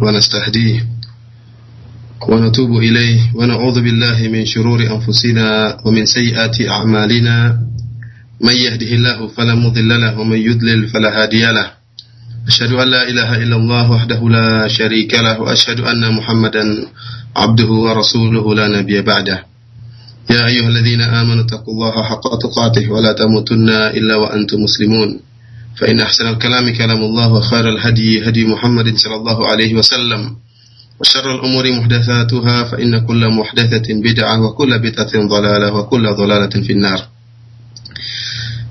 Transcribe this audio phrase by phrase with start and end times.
[0.00, 0.86] ونستهديه
[2.28, 7.36] ونتوب إليه ونعوذ بالله من شرور أنفسنا ومن سيئات أعمالنا.
[8.40, 11.70] من يهده الله فلا مضل له ومن يضلل فلا هادي له.
[12.48, 16.64] أشهد أن لا إله إلا الله وحده لا شريك له وأشهد أن محمدا
[17.36, 19.38] عبده ورسوله لا نبي بعده.
[20.30, 25.20] يا أيها الذين آمنوا اتقوا الله حق تقاته ولا تموتن إلا وأنتم مسلمون.
[25.76, 30.36] فإن أحسن الكلام كلام الله وخير الهدي هدي محمد صلى الله عليه وسلم
[31.00, 37.00] وشر الأمور محدثاتها فإن كل محدثة بدعة وكل بدعة ضلالة وكل ضلالة في النار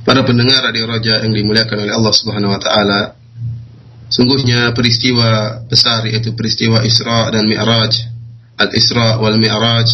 [0.05, 3.18] Para pendengar Radio Raja yang dimuliakan oleh Allah Subhanahu wa taala,
[4.05, 8.05] sungguhnya peristiwa besar yaitu peristiwa Isra dan Mi'raj,
[8.54, 9.90] Al-Isra wal Mi'raj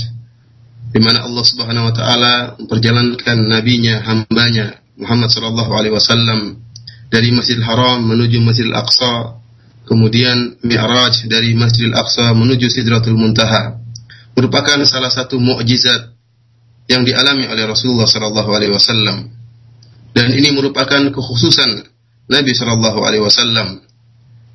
[0.91, 6.59] di mana Allah Subhanahu wa taala memperjalankan nabinya, hambanya Muhammad sallallahu alaihi wasallam
[7.11, 9.35] dari Masjidil Haram menuju Masjidil Aqsa,
[9.83, 13.75] kemudian Mi'raj dari Masjidil Aqsa menuju Sidratul Muntaha.
[14.31, 16.15] Merupakan salah satu mukjizat
[16.87, 19.27] yang dialami oleh Rasulullah sallallahu alaihi wasallam.
[20.15, 21.83] Dan ini merupakan kekhususan
[22.31, 23.83] Nabi sallallahu alaihi wasallam.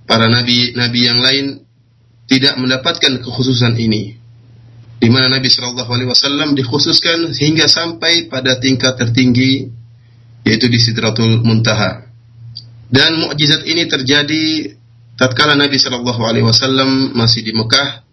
[0.09, 1.61] Para nabi-nabi yang lain
[2.25, 4.17] tidak mendapatkan kekhususan ini.
[4.97, 9.69] Di mana Nabi sallallahu alaihi wasallam dikhususkan hingga sampai pada tingkat tertinggi
[10.41, 12.06] yaitu di Sidratul Muntaha.
[12.87, 14.77] Dan mukjizat ini terjadi
[15.19, 18.07] tatkala Nabi Shallallahu Alaihi Wasallam masih di Mekah,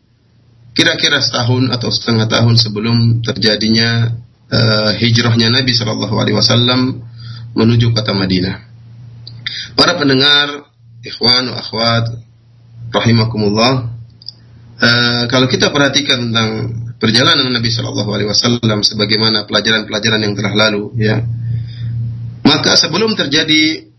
[0.73, 4.17] kira-kira setahun atau setengah tahun sebelum terjadinya
[4.49, 7.05] uh, hijrahnya Nabi Shallallahu Alaihi Wasallam
[7.53, 8.65] menuju kota Madinah.
[9.77, 10.73] Para pendengar,
[11.05, 12.09] ikhwan, akhwat,
[12.89, 13.93] rahimakumullah.
[14.81, 16.49] Uh, kalau kita perhatikan tentang
[16.97, 21.21] perjalanan Nabi Shallallahu Alaihi Wasallam sebagaimana pelajaran-pelajaran yang telah lalu, ya,
[22.41, 23.92] maka sebelum terjadi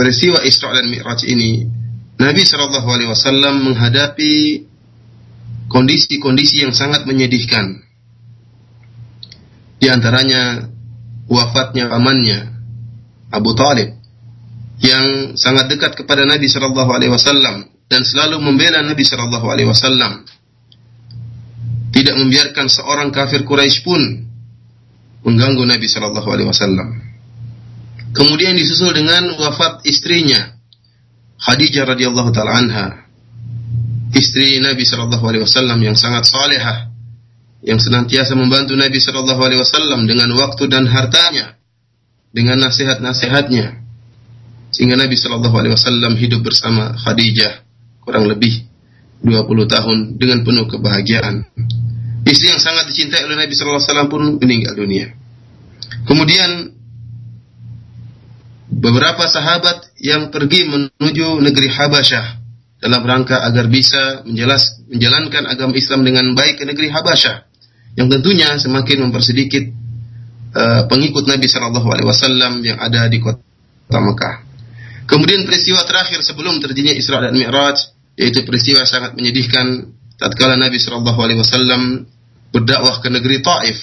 [0.00, 1.68] peristiwa Isra dan Mi'raj ini,
[2.16, 4.64] Nabi Shallallahu Alaihi Wasallam menghadapi
[5.68, 7.84] kondisi-kondisi yang sangat menyedihkan.
[9.76, 10.72] Di antaranya
[11.28, 12.48] wafatnya pamannya
[13.28, 13.92] Abu Talib
[14.80, 20.24] yang sangat dekat kepada Nabi Shallallahu Alaihi Wasallam dan selalu membela Nabi Shallallahu Alaihi Wasallam.
[21.92, 24.00] Tidak membiarkan seorang kafir Quraisy pun
[25.28, 27.09] mengganggu Nabi Shallallahu Alaihi Wasallam.
[28.10, 30.58] Kemudian disusul dengan wafat istrinya
[31.40, 32.86] Khadijah radhiyallahu taala anha.
[34.10, 36.90] Istri Nabi sallallahu alaihi wasallam yang sangat salehah
[37.62, 41.54] yang senantiasa membantu Nabi sallallahu alaihi wasallam dengan waktu dan hartanya
[42.34, 43.78] dengan nasihat-nasihatnya
[44.74, 47.62] sehingga Nabi sallallahu alaihi wasallam hidup bersama Khadijah
[48.02, 48.66] kurang lebih
[49.22, 51.44] 20 tahun dengan penuh kebahagiaan.
[52.24, 55.12] Istri yang sangat dicintai oleh Nabi sallallahu alaihi wasallam pun meninggal dunia.
[56.04, 56.69] Kemudian
[58.80, 62.26] beberapa sahabat yang pergi menuju negeri Habasyah
[62.80, 67.44] dalam rangka agar bisa menjelas, menjalankan agama Islam dengan baik ke negeri Habasyah
[68.00, 69.68] yang tentunya semakin mempersedikit
[70.56, 73.44] uh, pengikut Nabi Shallallahu Alaihi Wasallam yang ada di kota
[74.00, 74.48] Mekah.
[75.04, 77.76] Kemudian peristiwa terakhir sebelum terjadinya Isra dan Mi'raj
[78.16, 82.08] yaitu peristiwa sangat menyedihkan tatkala Nabi Shallallahu Alaihi Wasallam
[82.48, 83.76] berdakwah ke negeri Taif.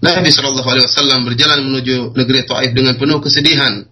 [0.00, 3.84] Nabi Shallallahu Alaihi Wasallam berjalan menuju negeri Taif dengan penuh kesedihan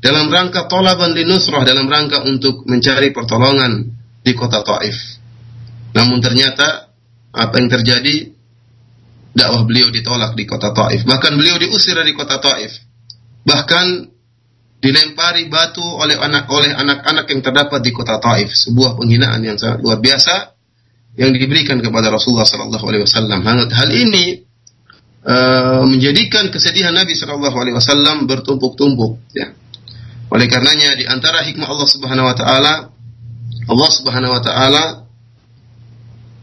[0.00, 3.84] dalam rangka tolaban di Nusrah, dalam rangka untuk mencari pertolongan
[4.24, 4.96] di kota Taif.
[5.92, 6.88] Namun ternyata
[7.30, 8.32] apa yang terjadi?
[9.30, 11.06] Dakwah beliau ditolak di kota Taif.
[11.06, 12.82] Bahkan beliau diusir dari kota Taif.
[13.46, 13.86] Bahkan
[14.80, 18.50] dilempari batu oleh anak oleh anak-anak yang terdapat di kota Taif.
[18.50, 20.56] Sebuah penghinaan yang sangat luar biasa
[21.20, 23.40] yang diberikan kepada Rasulullah Sallallahu Alaihi Wasallam.
[23.44, 24.42] Hal ini
[25.28, 29.20] uh, menjadikan kesedihan Nabi Sallallahu Alaihi Wasallam bertumpuk-tumpuk.
[29.36, 29.54] Ya.
[30.30, 32.74] Oleh karenanya di antara hikmah Allah Subhanahu wa taala
[33.66, 34.84] Allah Subhanahu wa taala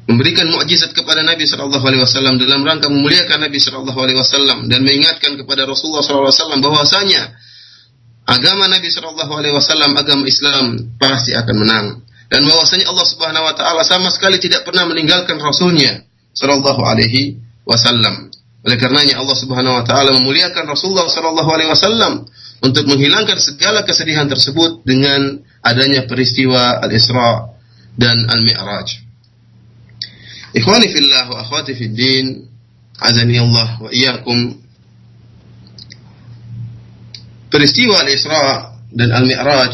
[0.07, 4.83] memberikan mukjizat kepada Nabi sallallahu alaihi wasallam dalam rangka memuliakan Nabi sallallahu alaihi wasallam dan
[4.83, 7.21] mengingatkan kepada Rasulullah sallallahu alaihi wasallam bahwasanya
[8.27, 10.65] agama Nabi sallallahu alaihi wasallam agama Islam
[10.95, 11.85] pasti akan menang
[12.27, 16.03] dan bahwasanya Allah Subhanahu wa taala sama sekali tidak pernah meninggalkan rasulnya
[16.35, 18.27] sallallahu alaihi wasallam.
[18.67, 22.27] Oleh karenanya Allah Subhanahu wa taala memuliakan Rasulullah sallallahu alaihi wasallam
[22.61, 27.53] untuk menghilangkan segala kesedihan tersebut dengan adanya peristiwa Al-Isra
[27.97, 28.87] dan Al-Mi'raj.
[30.57, 32.49] Ikhwani fillah wa akhwati fid din,
[32.97, 34.57] azani Allah wa iyyakum.
[37.53, 39.73] Peristiwa Al-Isra dan Al-Mi'raj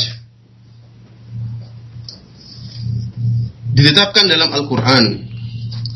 [3.73, 5.05] ditetapkan dalam Al-Qur'an.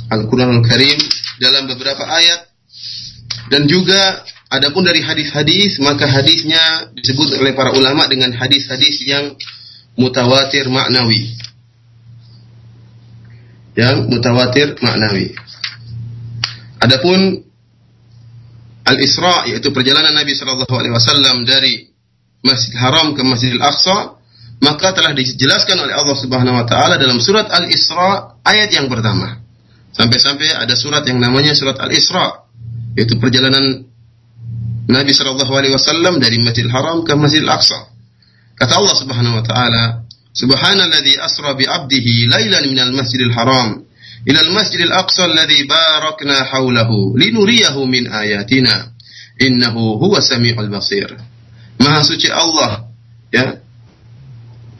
[0.07, 0.97] Al-Qur'an Al-Karim
[1.37, 2.47] dalam beberapa ayat
[3.51, 9.35] dan juga Adapun dari hadis-hadis, maka hadisnya disebut oleh para ulama dengan hadis-hadis yang
[9.99, 11.35] mutawatir maknawi.
[13.77, 15.37] yang mutawatir maknawi.
[16.81, 17.45] Adapun
[18.89, 21.93] Al-Isra yaitu perjalanan Nabi Shallallahu alaihi wasallam dari
[22.41, 24.17] Masjid Haram ke Masjidil Aqsa
[24.57, 29.45] maka telah dijelaskan oleh Allah Subhanahu wa taala dalam surat Al-Isra ayat yang pertama.
[29.93, 32.49] Sampai-sampai ada surat yang namanya surat Al-Isra
[32.97, 33.85] yaitu perjalanan
[34.87, 37.91] Nabi Shallallahu alaihi wasallam dari Masjidil Haram ke Masjidil Aqsa.
[38.55, 39.83] Kata Allah Subhanahu wa taala,
[40.31, 43.83] Subhanalladzi asra bi 'abdihi lailan minal Masjidil Haram
[44.27, 48.93] ila al-Masjidil Aqsa alladzi barakna haulahu linuriyahu min ayatina
[49.39, 51.09] innahu huwa samiul basir.
[51.77, 52.89] Maha suci Allah
[53.29, 53.61] ya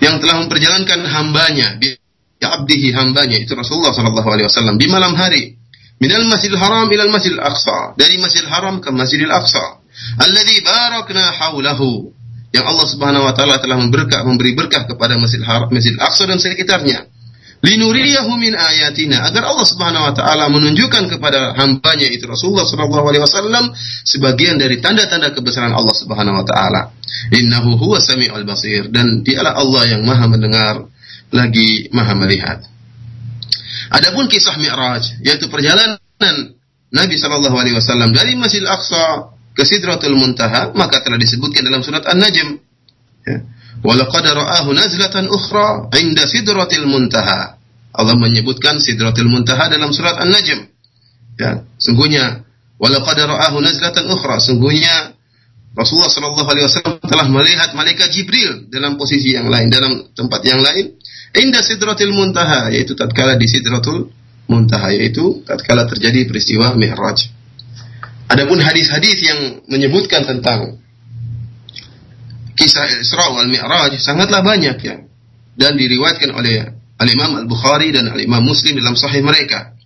[0.01, 1.98] yang telah memperjalankan hambanya bi
[2.38, 5.57] abdihi hambanya itu Rasulullah sallallahu alaihi wasallam di malam hari
[5.98, 9.81] minal Masjidil Haram ila al-Masjidil Aqsa dari Masjidil Haram ke Masjidil Aqsa
[10.15, 12.15] alladzi barakna haulahu
[12.56, 16.39] yang Allah Subhanahu wa taala telah memberkah memberi berkah kepada Masjidil Haram Masjidil Aqsa dan
[16.39, 17.06] sekitarnya
[17.62, 23.24] linuriyahu min ayatina agar Allah Subhanahu wa taala menunjukkan kepada hambanya itu Rasulullah sallallahu alaihi
[23.24, 23.74] wasallam
[24.06, 26.94] sebagian dari tanda-tanda kebesaran Allah Subhanahu wa taala.
[27.33, 30.86] Innahu huwa samiul basir dan dialah Allah yang Maha mendengar
[31.33, 32.62] lagi Maha melihat.
[33.89, 36.54] Adapun kisah Mi'raj yaitu perjalanan
[36.94, 42.06] Nabi sallallahu alaihi wasallam dari Masjidil Aqsa ke Sidratul Muntaha maka telah disebutkan dalam surat
[42.06, 42.62] An-Najm.
[43.25, 43.42] Ya
[43.83, 47.59] ra'ahu nazlatan ukhra 'inda sidratil muntaha.
[47.94, 50.59] Allah menyebutkan sidratil muntaha dalam surat An-Najm.
[51.38, 52.45] Ya, sungguhnya
[52.81, 55.13] walaqad ra'ahu nazlatan ukhra, sungguhnya
[55.77, 60.57] Rasulullah sallallahu alaihi wasallam telah melihat malaikat Jibril dalam posisi yang lain, dalam tempat yang
[60.57, 60.98] lain,
[61.38, 64.09] inda sidratil muntaha, yaitu tatkala di sidratul
[64.50, 67.36] muntaha, yaitu tatkala terjadi peristiwa Mi'raj.
[68.27, 69.39] Adapun hadis-hadis yang
[69.71, 70.83] menyebutkan tentang
[72.59, 74.95] kisah Isra wal Mi'raj sangatlah banyak ya
[75.56, 79.77] dan diriwayatkan oleh Al-Imam Al-Bukhari dan Al-Imam Muslim dalam sahih mereka.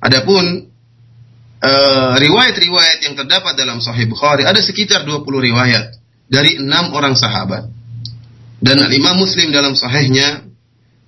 [0.00, 0.72] Adapun
[1.60, 7.68] uh, riwayat-riwayat yang terdapat dalam sahih Bukhari ada sekitar 20 riwayat dari enam orang sahabat.
[8.60, 10.44] Dan Al-Imam Muslim dalam sahihnya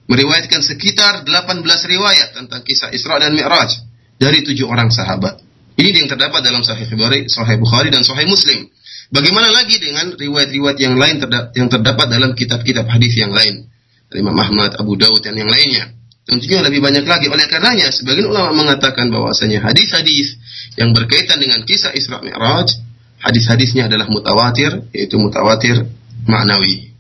[0.09, 3.73] meriwayatkan sekitar 18 riwayat tentang kisah Isra dan Mi'raj
[4.21, 5.41] dari tujuh orang sahabat.
[5.77, 8.69] Ini yang terdapat dalam Sahih Bukhari, Sahih Bukhari dan Sahih Muslim.
[9.13, 11.21] Bagaimana lagi dengan riwayat-riwayat yang lain
[11.53, 13.69] yang terdapat dalam kitab-kitab hadis yang lain?
[14.13, 15.89] Imam Ahmad, Abu Dawud dan yang lainnya.
[16.29, 17.27] Tentunya lebih banyak lagi.
[17.33, 20.37] Oleh karenanya, sebagian ulama mengatakan bahwasanya hadis-hadis
[20.77, 22.77] yang berkaitan dengan kisah Isra Mi'raj,
[23.25, 25.89] hadis-hadisnya adalah mutawatir, yaitu mutawatir
[26.29, 26.93] maknawi.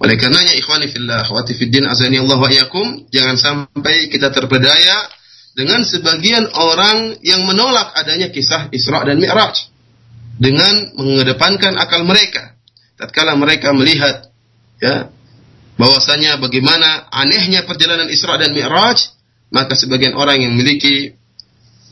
[0.00, 2.48] Oleh karenanya, ikhwani fillah, wa fiddin azani Allah wa
[3.12, 4.96] jangan sampai kita terpedaya
[5.60, 9.68] dengan sebagian orang yang menolak adanya kisah Isra dan Mi'raj
[10.40, 12.56] dengan mengedepankan akal mereka.
[12.96, 14.32] Tatkala mereka melihat
[14.80, 15.12] ya
[15.76, 19.12] bahwasanya bagaimana anehnya perjalanan Isra dan Mi'raj,
[19.52, 21.12] maka sebagian orang yang memiliki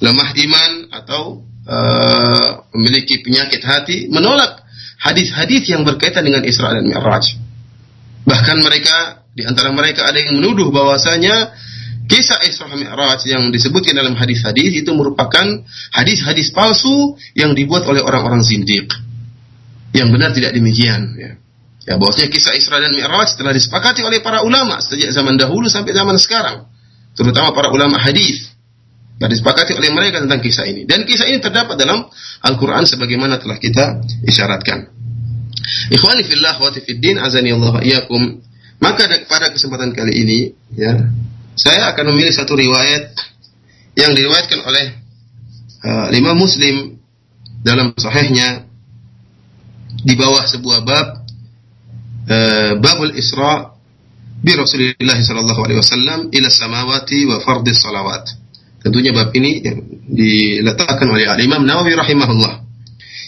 [0.00, 4.64] lemah iman atau uh, memiliki penyakit hati menolak
[4.96, 7.36] hadis-hadis yang berkaitan dengan Isra dan Mi'raj.
[8.24, 11.52] Bahkan mereka di antara mereka ada yang menuduh bahwasanya
[12.08, 15.44] Kisah Isra Mi'raj yang disebutkan dalam hadis-hadis itu merupakan
[15.92, 18.88] hadis-hadis palsu yang dibuat oleh orang-orang zindiq.
[19.92, 21.12] Yang benar tidak demikian.
[21.20, 21.36] Ya.
[21.88, 25.92] Ya, bahwasanya kisah Isra dan Mi'raj telah disepakati oleh para ulama sejak zaman dahulu sampai
[25.96, 26.68] zaman sekarang.
[27.16, 28.52] Terutama para ulama hadis.
[29.16, 30.84] Telah disepakati oleh mereka tentang kisah ini.
[30.84, 32.08] Dan kisah ini terdapat dalam
[32.44, 34.88] Al-Quran sebagaimana telah kita isyaratkan.
[35.88, 38.40] Ikhwani fillah wa tifiddin azani Allah iyakum.
[38.78, 40.38] Maka pada kesempatan kali ini,
[40.78, 40.94] ya,
[41.58, 43.18] saya akan memilih satu riwayat
[43.98, 44.86] yang diriwayatkan oleh
[45.82, 47.02] uh, lima Muslim
[47.66, 48.62] dalam sahihnya
[50.06, 51.06] di bawah sebuah bab
[52.30, 53.74] uh, babul Isra
[54.38, 58.38] bi Rasulillah sallallahu alaihi wasallam ila samawati wa fardhi salawat.
[58.78, 62.70] Tentunya bab ini yang diletakkan oleh Al Imam Nawawi rahimahullah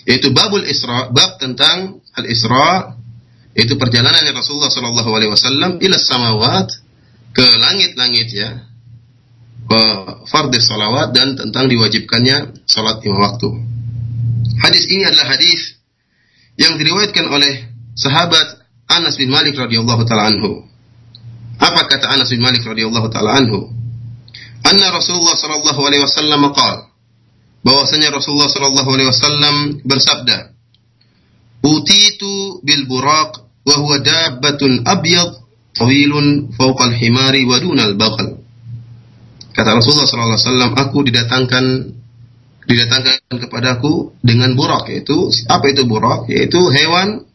[0.07, 2.95] yaitu babul Isra, bab tentang al Isra
[3.59, 6.71] yaitu perjalanan Rasulullah sallallahu alaihi wasallam ila samawat
[7.31, 8.51] ke langit-langit ya
[9.71, 9.83] ke
[10.27, 13.49] fardhu salawat dan tentang diwajibkannya salat lima waktu.
[14.61, 15.79] Hadis ini adalah hadis
[16.59, 20.67] yang diriwayatkan oleh sahabat Anas bin Malik radhiyallahu taala anhu.
[21.63, 23.71] Apa kata Anas bin Malik radhiyallahu taala anhu?
[24.67, 26.91] Anna Rasulullah sallallahu alaihi wasallam qala
[27.65, 30.53] bahwasanya Rasulullah sallallahu alaihi wasallam bersabda
[31.61, 33.37] Utitu bil buraq
[33.69, 35.40] wa huwa dabbatun abyad
[35.77, 37.95] tawilun fawqal himari wa dunal.
[39.51, 41.65] Kata Rasulullah SAW, aku didatangkan
[42.71, 47.27] didatangkan kepadaku dengan burak yaitu apa itu burak yaitu hewan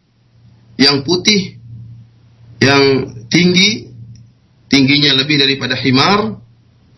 [0.79, 1.59] yang putih
[2.63, 3.91] yang tinggi
[4.71, 6.39] tingginya lebih daripada himar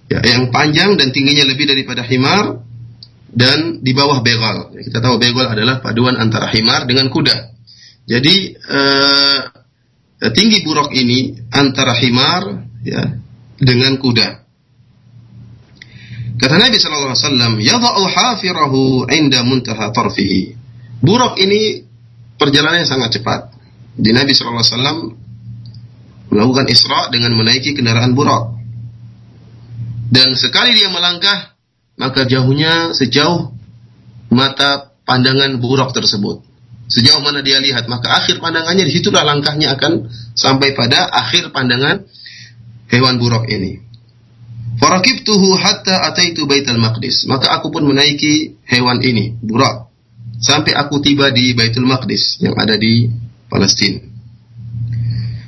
[0.08, 2.63] Ya, yang panjang dan tingginya lebih daripada himar
[3.27, 4.72] dan di bawah begal.
[4.72, 7.51] Kita tahu begal adalah paduan antara himar dengan kuda.
[8.08, 9.39] Jadi eh,
[10.18, 13.04] tinggi buruk ini antara himar ya
[13.62, 14.48] dengan kuda.
[16.38, 20.54] Kata Nabi sallallahu alaihi wasallam, "Yadha'u hafirahu 'inda muntaha tarfihi."
[21.02, 21.82] Buruk ini
[22.38, 23.42] perjalanannya sangat cepat.
[23.98, 24.98] Di Nabi sallallahu alaihi wasallam
[26.30, 28.58] melakukan Isra dengan menaiki kendaraan buruk.
[30.08, 31.58] Dan sekali dia melangkah,
[32.00, 33.52] maka jauhnya sejauh
[34.32, 36.47] mata pandangan buruk tersebut.
[36.88, 42.08] Sejauh mana dia lihat, maka akhir pandangannya di situlah langkahnya akan sampai pada akhir pandangan
[42.88, 43.84] hewan buruk ini.
[44.79, 47.27] Farakibtuhu hatta ataitu Baitul Maqdis.
[47.27, 49.91] Maka aku pun menaiki hewan ini, buruk.
[50.39, 53.10] Sampai aku tiba di Baitul Maqdis yang ada di
[53.51, 54.00] Palestina.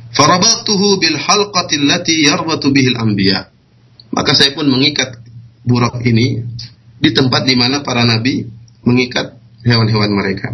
[0.09, 2.97] Farabattuhu bil halqati allati yarbatu bihil.
[4.09, 5.21] Maka saya pun mengikat
[5.61, 6.41] buruk ini
[6.97, 8.49] di tempat di mana para nabi
[8.81, 10.49] mengikat hewan-hewan mereka.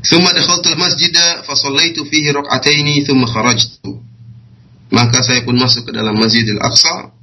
[0.00, 4.00] Thumma dakhaltul masjida fa sallaitu fihi rak'ataini thumma kharajtu.
[4.90, 7.14] Maka saya pun masuk ke dalam Masjidil Aqsa,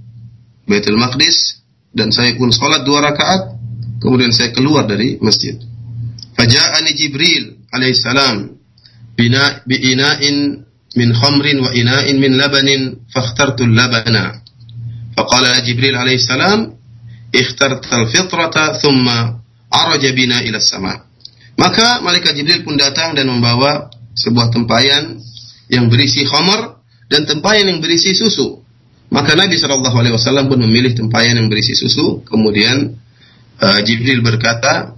[0.67, 1.59] Baitul Maqdis
[1.91, 3.59] dan saya pun salat dua rakaat
[3.99, 5.57] kemudian saya keluar dari masjid.
[6.37, 8.55] Faja'ani Jibril alaihissalam
[9.17, 10.63] bina biina'in
[10.95, 14.43] min khamrin wa ina'in min labanin fakhtartu labana.
[15.17, 16.77] Faqala ya Jibril alaihissalam
[17.33, 19.41] ikhtarta al-fitrata thumma
[19.73, 21.06] araja bina ila as-sama'
[21.57, 25.17] maka malaikat Jibril pun datang dan membawa sebuah tempayan
[25.73, 26.77] yang berisi khamar
[27.09, 28.61] dan tempayan yang berisi susu.
[29.07, 32.21] Maka Nabi Wasallam pun memilih tempayan yang berisi susu.
[32.27, 32.93] Kemudian
[33.57, 34.93] uh, Jibril berkata,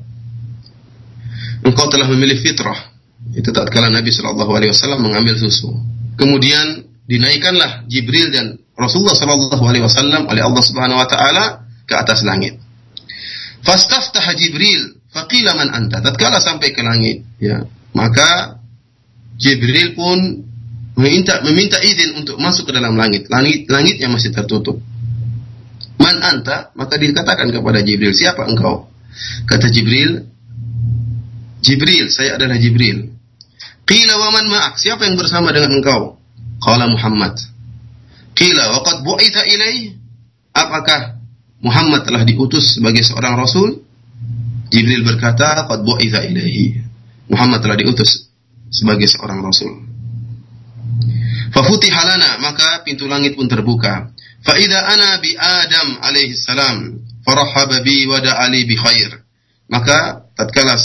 [1.62, 2.90] engkau telah memilih fitrah.
[3.38, 5.70] Itu tatkala Nabi Wasallam mengambil susu.
[6.18, 11.46] Kemudian dinaikkanlah Jibril dan Rasulullah Wasallam oleh Allah Subhanahu Wa Taala
[11.86, 12.58] ke atas langit.
[13.62, 16.02] Fastaftah Jibril, faqila man anta.
[16.02, 18.62] Tatkala sampai ke langit, ya, maka
[19.40, 20.46] Jibril pun
[21.00, 23.32] meminta meminta izin untuk masuk ke dalam langit.
[23.32, 24.78] Langit langitnya masih tertutup.
[26.00, 28.88] Man anta, maka dikatakan kepada Jibril, siapa engkau?
[29.48, 30.28] Kata Jibril,
[31.60, 33.12] Jibril, saya adalah Jibril.
[33.84, 36.22] Qila wa man ma'ak, siapa yang bersama dengan engkau?
[36.64, 37.36] Qala Muhammad.
[38.38, 39.98] Qila waqad bu'itha ilaih?
[40.56, 41.20] Apakah
[41.60, 43.84] Muhammad telah diutus sebagai seorang rasul?
[44.70, 46.82] Jibril berkata, qad bu'itha ilaihi.
[47.30, 48.30] Muhammad telah diutus
[48.70, 49.86] sebagai seorang rasul.
[51.50, 54.14] Fafutiha lana, maka pintu langit pun terbuka.
[54.46, 59.26] Fa idza ana bi Adam alaihi salam, farahaba bi wa bi khair.
[59.70, 60.78] Maka tatkala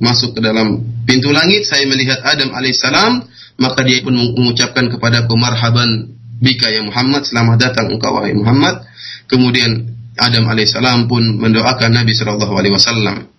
[0.00, 3.22] masuk ke dalam pintu langit, saya melihat Adam alaihissalam,
[3.60, 8.82] maka dia pun mengucapkan kepadaku marhaban bika ya Muhammad, selamat datang engkau wahai Muhammad.
[9.30, 13.32] Kemudian Adam alaihissalam pun mendoakan Nabi sallallahu alaihi wasallam.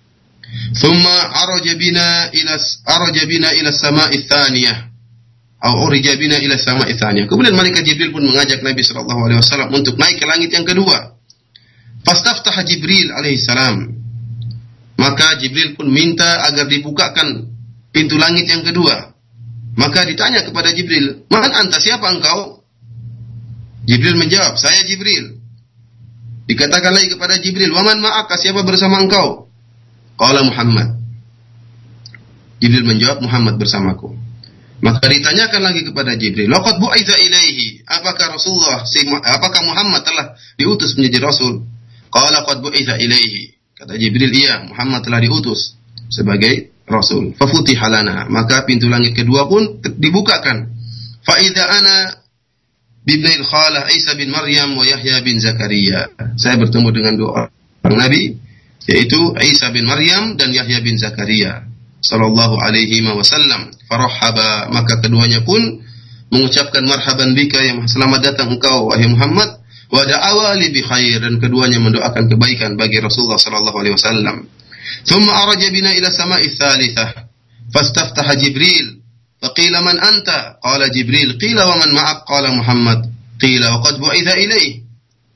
[0.73, 2.53] Thumma araja bina ila
[2.89, 4.77] araja bina ila sama'i tsaniyah.
[5.63, 7.29] Atau urija bina ila sama'i tsaniyah.
[7.29, 11.13] Kemudian malaikat Jibril pun mengajak Nabi sallallahu alaihi wasallam untuk naik ke langit yang kedua.
[12.03, 13.95] Fastaftaha Jibril alaihissalam.
[14.99, 17.49] Maka Jibril pun minta agar dibukakan
[17.95, 19.13] pintu langit yang kedua.
[19.73, 22.61] Maka ditanya kepada Jibril, "Man anta siapa engkau?"
[23.89, 25.32] Jibril menjawab, "Saya Jibril."
[26.43, 29.47] Dikatakan lagi kepada Jibril, "Waman ma'aka siapa bersama engkau?"
[30.19, 30.99] Qala Muhammad.
[32.59, 34.15] Jibril menjawab, "Muhammad bersamaku."
[34.83, 38.83] Maka ditanyakan lagi kepada Jibril, "Laqad bu'itsa ilaihi?" Apakah Rasulullah
[39.23, 41.63] apakah Muhammad telah diutus menjadi rasul?
[42.11, 43.55] Qala qad bu'itsa ilaihi.
[43.79, 45.79] Kata Jibril, "Iya, Muhammad telah diutus
[46.11, 50.75] sebagai rasul." Fafutiha lana, maka pintu langit kedua pun dibukakan.
[51.23, 52.22] Fa ana
[53.03, 56.11] bibnail khalah Isa bin Maryam wa Yahya bin Zakaria.
[56.39, 57.29] Saya bertemu dengan dua
[57.83, 58.39] orang nabi
[58.87, 61.67] yaitu Isa bin Maryam dan Yahya bin Zakaria
[62.03, 63.71] sallallahu alaihi wasallam.
[63.87, 65.83] Farahaba maka keduanya pun
[66.33, 69.61] mengucapkan marhaban bika yang selamat datang engkau wahai Muhammad
[69.93, 74.49] wa da'awa li bi khair dan keduanya mendoakan kebaikan bagi Rasulullah sallallahu alaihi wasallam.
[75.05, 77.29] Thumma araja bina ila sama'i tsalitsah
[77.71, 78.92] fastaftaha Jibril
[79.42, 80.28] فقيل من أنت
[80.62, 83.00] قال جبريل قيل ومن معك قال محمد
[83.38, 84.88] قيل وقد بعث إليه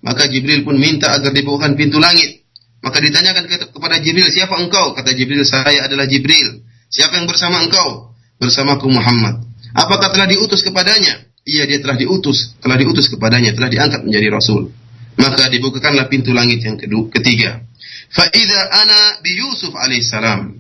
[0.03, 2.43] maka Jibril pun minta agar dibukakan pintu langit
[2.83, 8.11] maka ditanyakan kepada Jibril siapa engkau kata Jibril saya adalah Jibril siapa yang bersama engkau
[8.43, 9.47] bersamaku Muhammad
[9.79, 14.75] apakah telah diutus kepadanya iya dia telah diutus telah diutus kepadanya telah diangkat menjadi rasul
[15.15, 17.63] maka dibukakanlah pintu langit yang kedua ketiga
[18.11, 20.51] fa idza ana bi Yusuf alaihissalam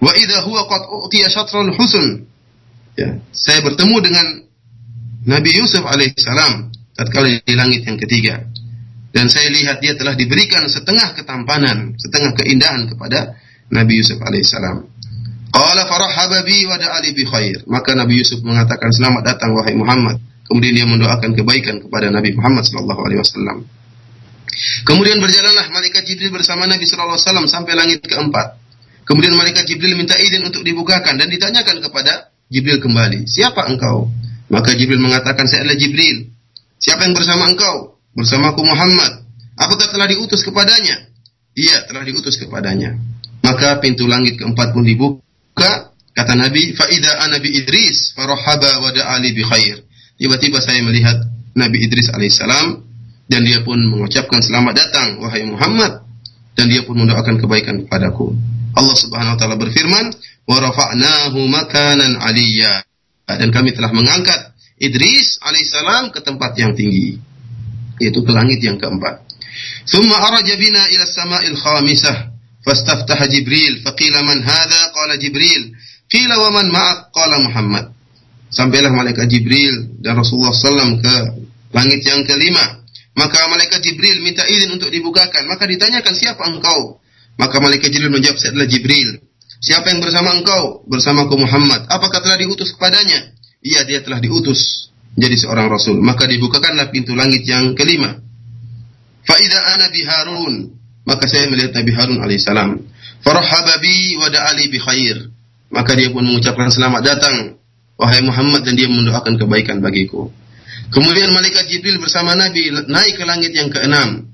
[0.00, 2.24] wa idza huwa qad utiya syatrul husn
[2.99, 4.25] Ya, saya bertemu dengan
[5.23, 6.67] Nabi Yusuf alaihissalam.
[6.99, 8.43] tatkala di langit yang ketiga.
[9.15, 13.39] Dan saya lihat dia telah diberikan setengah ketampanan, setengah keindahan kepada
[13.71, 14.83] Nabi Yusuf alaihissalam.
[15.49, 17.63] Qala farahaba bi wa da'ali bi khair.
[17.71, 20.19] Maka Nabi Yusuf mengatakan selamat datang wahai Muhammad.
[20.45, 23.63] Kemudian dia mendoakan kebaikan kepada Nabi Muhammad sallallahu alaihi wasallam.
[24.83, 28.59] Kemudian berjalanlah malaikat Jibril bersama Nabi sallallahu alaihi wasallam sampai langit keempat.
[29.07, 34.09] Kemudian malaikat Jibril minta izin untuk dibukakan dan ditanyakan kepada Jibril kembali, "Siapa engkau?"
[34.49, 36.33] Maka Jibril mengatakan, "Saya adalah Jibril."
[36.81, 39.21] "Siapa yang bersama engkau?" "Bersamaku Muhammad."
[39.53, 40.97] "Apakah telah diutus kepadanya?"
[41.53, 42.97] "Iya, telah diutus kepadanya."
[43.45, 45.93] Maka pintu langit keempat pun dibuka.
[46.17, 49.85] Kata Nabi, "Faida ana bi Idris, farahaba wa da'ali bi khair."
[50.19, 51.15] Tiba-tiba saya melihat
[51.55, 52.81] Nabi Idris alaihissalam
[53.29, 56.03] dan dia pun mengucapkan selamat datang wahai Muhammad
[56.57, 58.35] dan dia pun mendoakan kebaikan kepadaku.
[58.75, 60.05] Allah Subhanahu wa taala berfirman,
[60.45, 62.85] "Wa rafa'nahu makanan 'aliyya."
[63.29, 67.19] Dan kami telah mengangkat Idris alaihissalam ke tempat yang tinggi,
[68.01, 69.21] yaitu ke langit yang keempat.
[69.85, 72.17] Thumma araja bina ila sama'il khamisah
[72.63, 74.81] fastaftaha Jibril faqila man hadha?
[74.95, 75.75] Qala Jibril
[76.09, 76.97] qila wa man ma'ak?
[77.13, 77.85] Qala Muhammad.
[78.49, 81.15] Sampailah malaikat Jibril dan Rasulullah SAW ke
[81.69, 82.81] langit yang kelima.
[83.13, 85.45] Maka malaikat Jibril minta izin untuk dibukakan.
[85.45, 86.97] Maka ditanyakan siapa engkau
[87.39, 89.23] maka malaikat Jibril menjawab, saya adalah Jibril.
[89.63, 90.83] Siapa yang bersama engkau?
[90.91, 91.87] Bersamaku Muhammad.
[91.87, 93.31] Apakah telah diutus kepadanya?
[93.63, 95.99] Iya, dia telah diutus menjadi seorang rasul.
[96.03, 98.19] Maka dibukakanlah pintu langit yang kelima.
[99.23, 100.75] Fa'idha ana Harun.
[101.07, 102.69] Maka saya melihat Nabi Harun alaihissalam.
[103.23, 105.31] Farahaba bi wa da'ali bi khair.
[105.71, 107.55] Maka dia pun mengucapkan selamat datang.
[107.99, 110.31] Wahai Muhammad dan dia mendoakan kebaikan bagiku.
[110.91, 114.27] Kemudian malaikat Jibril bersama Nabi naik ke langit yang keenam.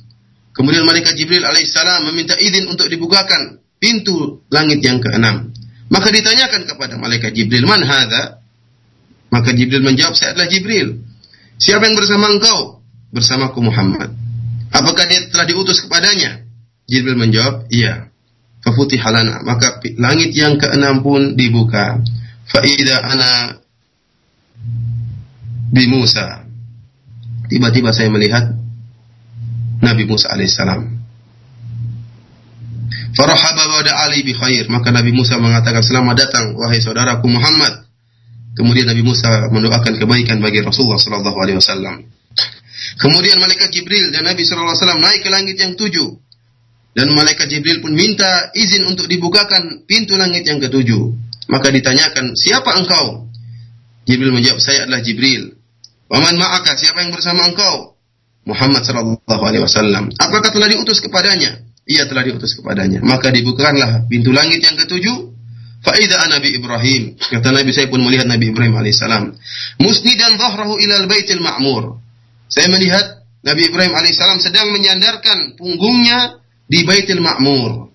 [0.55, 5.51] Kemudian malaikat Jibril alaihissalam meminta izin untuk dibukakan pintu langit yang keenam.
[5.91, 8.39] Maka ditanyakan kepada malaikat Jibril, "Man hadza?"
[9.29, 11.03] Maka Jibril menjawab, "Saya adalah Jibril."
[11.59, 12.79] "Siapa yang bersama engkau?"
[13.11, 14.15] "Bersamaku Muhammad."
[14.71, 16.47] "Apakah dia telah diutus kepadanya?"
[16.87, 18.09] Jibril menjawab, "Iya."
[18.65, 22.01] Fafuti halana, maka langit yang keenam pun dibuka.
[22.49, 23.61] Faida ana
[25.69, 26.49] bi Musa.
[27.45, 28.64] Tiba-tiba saya melihat
[29.85, 31.05] Nabi Musa alaihissalam.
[33.15, 34.67] Farahaba wa Ali bi khair.
[34.67, 37.87] Maka Nabi Musa mengatakan selamat datang wahai saudaraku Muhammad.
[38.55, 42.07] Kemudian Nabi Musa mendoakan kebaikan bagi Rasulullah sallallahu alaihi wasallam.
[42.99, 46.09] Kemudian malaikat Jibril dan Nabi sallallahu alaihi wasallam naik ke langit yang tujuh.
[46.95, 51.11] Dan malaikat Jibril pun minta izin untuk dibukakan pintu langit yang ketujuh.
[51.51, 53.27] Maka ditanyakan, "Siapa engkau?"
[54.07, 55.59] Jibril menjawab, "Saya adalah Jibril."
[56.07, 56.79] "Waman ma'aka?
[56.79, 57.94] Siapa yang bersama engkau?"
[58.45, 60.13] Muhammad sallallahu alaihi wasallam.
[60.21, 61.65] Apakah telah diutus kepadanya?
[61.85, 63.01] Ia telah diutus kepadanya.
[63.01, 65.33] Maka dibukakanlah pintu langit yang ketujuh.
[65.85, 67.13] Faida Nabi Ibrahim.
[67.13, 69.37] Kata Nabi saya pun melihat Nabi Ibrahim alaihissalam.
[69.81, 72.01] Musnidan zahrahu ilal baitil ma'mur.
[72.49, 77.93] Saya melihat Nabi Ibrahim alaihissalam sedang menyandarkan punggungnya di baitil ma'mur.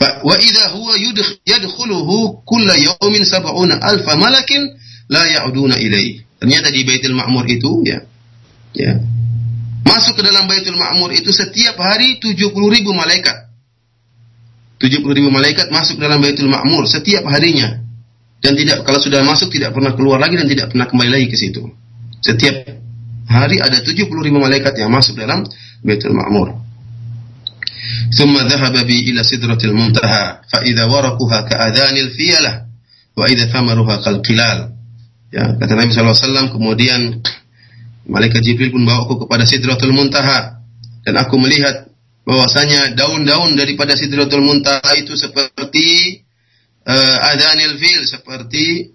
[0.00, 0.36] Wa
[0.72, 0.94] huwa
[1.44, 4.72] yadkhuluhu kulla yawmin sab'una alfa malakin
[5.12, 6.24] la ya'uduna ilaih.
[6.40, 8.00] Ternyata di baitil ma'mur itu ya
[8.75, 9.01] Ya.
[9.85, 13.49] Masuk ke dalam Baitul Ma'mur itu setiap hari 70 ribu malaikat.
[14.79, 17.81] 70 ribu malaikat masuk dalam Baitul Ma'mur setiap harinya.
[18.39, 21.35] Dan tidak kalau sudah masuk tidak pernah keluar lagi dan tidak pernah kembali lagi ke
[21.35, 21.67] situ.
[22.23, 22.55] Setiap
[23.27, 25.43] hari ada 70 ribu malaikat yang masuk dalam
[25.83, 26.69] Baitul Ma'mur.
[28.09, 32.53] ثم ذهب بي إلى سدرة المنتهى فإذا ورقها كأذان الفيلة
[33.17, 34.59] وإذا ثمرها كالقلال
[35.29, 37.21] ya kata Nabi SAW kemudian
[38.04, 40.60] Malaikat Jibril pun bawa aku kepada Sidratul Muntaha.
[41.04, 41.88] Dan aku melihat
[42.24, 46.20] bahwasanya daun-daun daripada Sidratul Muntaha itu seperti
[46.84, 48.92] uh, adhanil fil seperti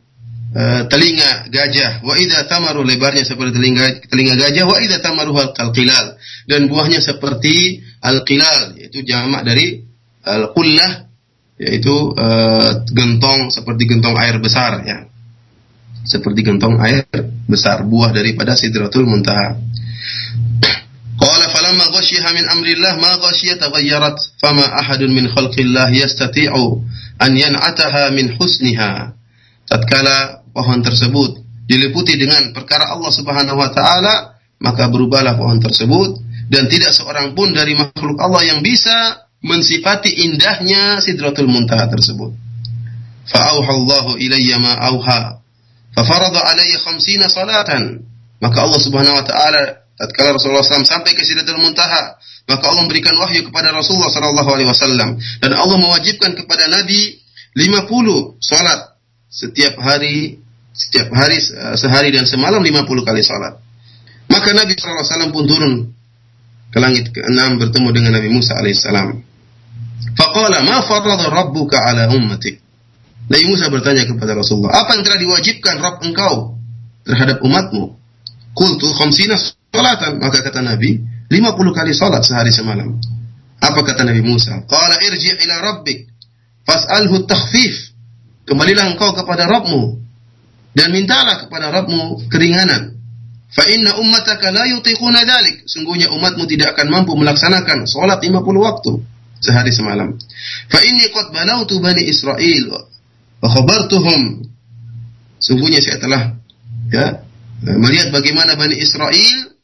[0.54, 2.06] uh, telinga gajah.
[2.06, 4.66] Wa idza tamaru lebarnya seperti telinga telinga gajah.
[4.66, 9.82] Wa idza tamaru al-qilal dan buahnya seperti al-qilal yaitu jamak dari
[10.26, 11.10] al-qullah
[11.60, 15.10] yaitu uh, gentong seperti gentong air besar ya
[16.10, 17.06] seperti gentong air
[17.46, 19.54] besar buah daripada sidratul muntaha.
[21.20, 21.86] Qala falamma
[22.34, 23.22] min amrillah ma
[24.42, 26.66] fama ahadun min khalqillah yastati'u
[27.22, 29.14] an yan'ataha min husniha.
[29.70, 36.18] Tatkala pohon tersebut diliputi dengan perkara Allah Subhanahu wa taala, maka berubahlah pohon tersebut
[36.50, 42.34] dan tidak seorang pun dari makhluk Allah yang bisa mensifati indahnya sidratul muntaha tersebut.
[43.30, 45.39] Fa'auha Allahu ilayya ma auha
[45.96, 48.06] Fafarada alayya khamsina salatan.
[48.40, 52.16] Maka Allah Subhanahu wa taala tatkala Rasulullah SAW sampai ke Sidratul Muntaha,
[52.48, 57.20] maka Allah memberikan wahyu kepada Rasulullah sallallahu alaihi wasallam dan Allah mewajibkan kepada Nabi
[57.52, 58.96] 50 salat
[59.28, 60.40] setiap hari
[60.72, 63.60] setiap hari eh, sehari dan semalam 50 kali salat.
[64.32, 65.74] Maka Nabi SAW pun turun
[66.70, 69.20] ke langit ke-6 bertemu dengan Nabi Musa alaihissalam.
[70.16, 72.62] Faqala ma farada rabbuka ala ummatik.
[73.30, 76.58] Nabi Musa bertanya kepada Rasulullah, apa yang telah diwajibkan Rabb engkau
[77.06, 77.94] terhadap umatmu?
[78.58, 79.38] Qultu khamsina
[79.70, 80.18] salatan.
[80.18, 80.98] Maka kata Nabi,
[81.30, 82.98] 50 kali salat sehari semalam.
[83.62, 84.66] Apa kata Nabi Musa?
[84.66, 86.10] Qala irji' ila rabbik
[86.66, 87.94] fas'alhu takhfif.
[88.50, 90.02] Kembalilah engkau kepada Rabbmu
[90.74, 92.98] dan mintalah kepada Rabbmu keringanan.
[93.54, 95.70] Fa inna ummataka la yutiquna dzalik.
[95.70, 98.92] Sungguhnya umatmu tidak akan mampu melaksanakan salat 50 waktu
[99.38, 100.18] sehari semalam.
[100.66, 102.90] Fa inni qad balautu bani Israel
[103.48, 104.44] khabartuhum.
[105.40, 106.22] Sungguhnya saya telah
[106.92, 107.24] ya
[107.64, 109.56] melihat bagaimana Bani Israel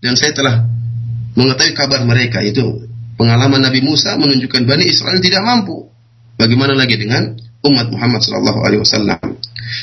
[0.00, 0.64] dan saya telah
[1.36, 2.88] mengetahui kabar mereka itu
[3.20, 5.90] pengalaman Nabi Musa menunjukkan Bani Israel tidak mampu.
[6.38, 7.34] Bagaimana lagi dengan
[7.66, 9.18] umat Muhammad sallallahu alaihi wasallam?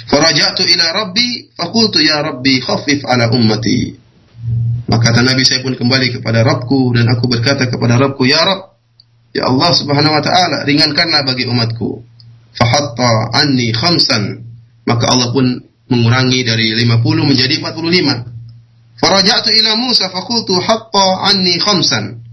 [0.08, 4.06] Faraja'tu ila Rabbi faqultu ya Rabbi khaffif ala ummati.
[4.88, 8.78] Maka kata Nabi saya pun kembali kepada Rabbku dan aku berkata kepada Rabbku, Ya Rabb,
[9.36, 12.06] Ya Allah subhanahu wa ta'ala, ringankanlah bagi umatku.
[12.56, 14.42] Fahatta anni khamsan.
[14.86, 15.46] Maka Allah pun
[15.92, 19.02] mengurangi dari 50 menjadi 45.
[19.02, 22.26] Faraja'tu ila Musa faqultu hatta anni khamsan.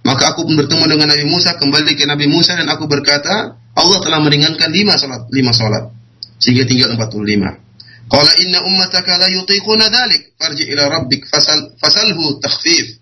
[0.00, 3.98] Maka aku pun bertemu dengan Nabi Musa, kembali ke Nabi Musa dan aku berkata, Allah
[4.00, 5.92] telah meringankan lima salat, lima salat
[6.40, 8.10] sehingga tinggal 45.
[8.10, 12.98] Qala inna ummataka la yutiquna dhalik farji ila rabbik fasal fasalhu takhfif.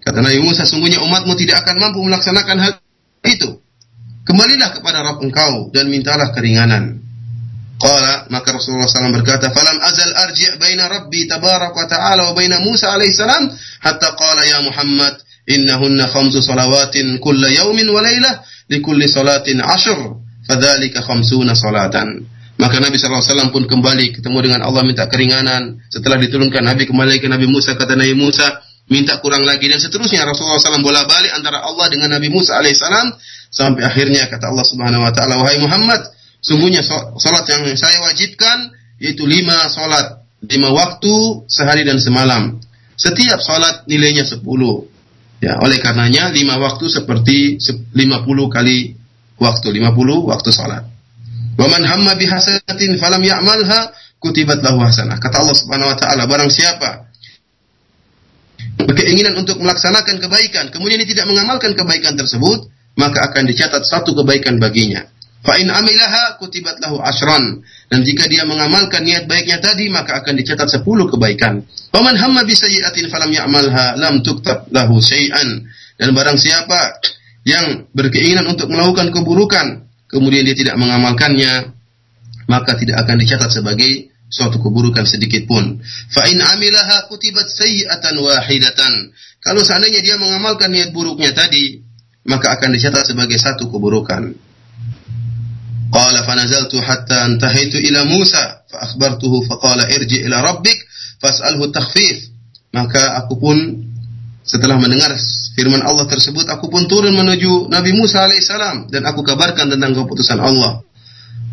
[0.00, 2.72] Kata Nabi Musa, sungguhnya umatmu tidak akan mampu melaksanakan hal
[3.26, 3.60] itu.
[4.22, 7.02] Kembalilah kepada Rabb engkau dan mintalah keringanan.
[7.82, 12.62] Qala maka Rasulullah SAW berkata, "Falam azal arji' baina Rabbi tabarak wa ta'ala wa baina
[12.62, 13.50] Musa alaihi salam
[13.82, 15.18] hatta qala ya Muhammad
[15.50, 19.98] innahunna khamsu salawatin kulla yawmin wa laylah likulli salatin ashr
[20.46, 22.22] fadzalika khamsuna salatan."
[22.62, 25.82] Maka Nabi SAW pun kembali ketemu dengan Allah minta keringanan.
[25.90, 30.28] Setelah diturunkan Nabi kembali ke Nabi Musa kata Nabi Musa minta kurang lagi dan seterusnya.
[30.28, 33.16] Rasulullah SAW bola balik antara Allah dengan Nabi Musa alaihissalam
[33.48, 36.04] sampai akhirnya kata Allah Subhanahu Wa Taala wahai Muhammad
[36.44, 42.60] sungguhnya salat yang saya wajibkan yaitu lima salat lima waktu sehari dan semalam.
[43.00, 44.84] Setiap salat nilainya sepuluh.
[45.40, 47.56] Ya oleh karenanya lima waktu seperti
[47.96, 48.94] lima puluh kali
[49.40, 49.72] waktu.
[49.72, 50.92] lima puluh waktu salat
[51.56, 55.20] Wa man hamma bihasanatin falam ya'malha kutibat lahu hasanah.
[55.20, 57.11] Kata Allah Subhanahu wa taala, barang siapa
[58.78, 64.60] berkeinginan untuk melaksanakan kebaikan, kemudian dia tidak mengamalkan kebaikan tersebut, maka akan dicatat satu kebaikan
[64.60, 65.04] baginya.
[65.42, 67.66] Fa in amilaha kutibat lahu ashran.
[67.90, 71.66] Dan jika dia mengamalkan niat baiknya tadi, maka akan dicatat sepuluh kebaikan.
[71.90, 75.66] Wa man hamma bi sayyi'atin falam ya'malha lam tuktab lahu syai'an.
[75.98, 77.02] Dan barang siapa
[77.42, 79.66] yang berkeinginan untuk melakukan keburukan,
[80.06, 81.74] kemudian dia tidak mengamalkannya,
[82.46, 85.76] maka tidak akan dicatat sebagai suatu keburukan sedikit pun.
[86.08, 89.12] Fa in amilaha kutibat sayyi'atan wahidatan.
[89.44, 91.84] Kalau seandainya dia mengamalkan niat buruknya tadi,
[92.24, 94.32] maka akan dicatat sebagai satu keburukan.
[95.92, 100.80] Qala fanazaltu hatta antahaitu ila Musa fa akhbartuhu fa qala irji ila rabbik
[101.20, 102.32] fas'alhu takhfif.
[102.72, 103.56] Maka aku pun
[104.42, 105.12] setelah mendengar
[105.52, 110.40] firman Allah tersebut, aku pun turun menuju Nabi Musa alaihissalam dan aku kabarkan tentang keputusan
[110.40, 110.80] Allah.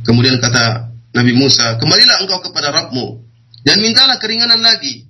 [0.08, 3.06] Kemudian kata Nabi Musa, kembalilah engkau kepada Rabbmu
[3.66, 5.10] dan mintalah keringanan lagi.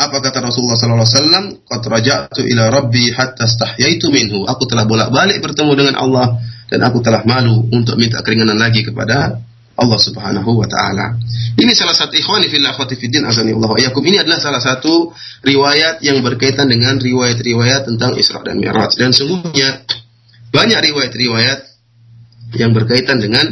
[0.00, 1.44] Apa kata Rasulullah sallallahu alaihi wasallam?
[1.68, 4.48] Qad raja'tu ila rabbi hatta stahyaitu minhu.
[4.48, 6.40] Aku telah bolak-balik bertemu dengan Allah
[6.72, 9.36] dan aku telah malu untuk minta keringanan lagi kepada
[9.76, 11.16] Allah Subhanahu wa taala.
[11.56, 13.76] Ini salah satu ikhwani fillah akhwati fiddin azani Allah.
[13.80, 15.12] Ini adalah salah satu
[15.44, 19.84] riwayat yang berkaitan dengan riwayat-riwayat tentang Isra dan Mi'raj dan sungguhnya
[20.52, 21.60] banyak riwayat-riwayat
[22.56, 23.46] yang berkaitan dengan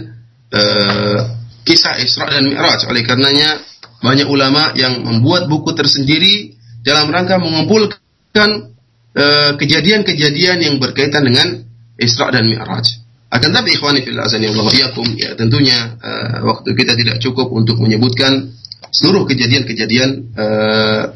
[0.53, 1.38] uh,
[1.69, 2.89] kisah Isra dan Mi'raj.
[2.89, 3.61] Oleh karenanya
[4.01, 8.73] banyak ulama yang membuat buku tersendiri dalam rangka mengumpulkan
[9.13, 11.69] eh, kejadian-kejadian yang berkaitan dengan
[12.01, 13.05] Isra dan Mi'raj.
[13.29, 17.77] Akan tapi ikhwani fil azani Allah iyakum ya tentunya uh, waktu kita tidak cukup untuk
[17.77, 18.57] menyebutkan
[18.89, 21.13] seluruh kejadian-kejadian uh,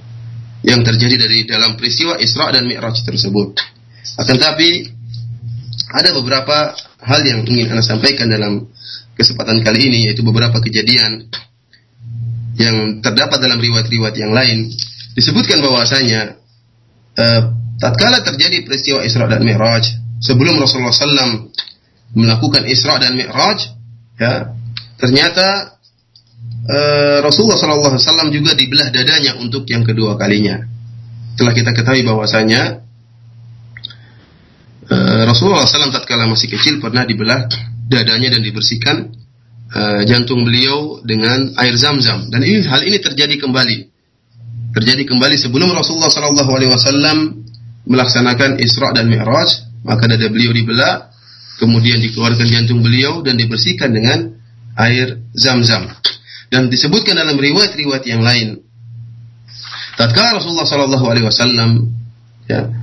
[0.60, 3.56] yang terjadi dari dalam peristiwa Isra dan Mi'raj tersebut.
[4.20, 4.92] Akan tapi
[5.88, 8.70] ada beberapa hal yang ingin Anda sampaikan dalam
[9.18, 11.28] kesempatan kali ini yaitu beberapa kejadian
[12.56, 14.70] yang terdapat dalam riwayat-riwayat yang lain
[15.18, 16.40] disebutkan bahwasanya
[17.18, 17.40] uh,
[17.80, 19.84] tatkala terjadi peristiwa Isra dan Mi'raj
[20.22, 21.50] sebelum Rasulullah SAW
[22.14, 23.58] melakukan Isra dan Mi'raj,
[24.20, 24.52] ya,
[25.00, 25.76] ternyata
[26.68, 30.62] uh, Rasulullah SAW juga dibelah dadanya untuk yang kedua kalinya.
[31.34, 32.84] Telah kita ketahui bahwasanya
[34.92, 37.48] uh, Rasulullah SAW tatkala masih kecil pernah dibelah
[37.88, 38.96] dadanya dan dibersihkan
[39.72, 42.28] uh, jantung beliau dengan air zam-zam.
[42.28, 43.78] Dan ini hal ini terjadi kembali.
[44.72, 47.44] Terjadi kembali sebelum Rasulullah Wasallam
[47.88, 49.72] melaksanakan Isra dan Mi'raj.
[49.82, 51.10] Maka dada beliau dibelah
[51.58, 54.30] kemudian dikeluarkan jantung beliau dan dibersihkan dengan
[54.78, 55.90] air zam-zam.
[56.52, 58.60] Dan disebutkan dalam riwayat-riwayat yang lain.
[59.96, 60.68] Tatkala Rasulullah
[61.28, 61.70] Wasallam
[62.48, 62.81] ya,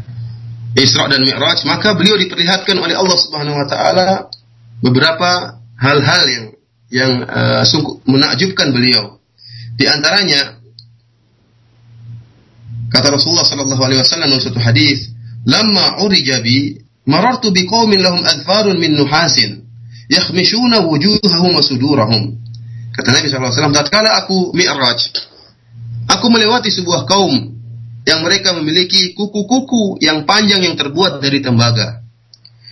[0.78, 4.08] Isra dan Mi'raj maka beliau diperlihatkan oleh Allah Subhanahu Wa Taala
[4.86, 6.46] beberapa hal-hal yang
[6.90, 9.22] yang uh, sungguh menakjubkan beliau.
[9.78, 10.58] Di antaranya
[12.90, 15.14] kata Rasulullah sallallahu alaihi wasallam dalam satu hadis,
[15.46, 19.64] "Lamma urija bi marartu bi qaumin lahum adfarun min nuhasin
[20.10, 22.38] yakhmishuna wujuhahum wa sudurahum."
[22.94, 25.00] Kata Nabi sallallahu alaihi wasallam, tatkala aku mi'raj,
[26.10, 27.59] aku melewati sebuah kaum
[28.10, 32.02] yang mereka memiliki kuku-kuku yang panjang yang terbuat dari tembaga.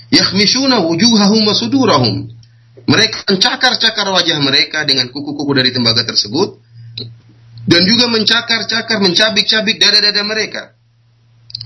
[0.09, 2.25] Yakhmishuna wujuhahum wa sudurahum.
[2.89, 6.57] Mereka mencakar-cakar wajah mereka dengan kuku-kuku dari tembaga tersebut
[7.67, 10.73] dan juga mencakar-cakar, mencabik-cabik dada-dada mereka.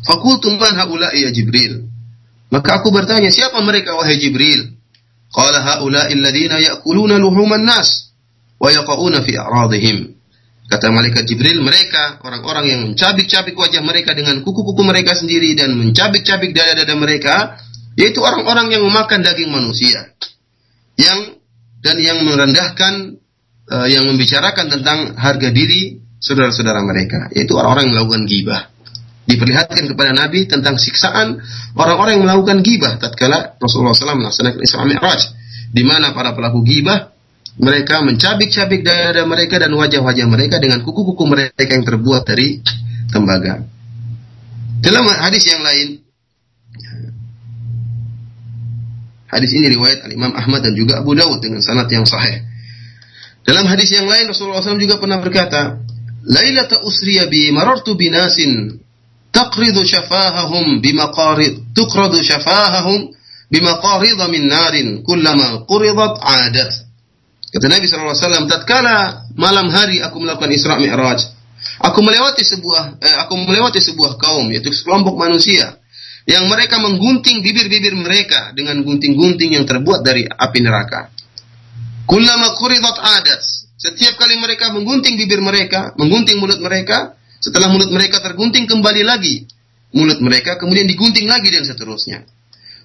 [0.01, 1.86] Fakultu man haula'i ya Jibril.
[2.49, 4.75] Maka aku bertanya, siapa mereka wahai Jibril?
[5.31, 8.12] Qala haula'i alladhina ya'kuluna luhuman nas
[8.57, 10.17] wa yaqauna fi a'radihim.
[10.71, 16.55] Kata malaikat Jibril, mereka orang-orang yang mencabik-cabik wajah mereka dengan kuku-kuku mereka sendiri dan mencabik-cabik
[16.55, 17.60] dada-dada mereka,
[17.99, 20.15] yaitu orang-orang yang memakan daging manusia
[20.95, 21.36] yang
[21.84, 23.19] dan yang merendahkan
[23.67, 28.62] uh, yang membicarakan tentang harga diri saudara-saudara mereka, yaitu orang-orang yang melakukan gibah.
[29.27, 31.36] Diperlihatkan kepada Nabi tentang siksaan
[31.75, 35.21] orang-orang yang melakukan gibah tatkala Rasulullah SAW melaksanakan Isra Mi'raj,
[35.67, 37.12] di mana para pelaku gibah
[37.59, 42.63] mereka mencabik-cabik dada mereka dan wajah-wajah mereka dengan kuku-kuku mereka yang terbuat dari
[43.11, 43.63] tembaga.
[44.81, 46.01] Dalam hadis yang lain,
[49.31, 52.43] Hadis ini riwayat Al-Imam Ahmad dan juga Abu Dawud dengan sanad yang sahih.
[53.47, 55.79] Dalam hadis yang lain Rasulullah SAW juga pernah berkata,
[56.27, 58.83] "Lailata usriya bi marartu binasin
[59.31, 63.15] taqridu syafahahum bimaqarid tuqradu syafahahum
[63.47, 66.90] bimaqarid min narin kullama quridat adat."
[67.51, 71.19] Kata Nabi SAW, tatkala malam hari aku melakukan Isra Mi'raj,
[71.83, 75.75] aku melewati sebuah eh, aku melewati sebuah kaum yaitu sekelompok manusia
[76.29, 81.11] yang mereka menggunting bibir-bibir mereka dengan gunting-gunting yang terbuat dari api neraka.
[82.07, 83.41] Kullama quridat adat.
[83.81, 89.49] Setiap kali mereka menggunting bibir mereka, menggunting mulut mereka, setelah mulut mereka tergunting kembali lagi
[89.91, 92.23] mulut mereka, kemudian digunting lagi dan seterusnya.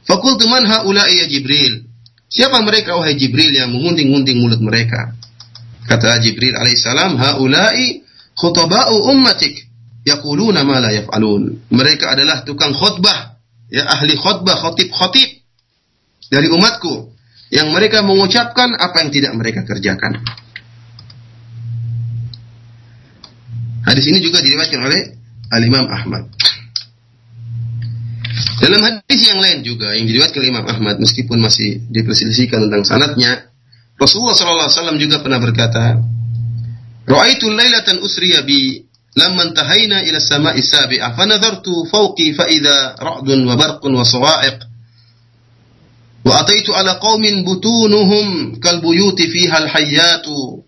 [0.07, 1.87] Fakultu man haula'i ya Jibril.
[2.27, 5.15] Siapa mereka wahai Jibril yang menggunting-gunting mulut mereka?
[5.87, 8.03] Kata Jibril alaihissalam, haula'i
[8.35, 9.55] khutaba'u ummatik
[10.03, 11.71] yaquluna ma la yaf'alun.
[11.71, 13.39] Mereka adalah tukang khutbah,
[13.71, 15.31] ya ahli khutbah, khatib-khatib
[16.27, 17.15] dari umatku
[17.55, 20.19] yang mereka mengucapkan apa yang tidak mereka kerjakan.
[23.87, 25.15] Hadis ini juga diriwayatkan oleh
[25.55, 26.27] Al-Imam Ahmad.
[28.37, 33.49] Dalam hadis yang lain juga yang diriwayatkan oleh Imam Ahmad meskipun masih diperselisihkan tentang sanatnya,
[33.97, 35.97] Rasulullah SAW juga pernah berkata,
[37.09, 38.85] "Ra'aitu lailatan usriya bi
[39.17, 44.59] lamma intahayna ila as-sama'i sabi'ah fa nadhartu fawqi fa idza ra'dun wa barqun wa sawa'iq
[46.29, 50.61] wa ataitu ala qaumin butunuhum kal buyuti fiha al-hayyatu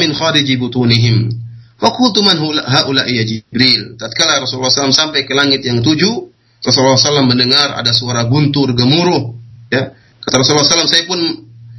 [0.00, 1.48] min khariji butunihim."
[1.78, 2.34] Fakultu man
[2.66, 3.94] haula ya Jibril.
[3.94, 6.27] Tatkala Rasulullah SAW sampai ke langit yang tujuh,
[6.64, 9.34] Rasulullah SAW mendengar ada suara guntur gemuruh
[9.70, 11.20] ya kata Rasulullah SAW saya pun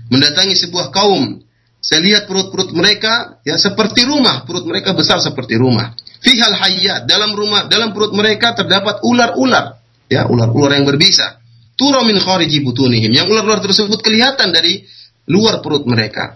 [0.10, 1.44] mendatangi sebuah kaum
[1.80, 5.96] saya lihat perut-perut mereka ya seperti rumah, perut mereka besar seperti rumah.
[6.20, 9.80] Fihal hayat, dalam rumah, dalam perut mereka terdapat ular-ular,
[10.12, 11.40] ya ular-ular yang berbisa.
[11.80, 14.84] Turo min khariji butunihim, yang ular-ular tersebut kelihatan dari
[15.32, 16.36] luar perut mereka.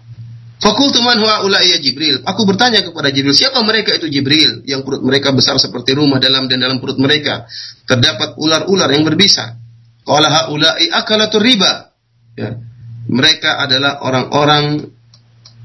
[0.64, 2.24] Fakultu man huwa ya Jibril.
[2.24, 4.64] Aku bertanya kepada Jibril, siapa mereka itu Jibril?
[4.64, 7.44] Yang perut mereka besar seperti rumah dalam dan dalam perut mereka
[7.84, 9.60] terdapat ular-ular yang berbisa.
[10.08, 11.92] Qala haula'i akalatur riba.
[12.40, 12.64] Ya.
[13.12, 14.88] Mereka adalah orang-orang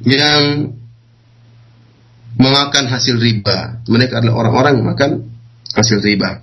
[0.03, 0.75] yang
[2.35, 3.87] memakan hasil riba.
[3.87, 5.11] Mereka adalah orang-orang yang makan
[5.79, 6.43] hasil riba.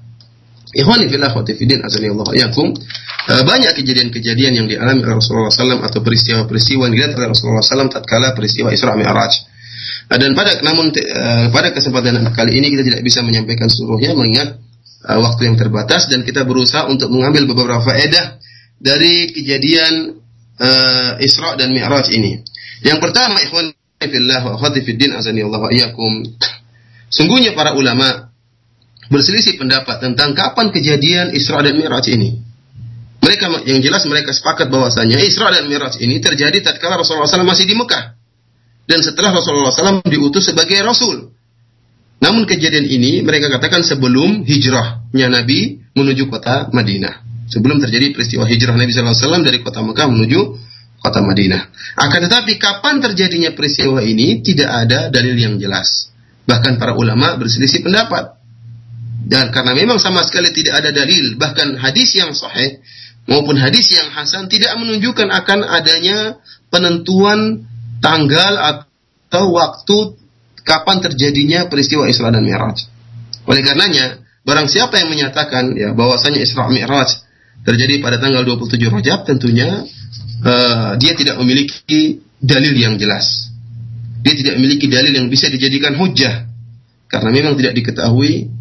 [3.26, 7.90] Eh, banyak kejadian-kejadian yang dialami oleh Rasulullah SAW atau peristiwa-peristiwa yang dilihat oleh Rasulullah SAW
[7.90, 9.34] tatkala peristiwa Isra Mi'raj.
[10.14, 14.62] Eh, dan pada namun uh, pada kesempatan kali ini kita tidak bisa menyampaikan seluruhnya mengingat
[15.06, 18.42] waktu yang terbatas dan kita berusaha untuk mengambil beberapa faedah
[18.78, 20.22] dari kejadian
[20.62, 22.46] uh, Isra dan Mi'raj ini.
[22.86, 24.86] Yang pertama, ikhwan fillah wa akhwati
[25.18, 25.70] azani Allah wa.
[27.10, 28.25] Sungguhnya para ulama
[29.10, 32.42] berselisih pendapat tentang kapan kejadian Isra dan Mi'raj ini.
[33.22, 37.66] Mereka yang jelas mereka sepakat bahwasanya Isra dan Mi'raj ini terjadi tatkala Rasulullah SAW masih
[37.66, 38.16] di Mekah
[38.86, 41.34] dan setelah Rasulullah SAW diutus sebagai Rasul.
[42.22, 47.26] Namun kejadian ini mereka katakan sebelum hijrahnya Nabi menuju kota Madinah.
[47.46, 50.40] Sebelum terjadi peristiwa hijrah Nabi SAW dari kota Mekah menuju
[51.02, 51.62] kota Madinah.
[52.02, 56.10] Akan tetapi kapan terjadinya peristiwa ini tidak ada dalil yang jelas.
[56.46, 58.35] Bahkan para ulama berselisih pendapat.
[59.26, 62.78] Dan karena memang sama sekali tidak ada dalil, bahkan hadis yang sahih
[63.26, 66.38] maupun hadis yang hasan tidak menunjukkan akan adanya
[66.70, 67.66] penentuan
[68.06, 69.98] tanggal atau waktu
[70.62, 72.86] kapan terjadinya peristiwa Isra dan Mi'raj.
[73.50, 77.26] Oleh karenanya, barang siapa yang menyatakan ya bahwasanya Isra Mi'raj
[77.66, 79.90] terjadi pada tanggal 27 Rajab, tentunya
[80.46, 83.50] uh, dia tidak memiliki dalil yang jelas.
[84.22, 86.46] Dia tidak memiliki dalil yang bisa dijadikan hujah
[87.10, 88.55] karena memang tidak diketahui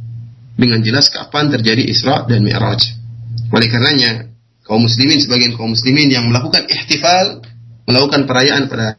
[0.54, 2.80] dengan jelas kapan terjadi Isra dan Mi'raj.
[3.50, 4.30] Oleh karenanya,
[4.62, 7.42] kaum muslimin sebagian kaum muslimin yang melakukan ihtifal,
[7.84, 8.96] melakukan perayaan pada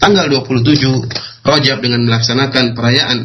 [0.00, 3.18] tanggal 27 Rajab dengan melaksanakan perayaan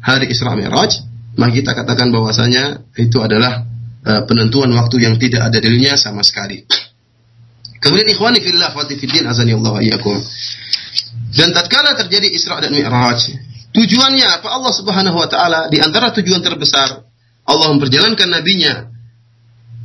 [0.00, 1.04] hari Isra Mi'raj,
[1.36, 3.68] maka kita katakan bahwasanya itu adalah
[4.04, 6.64] uh, penentuan waktu yang tidak ada dalilnya sama sekali.
[7.80, 9.72] Kemudian ikhwani fillah wa azani Allah.
[11.30, 13.20] Dan tatkala terjadi Isra dan Mi'raj,
[13.74, 14.48] tujuannya apa?
[14.50, 17.06] Allah Subhanahu wa taala di antara tujuan terbesar
[17.46, 18.90] Allah memperjalankan nabinya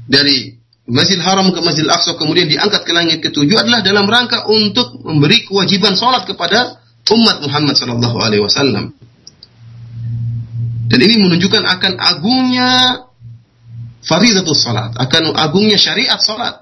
[0.05, 0.53] dari
[0.85, 5.41] Masjid Haram ke Masjid Aqsa kemudian diangkat ke langit ketujuh adalah dalam rangka untuk memberi
[5.49, 6.77] kewajiban salat kepada
[7.09, 8.93] umat Muhammad sallallahu alaihi wasallam.
[10.85, 13.01] Dan ini menunjukkan akan agungnya
[14.05, 16.61] faridatus salat, akan agungnya syariat salat.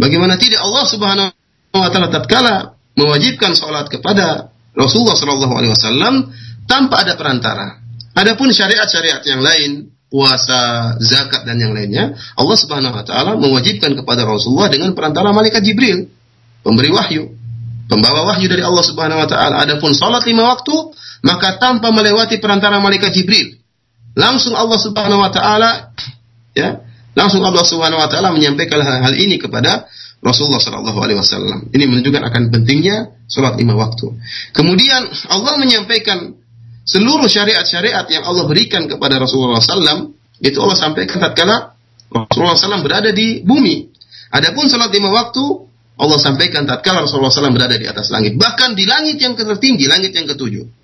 [0.00, 1.28] Bagaimana tidak Allah Subhanahu
[1.76, 6.30] wa taala tatkala mewajibkan salat kepada Rasulullah sallallahu alaihi wasallam
[6.70, 7.82] tanpa ada perantara.
[8.14, 14.24] Adapun syariat-syariat yang lain puasa, zakat dan yang lainnya, Allah Subhanahu wa taala mewajibkan kepada
[14.24, 16.08] Rasulullah dengan perantara malaikat Jibril,
[16.64, 17.28] pemberi wahyu,
[17.90, 19.60] pembawa wahyu dari Allah Subhanahu wa taala.
[19.66, 23.60] Adapun salat lima waktu, maka tanpa melewati perantara malaikat Jibril,
[24.16, 25.92] langsung Allah Subhanahu wa taala
[26.56, 26.80] ya,
[27.12, 29.86] langsung Allah Subhanahu wa taala menyampaikan hal, hal ini kepada
[30.18, 31.70] Rasulullah Shallallahu Alaihi Wasallam.
[31.70, 34.18] Ini menunjukkan akan pentingnya sholat lima waktu.
[34.50, 36.34] Kemudian Allah menyampaikan
[36.82, 40.10] seluruh syariat-syariat yang Allah berikan kepada Rasulullah SAW
[40.42, 41.76] itu Allah sampaikan tatkala
[42.08, 43.90] Rasulullah SAW berada di bumi.
[44.32, 45.44] Adapun salat lima waktu
[45.98, 48.38] Allah sampaikan tatkala Rasulullah SAW berada di atas langit.
[48.38, 50.77] Bahkan di langit yang tertinggi, langit yang ketujuh.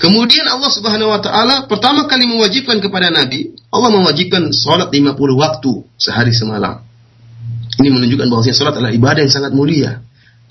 [0.00, 5.72] Kemudian Allah Subhanahu wa taala pertama kali mewajibkan kepada Nabi, Allah mewajibkan salat 50 waktu
[6.00, 6.80] sehari semalam.
[7.76, 10.00] Ini menunjukkan bahwa salat adalah ibadah yang sangat mulia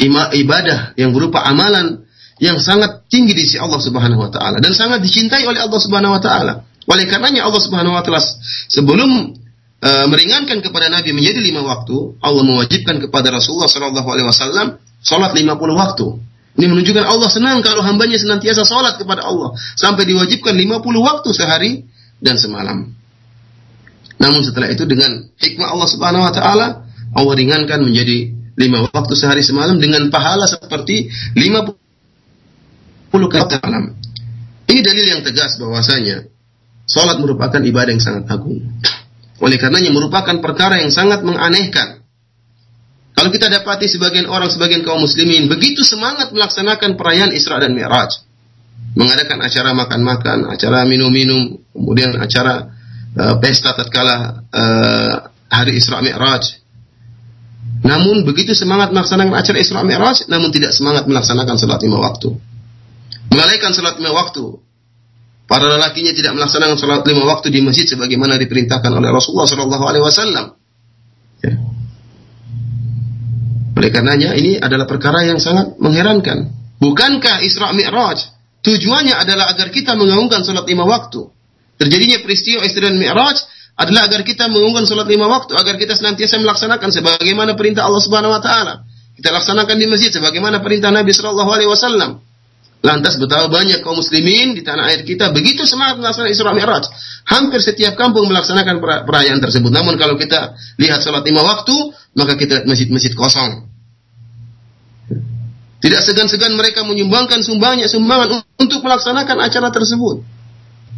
[0.07, 2.07] ibadah yang berupa amalan
[2.39, 6.15] yang sangat tinggi di sisi Allah Subhanahu wa taala dan sangat dicintai oleh Allah Subhanahu
[6.15, 6.63] wa taala.
[6.87, 8.23] Oleh karenanya Allah Subhanahu wa taala
[8.71, 9.35] sebelum
[9.83, 15.35] uh, meringankan kepada Nabi menjadi lima waktu, Allah mewajibkan kepada Rasulullah Shallallahu alaihi wasallam salat
[15.35, 16.07] 50 waktu.
[16.57, 21.71] Ini menunjukkan Allah senang kalau hambanya senantiasa salat kepada Allah sampai diwajibkan 50 waktu sehari
[22.19, 22.89] dan semalam.
[24.19, 26.67] Namun setelah itu dengan hikmah Allah Subhanahu wa taala
[27.15, 31.07] Allah ringankan menjadi lima waktu sehari semalam dengan pahala seperti
[31.39, 31.63] lima
[33.07, 33.95] puluh kali malam.
[34.69, 36.27] Ini dalil yang tegas bahwasanya
[36.83, 38.59] salat merupakan ibadah yang sangat agung.
[39.39, 41.98] Oleh karenanya merupakan perkara yang sangat menganehkan.
[43.19, 48.23] Kalau kita dapati sebagian orang, sebagian kaum muslimin begitu semangat melaksanakan perayaan Isra dan Mi'raj.
[48.95, 52.71] Mengadakan acara makan-makan, acara minum-minum, kemudian acara
[53.19, 55.13] uh, pesta tatkala uh,
[55.51, 56.63] hari Isra Mi'raj.
[57.83, 62.31] Namun begitu semangat melaksanakan acara Isra Mi'raj, namun tidak semangat melaksanakan salat lima waktu.
[63.35, 64.63] Melalaikan salat lima waktu.
[65.43, 69.43] Para lelakinya tidak melaksanakan salat lima waktu di masjid sebagaimana diperintahkan oleh Rasulullah
[70.07, 70.55] Wasallam.
[71.43, 71.78] Ya.
[73.79, 76.51] Oleh karenanya ini adalah perkara yang sangat mengherankan.
[76.83, 78.19] Bukankah Isra Mi'raj
[78.59, 81.23] tujuannya adalah agar kita mengagungkan salat lima waktu?
[81.79, 83.39] Terjadinya peristiwa Isra Mi'raj
[83.79, 88.35] adalah agar kita mengumumkan sholat lima waktu, agar kita senantiasa melaksanakan sebagaimana perintah Allah Subhanahu
[88.35, 88.83] Wa Taala.
[89.15, 92.19] Kita laksanakan di masjid sebagaimana perintah Nabi Shallallahu Alaihi Wasallam.
[92.79, 96.91] Lantas betapa banyak kaum muslimin di tanah air kita begitu semangat melaksanakan Isra Mi'raj.
[97.27, 99.71] Hampir setiap kampung melaksanakan perayaan tersebut.
[99.71, 101.75] Namun kalau kita lihat sholat lima waktu,
[102.19, 103.68] maka kita masjid-masjid kosong.
[105.79, 110.19] Tidak segan-segan mereka menyumbangkan sumbangan sumbangan untuk melaksanakan acara tersebut.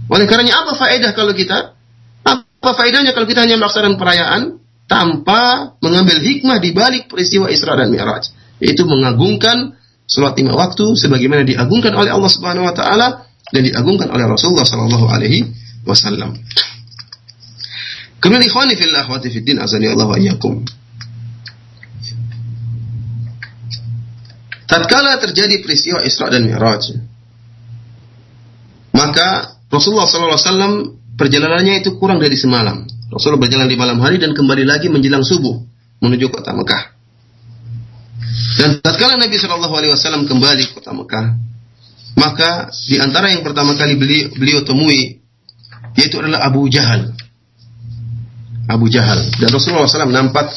[0.09, 1.77] Oleh karenanya apa faedah kalau kita
[2.25, 4.41] apa faedahnya kalau kita hanya melaksanakan perayaan
[4.89, 8.33] tanpa mengambil hikmah di balik peristiwa Isra dan Mi'raj?
[8.57, 9.77] Yaitu mengagungkan
[10.09, 15.05] sholat lima waktu sebagaimana diagungkan oleh Allah Subhanahu wa taala dan diagungkan oleh Rasulullah sallallahu
[15.07, 15.47] alaihi
[15.85, 16.35] wasallam.
[18.21, 20.61] Kemudian ikhwani fil akhwati fid din azani Allah wa iyyakum.
[24.71, 26.95] Tatkala terjadi peristiwa Isra dan Mi'raj,
[28.95, 32.87] maka Rasulullah SAW perjalanannya itu kurang dari semalam.
[33.11, 35.59] Rasulullah berjalan di malam hari dan kembali lagi menjelang subuh
[35.99, 36.95] menuju kota Mekah.
[38.63, 41.25] Dan tatkala Nabi Shallallahu Alaihi Wasallam kembali ke kota Mekah,
[42.15, 45.19] maka di antara yang pertama kali beliau, beliau temui
[45.99, 47.11] yaitu adalah Abu Jahal.
[48.71, 50.47] Abu Jahal dan Rasulullah SAW nampak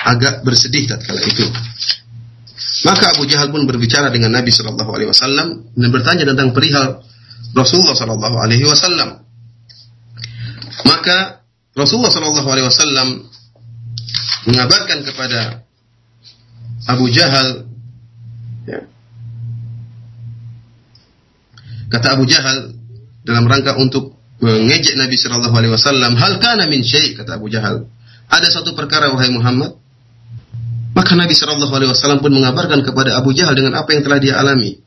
[0.00, 1.44] agak bersedih tatkala itu.
[2.84, 7.00] Maka Abu Jahal pun berbicara dengan Nabi Shallallahu Alaihi Wasallam dan bertanya tentang perihal
[7.56, 9.24] Rasulullah Shallallahu Alaihi Wasallam.
[10.84, 11.40] Maka
[11.72, 13.08] Rasulullah Shallallahu Alaihi Wasallam
[14.44, 15.64] mengabarkan kepada
[16.84, 17.64] Abu Jahal,
[18.68, 18.84] ya,
[21.88, 22.76] kata Abu Jahal
[23.24, 27.88] dalam rangka untuk mengejek Nabi Shallallahu Alaihi Wasallam, hal kana min syai kata Abu Jahal.
[28.28, 29.80] Ada satu perkara wahai Muhammad
[30.94, 34.38] maka Nabi Shallallahu Alaihi Wasallam pun mengabarkan kepada Abu Jahal dengan apa yang telah dia
[34.38, 34.78] alami.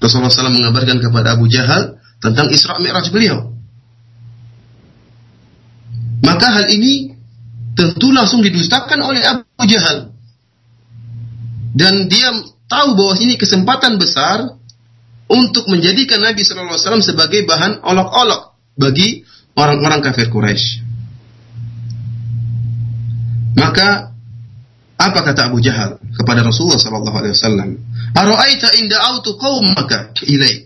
[0.00, 3.52] Rasulullah SAW mengabarkan kepada Abu Jahal tentang Isra Mi'raj beliau.
[6.24, 7.12] Maka hal ini
[7.76, 10.16] tentu langsung didustakan oleh Abu Jahal.
[11.76, 12.32] Dan dia
[12.64, 14.56] tahu bahwa ini kesempatan besar
[15.28, 19.28] untuk menjadikan Nabi Shallallahu Alaihi Wasallam sebagai bahan olok-olok bagi
[19.60, 20.80] orang-orang kafir Quraisy.
[23.60, 24.13] Maka
[25.04, 27.68] apa kata Abu Jahal kepada Rasulullah sallallahu alaihi wasallam?
[28.16, 30.64] "Ara'aita in da'awtu qaumaka ilaik,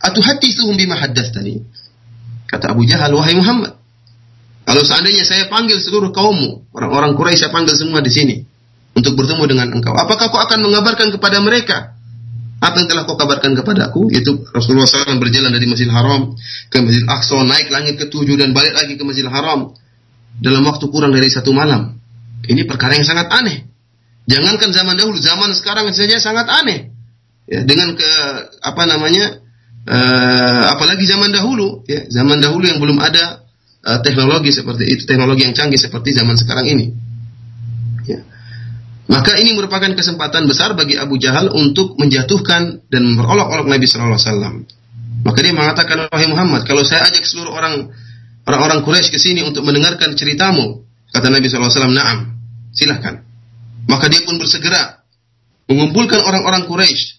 [0.00, 1.60] atuhaddithuhum bima haddatsani?"
[2.48, 3.76] Kata Abu Jahal, "Wahai Muhammad,
[4.66, 8.36] kalau seandainya saya panggil seluruh kaummu, orang-orang Quraisy saya panggil semua di sini
[8.98, 11.96] untuk bertemu dengan engkau, apakah kau akan mengabarkan kepada mereka
[12.56, 14.08] apa yang telah kau kabarkan kepada aku?
[14.08, 16.32] Itu Rasulullah SAW berjalan dari Masjidil Haram
[16.72, 19.76] ke Masjidil Aqsa, naik langit ketujuh dan balik lagi ke Masjidil Haram
[20.40, 21.95] dalam waktu kurang dari satu malam.
[22.46, 23.66] Ini perkara yang sangat aneh.
[24.26, 26.90] Jangankan zaman dahulu, zaman sekarang saja sangat aneh.
[27.46, 28.10] Ya, dengan ke
[28.58, 29.42] apa namanya?
[29.86, 33.46] Uh, apalagi zaman dahulu, ya, zaman dahulu yang belum ada
[33.86, 36.90] uh, teknologi seperti itu, teknologi yang canggih seperti zaman sekarang ini.
[38.02, 38.18] Ya.
[39.06, 44.26] Maka ini merupakan kesempatan besar bagi Abu Jahal untuk menjatuhkan dan memperolok-olok Nabi Shallallahu Alaihi
[44.26, 44.54] Wasallam.
[45.22, 47.94] Maka dia mengatakan, wahai Muhammad, kalau saya ajak seluruh orang
[48.42, 50.82] orang-orang Quraisy ke sini untuk mendengarkan ceritamu,
[51.14, 52.35] kata Nabi Shallallahu Alaihi Wasallam, naam
[52.76, 53.24] silahkan.
[53.88, 55.00] Maka dia pun bersegera
[55.66, 57.18] mengumpulkan orang-orang Quraisy.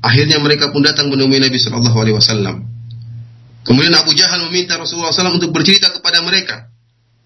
[0.00, 2.64] Akhirnya mereka pun datang menemui Nabi Shallallahu Alaihi Wasallam.
[3.60, 6.72] Kemudian Abu Jahal meminta Rasulullah SAW untuk bercerita kepada mereka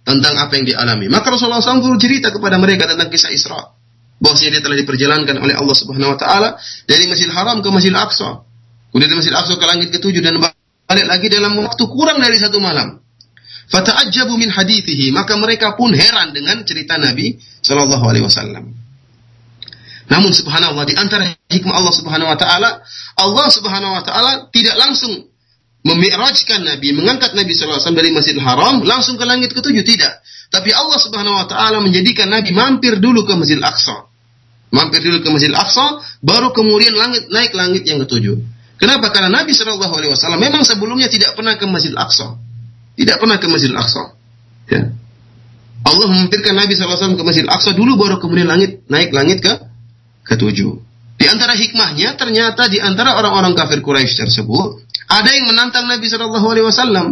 [0.03, 1.07] tentang apa yang dialami.
[1.07, 3.71] Maka Rasulullah SAW bercerita kepada mereka tentang kisah Isra.
[4.19, 6.49] Bahwasanya dia telah diperjalankan oleh Allah Subhanahu Wa Taala
[6.91, 8.43] dari Masjid Haram ke Masjid Aqsa.
[8.91, 12.59] Kemudian dari Masjid Aqsa ke langit ketujuh dan balik lagi dalam waktu kurang dari satu
[12.59, 13.04] malam.
[13.69, 18.77] Fata'ajjabu min hadithihi, maka mereka pun heran dengan cerita Nabi wasallam.
[20.05, 22.85] Namun subhanallah di antara hikmah Allah Subhanahu wa taala,
[23.17, 25.33] Allah Subhanahu wa taala tidak langsung
[25.85, 30.21] memi'rajkan Nabi, mengangkat Nabi wasallam dari Masjidil Haram langsung ke langit ketujuh tidak.
[30.53, 34.13] Tapi Allah Subhanahu wa taala menjadikan Nabi mampir dulu ke Masjidil Aqsa.
[34.77, 38.37] Mampir dulu ke Masjidil Aqsa, baru kemudian langit naik langit yang ketujuh.
[38.77, 39.09] Kenapa?
[39.09, 42.37] Karena Nabi Wasallam memang sebelumnya tidak pernah ke Masjidil Aqsa.
[42.95, 44.15] Tidak pernah ke Masjidil Aqsa.
[44.71, 44.95] Ya.
[45.85, 49.53] Allah memampirkan Nabi SAW ke Masjidil Aqsa dulu baru kemudian langit naik langit ke
[50.25, 50.81] ketujuh.
[51.15, 56.47] Di antara hikmahnya ternyata di antara orang-orang kafir Quraisy tersebut ada yang menantang Nabi Shallallahu
[56.49, 57.07] Alaihi Wasallam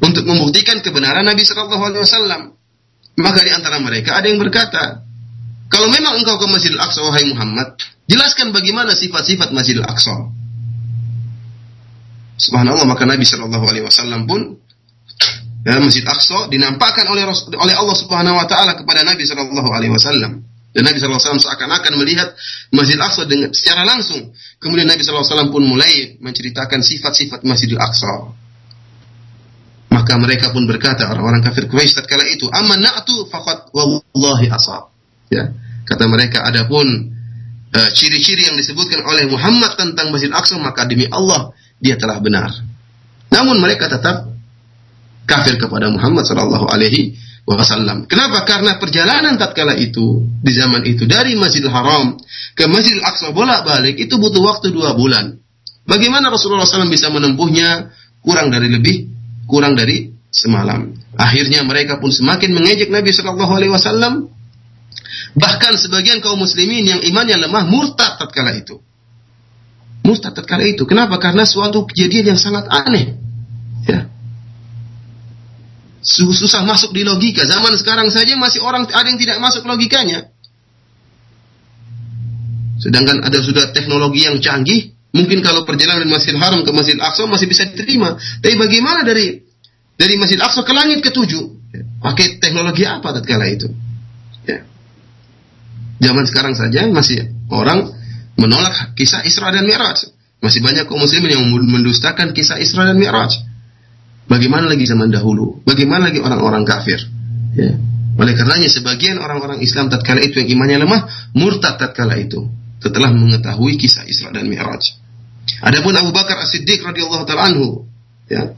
[0.00, 2.42] untuk membuktikan kebenaran Nabi Shallallahu Alaihi Wasallam.
[3.20, 5.04] Maka di antara mereka ada yang berkata,
[5.68, 7.76] kalau memang engkau ke Masjidil Aqsa wahai Muhammad,
[8.08, 10.30] jelaskan bagaimana sifat-sifat Masjidil Aqsa.
[12.40, 14.56] Subhanallah maka Nabi Shallallahu Alaihi Wasallam pun
[15.64, 17.24] ya, Masjid Aqsa dinampakkan oleh
[17.56, 20.44] oleh Allah Subhanahu wa taala kepada Nabi sallallahu alaihi wasallam.
[20.70, 22.28] Dan Nabi sallallahu alaihi wasallam seakan-akan melihat
[22.70, 24.30] Masjid Aqsa dengan secara langsung.
[24.62, 25.92] Kemudian Nabi sallallahu alaihi wasallam pun mulai
[26.22, 28.30] menceritakan sifat-sifat Masjidil Aqsa.
[29.90, 34.86] Maka mereka pun berkata orang-orang kafir Quraisy tatkala itu, "Amma na'tu faqat wallahi asa."
[35.26, 35.50] Ya,
[35.82, 36.86] kata mereka adapun
[37.74, 41.50] uh, ciri-ciri yang disebutkan oleh Muhammad tentang Masjid Aqsa maka demi Allah
[41.82, 42.54] dia telah benar.
[43.34, 44.29] Namun mereka tetap
[45.30, 47.14] kafir kepada Muhammad Shallallahu Alaihi
[47.46, 48.10] Wasallam.
[48.10, 48.42] Kenapa?
[48.42, 52.18] Karena perjalanan tatkala itu di zaman itu dari Masjidil Haram
[52.58, 55.38] ke Masjidil Aqsa bolak-balik itu butuh waktu dua bulan.
[55.86, 59.10] Bagaimana Rasulullah SAW bisa menempuhnya kurang dari lebih
[59.46, 60.94] kurang dari semalam.
[61.18, 64.30] Akhirnya mereka pun semakin mengejek Nabi Shallallahu Alaihi Wasallam.
[65.30, 68.82] Bahkan sebagian kaum muslimin yang imannya lemah murtad tatkala itu.
[70.02, 70.82] Murtad tatkala itu.
[70.86, 71.22] Kenapa?
[71.22, 73.29] Karena suatu kejadian yang sangat aneh.
[76.00, 77.44] Susah masuk di logika.
[77.44, 80.32] Zaman sekarang saja masih orang ada yang tidak masuk logikanya.
[82.80, 87.28] Sedangkan ada sudah teknologi yang canggih, mungkin kalau perjalanan dari Masjidil Haram ke Masjid Aqsa
[87.28, 88.16] masih bisa diterima.
[88.16, 89.44] Tapi bagaimana dari
[90.00, 91.60] dari Masjid Aqsa ke langit ketujuh?
[92.00, 93.68] Pakai teknologi apa tatkala itu?
[94.48, 94.64] Ya.
[96.00, 97.92] Zaman sekarang saja masih orang
[98.40, 100.08] menolak kisah Isra dan Mi'raj.
[100.40, 103.49] Masih banyak kaum muslimin yang mendustakan kisah Isra dan Mi'raj.
[104.30, 105.66] Bagaimana lagi zaman dahulu?
[105.66, 107.02] Bagaimana lagi orang-orang kafir?
[107.58, 107.74] Ya.
[108.14, 112.46] Oleh karenanya sebagian orang-orang Islam tatkala itu yang imannya lemah murtad tatkala itu
[112.78, 114.94] setelah mengetahui kisah Isra dan Mi'raj.
[115.66, 117.90] Adapun Abu Bakar As-Siddiq radhiyallahu taala anhu,
[118.30, 118.54] ya.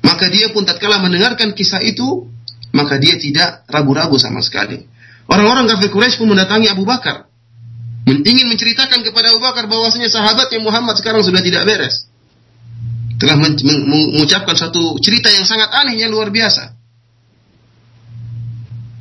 [0.00, 2.24] Maka dia pun tatkala mendengarkan kisah itu,
[2.72, 4.80] maka dia tidak ragu-ragu sama sekali.
[5.28, 7.26] Orang-orang kafir Quraisy pun mendatangi Abu Bakar.
[8.06, 12.05] Ingin menceritakan kepada Abu Bakar bahwasanya sahabatnya Muhammad sekarang sudah tidak beres.
[13.16, 16.76] Telah mengucapkan satu cerita yang sangat aneh yang luar biasa.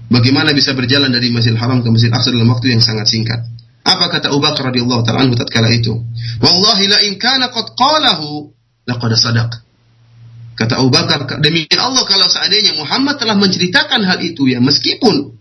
[0.07, 3.41] Bagaimana bisa berjalan dari Masjidil Haram ke Masjidil Aqsa dalam waktu yang sangat singkat?
[3.85, 5.93] Apa kata Abu Bakar radhiyallahu taala anhu tatkala itu?
[6.39, 8.49] Wallahi la in kana qad qalahu
[8.87, 9.51] laqad sadaq.
[10.55, 15.35] Kata Abu Bakar, demi Allah kalau seandainya Muhammad telah menceritakan hal itu ya meskipun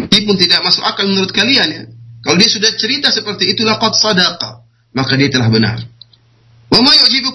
[0.00, 1.82] meskipun tidak masuk akal menurut kalian ya.
[2.22, 4.64] Kalau dia sudah cerita seperti itu laqad sadaqa,
[4.96, 5.84] maka dia telah benar.
[6.72, 7.32] Wa ma yu'jibukum?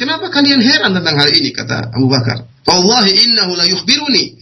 [0.00, 2.48] Kenapa kalian heran tentang hal ini kata Abu Bakar?
[2.64, 4.40] Wallahi innahu la yukhbiruni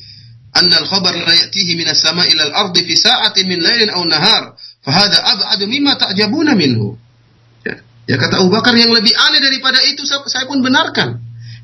[0.55, 4.55] anna al-khabar la ya'tihi min as-sama'i ila al-ardi fi sa'atin min laylin aw nahar.
[4.87, 6.95] fa hadha ab'ad mimma ta'jabuna minhu.
[7.67, 7.83] Ya.
[8.07, 11.19] ya kata Abu Bakar yang lebih aneh daripada itu saya pun benarkan.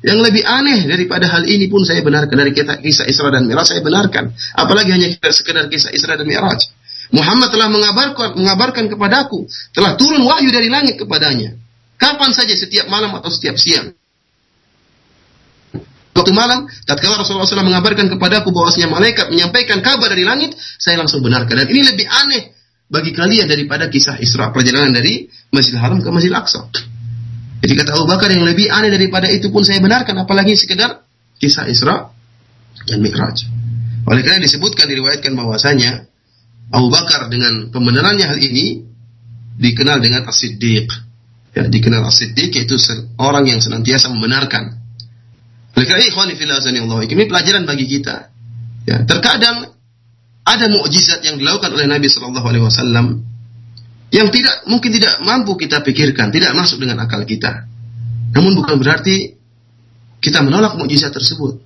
[0.05, 3.71] Yang lebih aneh daripada hal ini pun saya benarkan dari kita kisah Isra dan Mi'raj
[3.71, 4.35] saya benarkan.
[4.53, 6.61] Apalagi hanya sekedar kisah Isra dan Mi'raj.
[7.15, 11.64] Muhammad telah mengabarkan mengabarkan kepadaku, telah turun wahyu dari langit kepadanya
[11.95, 13.95] kapan saja setiap malam atau setiap siang
[16.15, 21.19] Waktu malam, tatkala Rasulullah SAW mengabarkan kepadaku bahwasanya malaikat menyampaikan kabar dari langit, saya langsung
[21.19, 21.59] benarkan.
[21.59, 22.55] Dan ini lebih aneh
[22.87, 26.71] bagi kalian daripada kisah Isra perjalanan dari Masjidil Haram ke Masjidil Aqsa.
[27.59, 31.03] Jadi kata Abu Bakar yang lebih aneh daripada itu pun saya benarkan, apalagi sekedar
[31.35, 32.07] kisah Isra
[32.87, 33.51] dan Mi'raj.
[34.07, 36.07] Oleh karena disebutkan diriwayatkan bahwasanya
[36.71, 38.87] Abu Bakar dengan pembenarannya hal ini
[39.59, 41.04] dikenal dengan As-Siddiq.
[41.55, 42.75] Ya, dikenal As-Siddiq yaitu
[43.15, 44.85] orang yang senantiasa membenarkan
[45.75, 48.31] oleh karena ini pelajaran bagi kita.
[48.87, 49.75] Ya, terkadang
[50.47, 53.05] ada mukjizat yang dilakukan oleh Nabi Shallallahu Alaihi Wasallam
[54.13, 57.67] yang tidak mungkin tidak mampu kita pikirkan, tidak masuk dengan akal kita.
[58.31, 59.35] Namun bukan berarti
[60.23, 61.59] kita menolak mukjizat tersebut.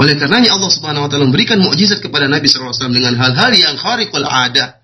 [0.00, 3.52] Oleh karenanya Allah Subhanahu wa taala memberikan mukjizat kepada Nabi Shallallahu Alaihi Wasallam dengan hal-hal
[3.54, 4.79] yang khariqul ada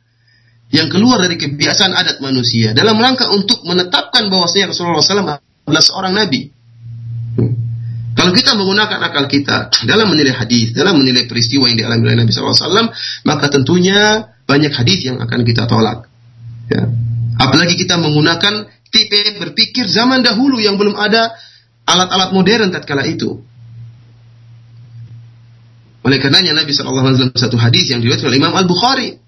[0.74, 6.12] yang keluar dari kebiasaan adat manusia dalam rangka untuk menetapkan bahwasanya Rasulullah SAW adalah seorang
[6.14, 6.50] nabi.
[8.16, 12.32] Kalau kita menggunakan akal kita dalam menilai hadis, dalam menilai peristiwa yang dialami oleh Nabi
[12.32, 12.88] SAW,
[13.28, 16.08] maka tentunya banyak hadis yang akan kita tolak.
[16.72, 16.88] Ya.
[17.36, 21.36] Apalagi kita menggunakan tipe berpikir zaman dahulu yang belum ada
[21.84, 23.36] alat-alat modern tatkala itu.
[26.00, 29.25] Oleh karenanya Nabi SAW satu hadis yang diriwayatkan oleh Imam Al Bukhari,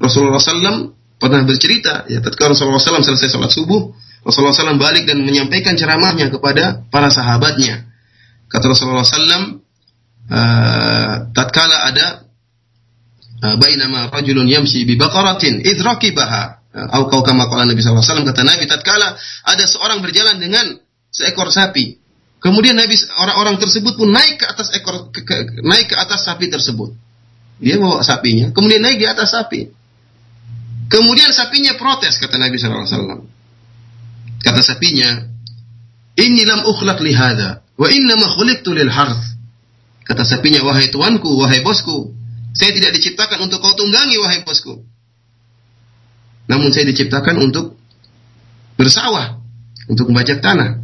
[0.00, 3.92] Rasulullah SAW pernah bercerita, ya tatkala Rasulullah SAW selesai sholat subuh,
[4.24, 7.84] Rasulullah SAW balik dan menyampaikan ceramahnya kepada para sahabatnya.
[8.48, 9.60] Kata Rasulullah SAW,
[10.32, 12.06] uh, tatkala ada
[13.44, 18.46] uh, bainama rajulun yamshi bi baqaratin idh raqibaha atau kau kama qala Nabi SAW kata
[18.46, 20.78] Nabi tatkala ada seorang berjalan dengan
[21.10, 21.98] seekor sapi
[22.38, 26.46] kemudian Nabi orang-orang tersebut pun naik ke atas ekor ke, ke, naik ke atas sapi
[26.46, 26.94] tersebut.
[27.60, 29.68] Dia bawa sapinya kemudian naik di atas sapi
[30.90, 33.24] kemudian sapinya protes kata Nabi SAW
[34.42, 35.30] kata sapinya
[36.18, 39.24] ini lam ukhlaq li hadha Wa inna ma khuliqtu lil harth.
[40.04, 42.12] Kata sapinya, wahai tuanku, wahai bosku,
[42.52, 44.84] saya tidak diciptakan untuk kau tunggangi, wahai bosku.
[46.50, 47.80] Namun saya diciptakan untuk
[48.76, 49.40] bersawah,
[49.88, 50.82] untuk membajak tanah.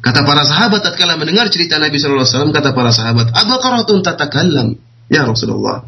[0.00, 4.80] Kata para sahabat tatkala mendengar cerita Nabi wasallam kata para sahabat, "Abaqaratun tatakallam?"
[5.12, 5.86] Ya Rasulullah.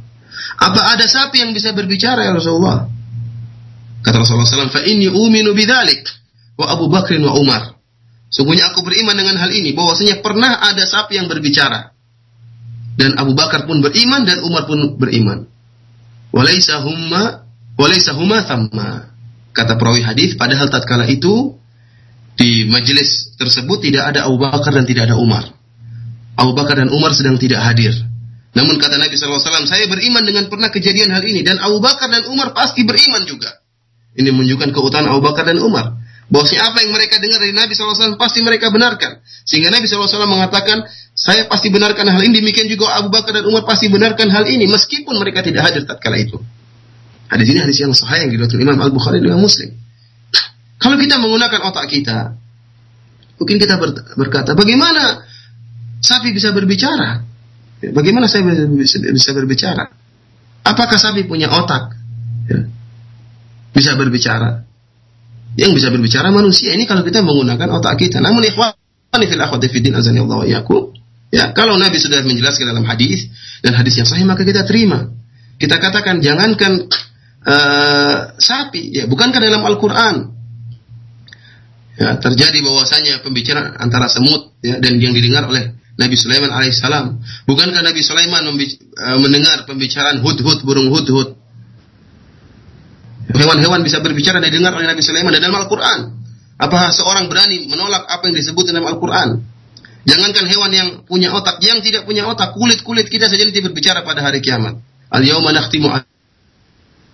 [0.59, 2.89] Apa ada sapi yang bisa berbicara ya Rasulullah?
[4.03, 6.03] Kata Rasulullah SAW, "Fa inni uminu bidzalik
[6.59, 7.79] wa Abu Bakrin wa Umar."
[8.33, 11.93] Sungguhnya aku beriman dengan hal ini, bahwasanya pernah ada sapi yang berbicara.
[12.97, 15.49] Dan Abu Bakar pun beriman dan Umar pun beriman.
[16.33, 18.91] Walaysa humma thamma.
[19.53, 21.57] Kata perawi hadis padahal tatkala itu
[22.41, 25.45] di majelis tersebut tidak ada Abu Bakar dan tidak ada Umar.
[26.37, 27.93] Abu Bakar dan Umar sedang tidak hadir.
[28.53, 31.41] Namun kata Nabi SAW, saya beriman dengan pernah kejadian hal ini.
[31.41, 33.49] Dan Abu Bakar dan Umar pasti beriman juga.
[34.13, 35.97] Ini menunjukkan keutamaan Abu Bakar dan Umar.
[36.29, 39.25] Bahwasanya apa yang mereka dengar dari Nabi SAW pasti mereka benarkan.
[39.49, 40.85] Sehingga Nabi SAW mengatakan,
[41.17, 42.45] saya pasti benarkan hal ini.
[42.45, 44.69] Demikian juga Abu Bakar dan Umar pasti benarkan hal ini.
[44.69, 46.37] Meskipun mereka tidak hadir tatkala itu.
[47.33, 49.73] Hadis ini hadis yang sahih yang diriwayatkan Imam Al Bukhari dan Muslim.
[50.77, 52.37] Kalau kita menggunakan otak kita,
[53.41, 53.81] mungkin kita
[54.21, 55.25] berkata, bagaimana
[56.05, 57.32] sapi bisa berbicara?
[57.91, 58.47] Bagaimana saya
[59.11, 59.91] bisa berbicara?
[60.63, 61.99] Apakah sapi punya otak?
[62.47, 62.71] Ya.
[63.75, 64.63] Bisa berbicara?
[65.59, 68.23] Yang bisa berbicara manusia ini kalau kita menggunakan otak kita.
[68.23, 70.95] Namun ikhwani fil akhwati fiddin azani Allah yakum.
[71.33, 73.27] Ya, kalau Nabi sudah menjelaskan dalam hadis
[73.65, 75.11] dan hadis yang sahih maka kita terima.
[75.57, 76.87] Kita katakan jangankan
[77.43, 80.29] uh, sapi, ya bukankah dalam Al-Qur'an
[81.97, 85.73] ya, terjadi bahwasanya pembicaraan antara semut ya, dan yang didengar oleh
[86.03, 87.07] Nabi Sulaiman alaihissalam.
[87.47, 91.39] Bukankah Nabi Sulaiman uh, mendengar pembicaraan hud-hud burung hud-hud
[93.33, 95.99] Hewan-hewan bisa berbicara dan didengar oleh Nabi Sulaiman dan dalam Al-Quran.
[96.61, 99.41] Apa seorang berani menolak apa yang disebut dalam Al-Quran?
[100.03, 104.21] Jangankan hewan yang punya otak, yang tidak punya otak, kulit-kulit kita saja nanti berbicara pada
[104.21, 104.83] hari kiamat.
[105.15, 105.87] Al-yawma nakhtimu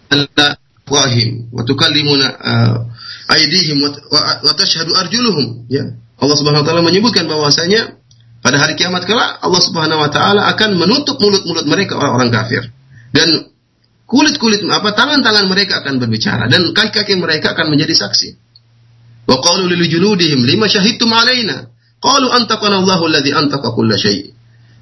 [0.08, 0.46] ala
[0.88, 2.76] wahim wa tukallimuna uh,
[3.36, 5.68] aydihim wa tashhadu arjuluhum.
[5.68, 5.84] Ya.
[6.18, 8.00] Allah Subhanahu wa taala menyebutkan bahwasanya
[8.38, 12.62] pada hari kiamat kelak Allah Subhanahu wa taala akan menutup mulut-mulut mereka orang-orang kafir.
[13.10, 13.50] Dan
[14.06, 18.38] kulit-kulit apa tangan-tangan mereka akan berbicara dan kaki-kaki mereka akan menjadi saksi.
[19.26, 21.66] Wa qalu lil juludihim lima syahidtum alaina?
[21.98, 24.30] Qalu antaqana Allahu alladhi antaqa kulla syai'.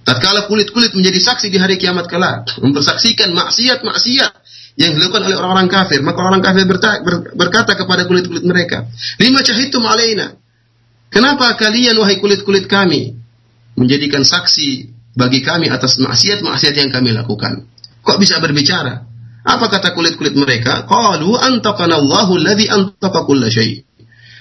[0.07, 4.33] Tatkala kulit-kulit menjadi saksi di hari kiamat kelak, mempersaksikan maksiat-maksiat
[4.79, 6.63] yang dilakukan oleh orang-orang kafir, maka orang kafir
[7.35, 8.87] berkata kepada kulit-kulit mereka,
[9.19, 10.39] "Lima syahidtum alaina?"
[11.11, 13.19] Kenapa kalian wahai kulit-kulit kami
[13.77, 17.69] menjadikan saksi bagi kami atas maksiat-maksiat yang kami lakukan?
[18.03, 19.05] Kok bisa berbicara?
[19.47, 20.85] Apa kata kulit-kulit mereka?
[20.91, 23.87] Qalu antaqana Allahu alladhi antaqa kulla syai.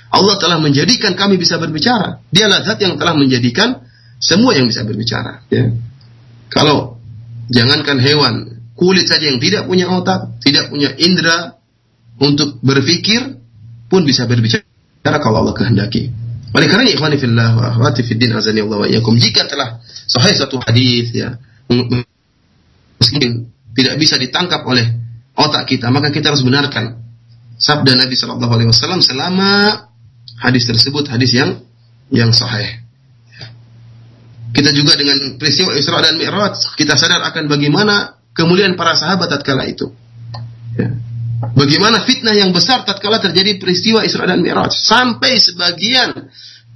[0.09, 2.23] Allah telah menjadikan kami bisa berbicara.
[2.31, 3.85] Dialah zat yang telah menjadikan
[4.17, 5.75] semua yang bisa berbicara, ya.
[6.47, 6.97] Kalau
[7.51, 11.59] jangankan hewan, kulit saja yang tidak punya otak, tidak punya indera
[12.17, 13.37] untuk berpikir
[13.91, 16.24] pun bisa berbicara kalau Allah kehendaki.
[16.55, 20.55] Oleh karena ikhwani fillah wa akhwati fiddin azani Allah wa iyakum jika telah sahih satu
[20.63, 21.35] hadis ya
[21.67, 24.87] mungkin tidak bisa ditangkap oleh
[25.35, 27.03] otak kita, maka kita harus benarkan
[27.59, 29.51] sabda Nabi Shallallahu Alaihi Wasallam selama
[30.39, 31.59] hadis tersebut hadis yang
[32.07, 32.87] yang sahih.
[34.55, 39.67] Kita juga dengan peristiwa Isra dan Mi'raj kita sadar akan bagaimana kemuliaan para sahabat tatkala
[39.67, 39.91] itu.
[41.53, 46.31] Bagaimana fitnah yang besar tatkala terjadi peristiwa Isra dan Mi'raj sampai sebagian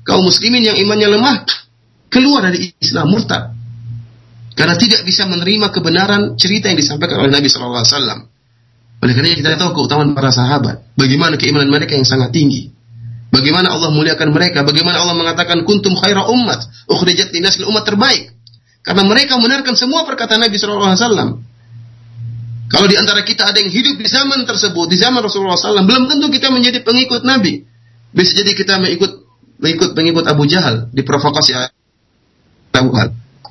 [0.05, 1.47] kaum muslimin yang imannya lemah
[2.11, 3.57] keluar dari Islam murtad
[4.59, 8.19] karena tidak bisa menerima kebenaran cerita yang disampaikan oleh Nabi Shallallahu Alaihi Wasallam.
[8.99, 12.67] Oleh karena kita tahu keutamaan para sahabat, bagaimana keimanan mereka yang sangat tinggi.
[13.31, 16.59] Bagaimana Allah muliakan mereka, bagaimana Allah mengatakan kuntum khaira ummat,
[16.91, 18.35] ukhrijat linas umat terbaik.
[18.83, 21.29] Karena mereka membenarkan semua perkataan Nabi Shallallahu Alaihi Wasallam.
[22.69, 26.05] Kalau di antara kita ada yang hidup di zaman tersebut, di zaman Rasulullah SAW, belum
[26.05, 27.65] tentu kita menjadi pengikut Nabi.
[28.13, 29.25] Bisa jadi kita mengikut
[29.57, 31.57] mengikut pengikut Abu Jahal, diprovokasi
[32.77, 33.09] Abu Jahal.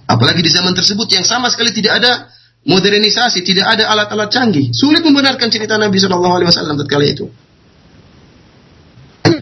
[0.09, 2.33] Apalagi di zaman tersebut yang sama sekali tidak ada
[2.65, 4.73] modernisasi, tidak ada alat-alat canggih.
[4.73, 7.29] Sulit membenarkan cerita Nabi Shallallahu Alaihi Wasallam tatkala itu.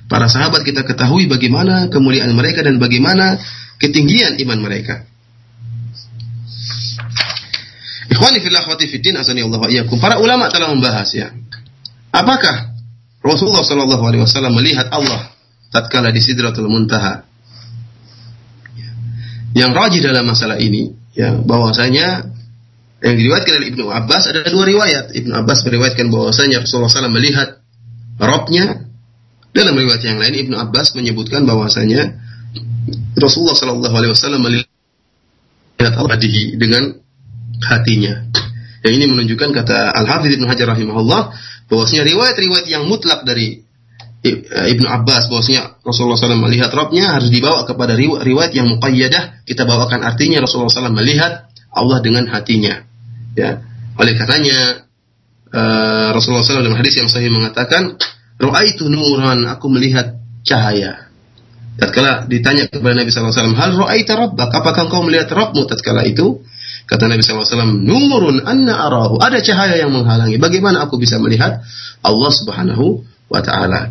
[0.06, 3.38] Para sahabat kita ketahui bagaimana kemuliaan mereka dan bagaimana
[3.78, 5.06] ketinggian iman mereka.
[8.06, 11.28] Ikhwani fillah akhwati fiddin asani Allah wa Para ulama telah membahas ya.
[12.14, 12.76] Apakah
[13.20, 15.34] Rasulullah Shallallahu alaihi wasallam melihat Allah
[15.74, 17.26] tatkala di Sidratul Muntaha?
[19.56, 22.28] Yang rajih dalam masalah ini ya bahwasanya
[23.02, 25.12] yang diriwayatkan dari Ibnu Abbas ada dua riwayat.
[25.12, 27.60] Ibnu Abbas meriwayatkan bahwasanya Rasulullah SAW melihat
[28.16, 28.88] robnya.
[29.56, 32.12] Dalam riwayat yang lain Ibnu Abbas menyebutkan bahwasanya
[33.16, 34.68] Rasulullah SAW melihat
[35.96, 36.18] Allah
[36.60, 37.05] dengan
[37.64, 38.28] hatinya.
[38.84, 41.22] Yang ini menunjukkan kata Al Hafidh Ibnu Hajar rahimahullah
[41.66, 43.66] bahwasanya riwayat-riwayat yang mutlak dari
[44.26, 49.62] Eh, Ibnu Abbas bahwasanya Rasulullah SAW melihat Robnya harus dibawa kepada riwayat yang muqayyadah kita
[49.62, 52.82] bawakan artinya Rasulullah SAW melihat Allah dengan hatinya.
[53.38, 53.62] Ya.
[53.94, 54.88] Oleh karenanya
[55.52, 57.94] uh, Rasulullah SAW dalam hadis yang sahih mengatakan
[58.36, 61.08] Ra'aitu nuran aku melihat cahaya.
[61.80, 64.48] Tatkala ditanya kepada Nabi SAW hal ra'aita rabbak?
[64.52, 66.42] Apakah engkau melihat Rabbmu tatkala itu
[66.86, 71.62] kata Nabi SAW nurun anna arahu ada cahaya yang menghalangi bagaimana aku bisa melihat
[72.02, 73.90] Allah Subhanahu wa taala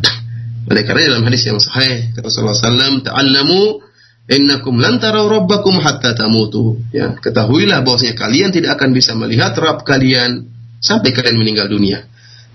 [0.66, 3.86] oleh karena dalam hadis yang sahih kata Rasulullah SAW, ta'allamu
[4.26, 6.82] innakum lan tarau rabbakum hatta tamutu.
[6.90, 10.50] Ya, ketahuilah bahwasanya kalian tidak akan bisa melihat Rabb kalian
[10.82, 12.02] sampai kalian meninggal dunia.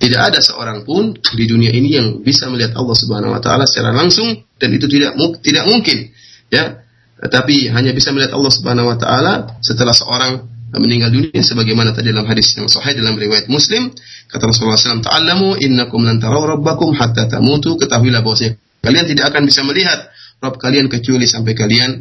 [0.02, 3.96] Tidak ada seorang pun di dunia ini yang bisa melihat Allah Subhanahu wa taala secara
[3.96, 6.12] langsung dan itu tidak tidak mungkin
[6.52, 6.81] ya.
[7.22, 10.42] Tetapi hanya bisa melihat Allah Subhanahu wa taala setelah seorang
[10.80, 13.92] meninggal dunia sebagaimana tadi dalam hadis yang sahih dalam riwayat Muslim
[14.32, 17.76] kata Rasulullah SAW ta'allamu innakum lan taraw rabbakum hatta tamutu.
[17.76, 20.08] Ketahuilah bahwasanya kalian tidak akan bisa melihat
[20.42, 21.92] Rabb kalian kecuali sampai kalian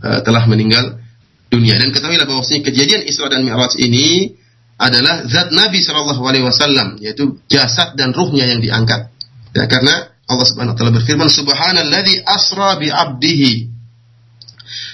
[0.00, 1.02] uh, telah meninggal
[1.50, 1.76] dunia.
[1.76, 4.38] Dan ketahuilah bahwasanya kejadian Isra dan Mi'raj ini
[4.80, 9.12] adalah zat Nabi Alaihi Wasallam yaitu jasad dan ruhnya yang diangkat.
[9.52, 13.81] Ya karena Allah Subhanahu Wa Taala berfirman Subhanalladzi asra bi abdihi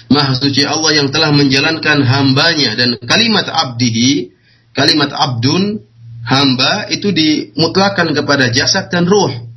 [0.08, 4.32] Maha suci Allah yang telah menjalankan hambanya dan kalimat abdihi
[4.72, 5.84] kalimat abdun
[6.24, 9.48] hamba itu dimutlakan kepada jasad dan ruh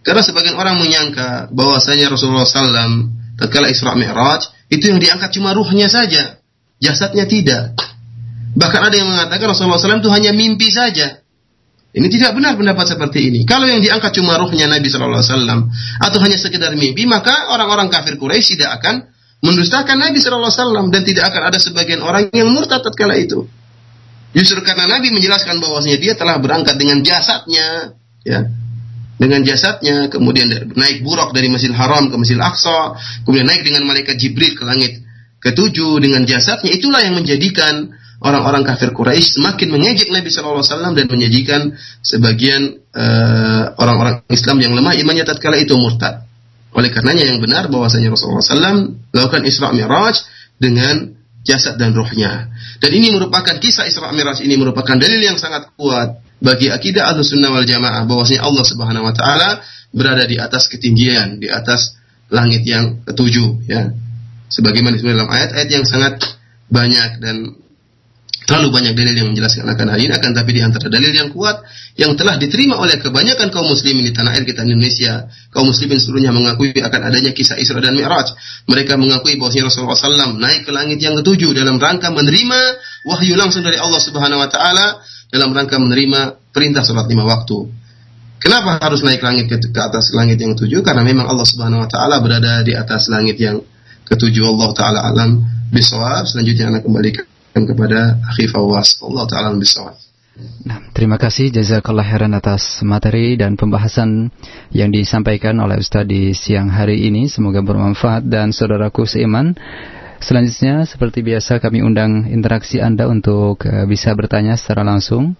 [0.00, 5.92] karena sebagian orang menyangka bahwasanya Rasulullah SAW tatkala Isra Mi'raj itu yang diangkat cuma ruhnya
[5.92, 6.40] saja,
[6.80, 7.76] jasadnya tidak.
[8.56, 11.20] Bahkan ada yang mengatakan Rasulullah SAW itu hanya mimpi saja.
[11.90, 13.40] Ini tidak benar pendapat seperti ini.
[13.42, 18.54] Kalau yang diangkat cuma ruhnya Nabi Wasallam atau hanya sekedar mimpi, maka orang-orang kafir Quraisy
[18.54, 19.10] tidak akan
[19.40, 23.48] mendustakan Nabi Shallallahu Alaihi Wasallam dan tidak akan ada sebagian orang yang murtad tatkala itu.
[24.30, 28.46] Justru karena Nabi menjelaskan bahwasanya dia telah berangkat dengan jasadnya, ya,
[29.18, 32.94] dengan jasadnya, kemudian naik buruk dari Masjidil Haram ke Masjidil Aqsa,
[33.26, 35.02] kemudian naik dengan malaikat Jibril ke langit
[35.42, 37.90] ketujuh dengan jasadnya, itulah yang menjadikan
[38.22, 41.60] orang-orang kafir Quraisy semakin mengejek Nabi Shallallahu Alaihi Wasallam dan menyajikan
[42.04, 42.62] sebagian
[42.92, 46.29] uh, orang-orang Islam yang lemah imannya tatkala itu murtad.
[46.70, 50.16] Oleh karenanya yang benar bahwasanya Rasulullah SAW melakukan Isra Mi'raj
[50.60, 52.52] dengan jasad dan rohnya.
[52.78, 57.34] Dan ini merupakan kisah Isra Mi'raj ini merupakan dalil yang sangat kuat bagi akidah Ahlus
[57.34, 59.60] Sunnah wal Jamaah bahwasanya Allah Subhanahu wa taala
[59.90, 61.98] berada di atas ketinggian, di atas
[62.30, 63.90] langit yang ketujuh ya.
[64.50, 66.22] Sebagaimana disebut dalam ayat-ayat yang sangat
[66.70, 67.54] banyak dan
[68.50, 71.62] terlalu banyak dalil yang menjelaskan akan hal ini akan tapi di antara dalil yang kuat
[71.94, 76.34] yang telah diterima oleh kebanyakan kaum muslimin di tanah air kita Indonesia kaum muslimin seluruhnya
[76.34, 78.34] mengakui akan adanya kisah Isra dan Mi'raj
[78.66, 82.60] mereka mengakui bahwa Rasulullah SAW naik ke langit yang ketujuh dalam rangka menerima
[83.06, 84.86] wahyu langsung dari Allah Subhanahu Wa Taala
[85.30, 87.70] dalam rangka menerima perintah sholat lima waktu.
[88.42, 90.82] Kenapa harus naik langit ke, ke atas langit yang ketujuh?
[90.82, 93.62] Karena memang Allah Subhanahu wa taala berada di atas langit yang
[94.10, 94.42] ketujuh.
[94.42, 96.24] Allah taala alam bisawab.
[96.24, 99.00] Selanjutnya anak kembalikan kepada akhi Fawwas.
[99.02, 99.96] Allah taala bisawab.
[100.64, 104.32] Nah, terima kasih jazakallah khairan atas materi dan pembahasan
[104.72, 107.28] yang disampaikan oleh Ustaz di siang hari ini.
[107.28, 109.52] Semoga bermanfaat dan saudaraku seiman
[110.20, 115.32] Selanjutnya, seperti biasa kami undang interaksi Anda untuk uh, bisa bertanya secara langsung.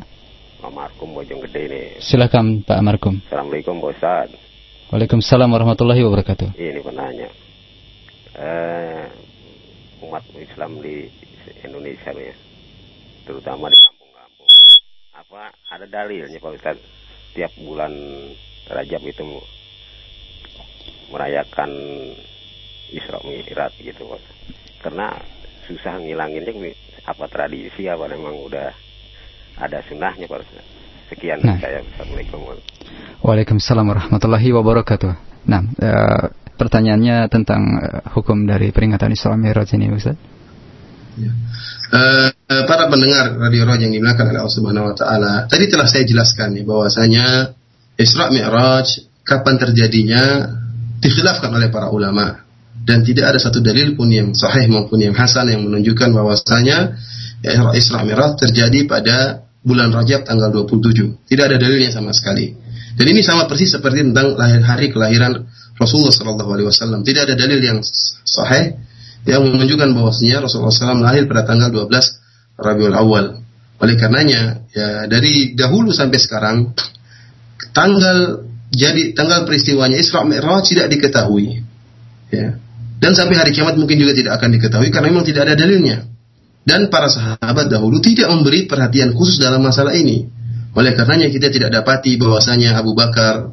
[0.64, 1.80] Markum Bojong Gede ini.
[2.00, 3.20] Silakan Pak Markum.
[3.28, 4.32] Assalamualaikum Pak Ustaz.
[4.88, 6.56] Waalaikumsalam warahmatullahi wabarakatuh.
[6.56, 7.43] Ini penanya.
[8.34, 9.06] Eh,
[10.02, 11.06] umat Islam di
[11.62, 12.34] Indonesia nih,
[13.22, 14.50] terutama di kampung-kampung.
[15.14, 16.78] Apa ada dalilnya Pak Ustaz?
[17.34, 17.94] Tiap bulan
[18.70, 19.22] Rajab itu
[21.14, 21.70] merayakan
[22.90, 24.22] Isra Mi'raj gitu Pak.
[24.82, 25.14] Karena
[25.70, 26.74] susah ngilanginnya
[27.06, 28.74] apa tradisi apa memang udah
[29.62, 30.66] ada sunnahnya Pak Ustaz.
[31.06, 31.54] Sekian nah.
[31.62, 31.84] saya.
[31.84, 32.58] Assalamualaikum
[33.22, 35.12] Waalaikumsalam warahmatullahi wabarakatuh.
[35.48, 35.90] Nah, e,
[36.54, 40.16] pertanyaannya tentang e, hukum dari peringatan Isra Mi'raj ini Ustaz.
[41.14, 41.30] Ya.
[41.94, 42.00] E,
[42.66, 46.54] para pendengar Radio Raj yang dimuliakan oleh Allah Subhanahu wa taala, tadi telah saya jelaskan
[46.58, 47.26] ya bahwasanya
[47.94, 48.86] Isra Mi'raj
[49.22, 50.22] kapan terjadinya
[50.98, 52.44] dikhilafkan oleh para ulama
[52.84, 56.98] dan tidak ada satu dalil pun yang sahih maupun yang hasan yang menunjukkan bahwasanya
[57.76, 61.24] Isra Mi'raj terjadi pada bulan Rajab tanggal 27.
[61.24, 62.52] Tidak ada dalilnya sama sekali.
[62.94, 67.00] Dan ini sama persis seperti tentang lahir hari kelahiran Rasulullah Shallallahu Alaihi Wasallam.
[67.02, 67.78] Tidak ada dalil yang
[68.24, 68.78] sahih
[69.24, 73.40] yang menunjukkan bahwasanya Rasulullah SAW lahir pada tanggal 12 Rabiul Awal.
[73.80, 76.56] Oleh karenanya, ya dari dahulu sampai sekarang
[77.74, 81.62] tanggal jadi tanggal peristiwanya Isra Mi'raj tidak diketahui.
[82.30, 82.58] Ya.
[83.00, 86.06] Dan sampai hari kiamat mungkin juga tidak akan diketahui karena memang tidak ada dalilnya.
[86.64, 90.24] Dan para sahabat dahulu tidak memberi perhatian khusus dalam masalah ini.
[90.74, 93.52] Oleh karenanya kita tidak dapati bahwasanya Abu Bakar,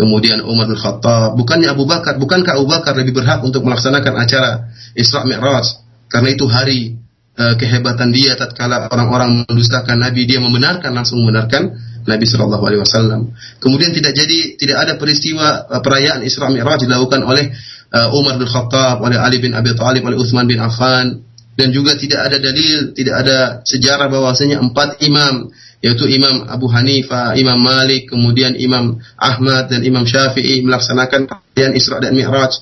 [0.00, 4.72] kemudian Umar bin Khattab, bukannya Abu Bakar, bukankah Abu Bakar lebih berhak untuk melaksanakan acara
[4.96, 5.84] Isra Mi'raj?
[6.08, 6.96] Karena itu hari
[7.36, 11.76] uh, kehebatan dia tatkala orang-orang mendustakan Nabi, dia membenarkan langsung membenarkan
[12.08, 13.36] Nabi Shallallahu Alaihi Wasallam.
[13.60, 17.52] Kemudian tidak jadi tidak ada peristiwa uh, perayaan Isra Mi'raj dilakukan oleh
[17.92, 21.20] uh, Umar bin Khattab, oleh Ali bin Abi Thalib, oleh Utsman bin Affan,
[21.60, 23.38] dan juga tidak ada dalil, tidak ada
[23.68, 30.04] sejarah bahwasanya empat imam yaitu Imam Abu Hanifah, Imam Malik, kemudian Imam Ahmad dan Imam
[30.04, 32.60] Syafi'i melaksanakan perayaan Isra dan Mi'raj.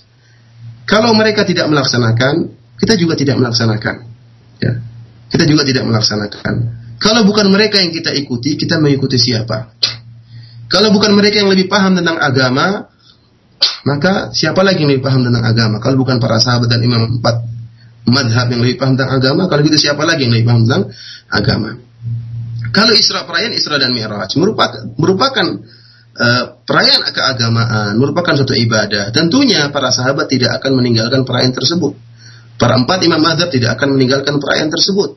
[0.86, 2.48] Kalau mereka tidak melaksanakan,
[2.78, 4.06] kita juga tidak melaksanakan.
[4.62, 4.72] Ya.
[5.28, 6.54] Kita juga tidak melaksanakan.
[7.02, 9.74] Kalau bukan mereka yang kita ikuti, kita mengikuti siapa?
[10.70, 12.86] Kalau bukan mereka yang lebih paham tentang agama,
[13.82, 15.76] maka siapa lagi yang lebih paham tentang agama?
[15.82, 17.36] Kalau bukan para sahabat dan imam empat
[18.08, 20.82] madhab yang lebih paham tentang agama, kalau gitu siapa lagi yang lebih paham tentang
[21.28, 21.87] agama?
[22.70, 25.46] Kalau Isra perayaan Isra dan Mi'raj merupakan merupakan
[26.18, 29.10] uh, perayaan keagamaan, merupakan suatu ibadah.
[29.14, 31.96] Tentunya para sahabat tidak akan meninggalkan perayaan tersebut.
[32.58, 35.16] Para empat imam madhab tidak akan meninggalkan perayaan tersebut.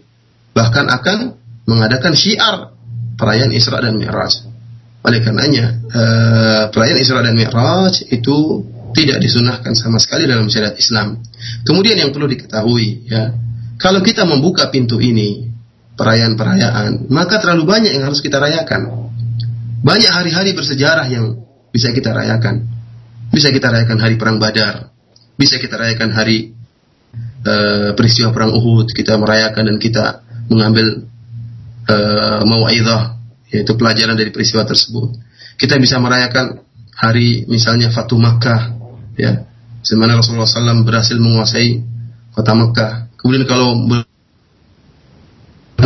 [0.54, 1.18] Bahkan akan
[1.66, 2.72] mengadakan syiar
[3.18, 4.47] perayaan Isra dan Mi'raj.
[5.02, 8.38] Oleh karenanya, uh, perayaan Isra dan Mi'raj itu
[8.91, 11.20] tidak disunahkan sama sekali dalam syariat Islam.
[11.64, 13.34] Kemudian yang perlu diketahui, ya,
[13.80, 15.51] kalau kita membuka pintu ini,
[16.02, 19.14] perayaan-perayaan, maka terlalu banyak yang harus kita rayakan.
[19.86, 21.38] Banyak hari-hari bersejarah yang
[21.70, 22.66] bisa kita rayakan.
[23.30, 24.89] Bisa kita rayakan hari perang Badar,
[25.38, 26.58] bisa kita rayakan hari
[27.45, 31.06] uh, peristiwa perang Uhud, kita merayakan dan kita mengambil
[31.88, 33.22] uh, mau'izah
[33.54, 35.16] yaitu pelajaran dari peristiwa tersebut.
[35.56, 36.66] Kita bisa merayakan
[36.97, 38.74] hari misalnya Fatu Makkah
[39.16, 39.47] ya.
[39.82, 41.82] Semana Rasulullah SAW berhasil menguasai
[42.38, 43.10] kota Makkah.
[43.18, 43.74] Kemudian kalau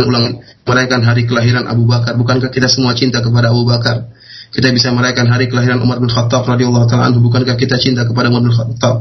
[0.04, 4.12] ulang merayakan hari kelahiran Abu Bakar, bukankah kita semua cinta kepada Abu Bakar?
[4.52, 8.44] Kita bisa merayakan hari kelahiran Umar bin Khattab radhiyallahu taala bukankah kita cinta kepada Umar
[8.44, 9.00] bin Khattab?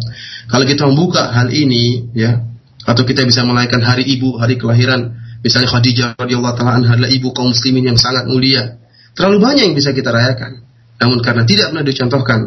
[0.51, 2.43] Kalau kita membuka hal ini ya,
[2.85, 5.15] atau kita bisa merayakan hari ibu, hari kelahiran
[5.45, 8.81] Misalnya Khadijah radhiyallahu taala adalah ibu kaum muslimin yang sangat mulia.
[9.13, 10.65] Terlalu banyak yang bisa kita rayakan.
[10.97, 12.39] Namun karena tidak pernah dicontohkan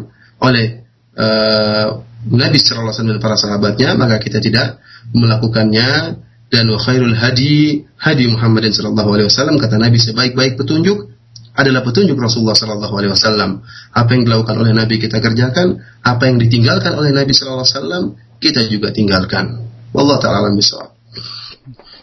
[0.43, 0.83] oleh
[1.15, 4.83] uh, Nabi sallallahu alaihi wasallam para sahabatnya, maka kita tidak
[5.15, 6.19] melakukannya
[6.49, 11.13] dan wa khairul hadi hadi Muhammad sallallahu alaihi wasallam kata Nabi sebaik-baik petunjuk
[11.53, 13.61] adalah petunjuk Rasulullah sallallahu alaihi wasallam.
[13.93, 18.03] Apa yang dilakukan oleh Nabi kita kerjakan, apa yang ditinggalkan oleh Nabi sallallahu alaihi wasallam
[18.39, 19.69] kita juga tinggalkan.
[19.91, 20.95] Wallahu taala alam bisawab.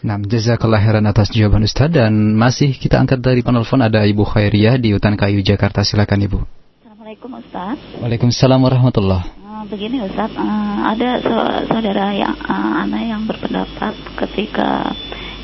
[0.05, 4.77] Nah, jazakallah khairan atas jawaban Ustaz dan masih kita angkat dari penelpon ada Ibu Khairiyah
[4.77, 5.81] di Hutan Kayu Jakarta.
[5.81, 6.39] Silakan Ibu.
[6.85, 7.75] Assalamualaikum Ustaz.
[7.97, 9.36] Waalaikumsalam warahmatullah.
[9.57, 11.17] Uh, begini Ustaz, uh, ada
[11.65, 14.93] saudara yang uh, anak yang berpendapat ketika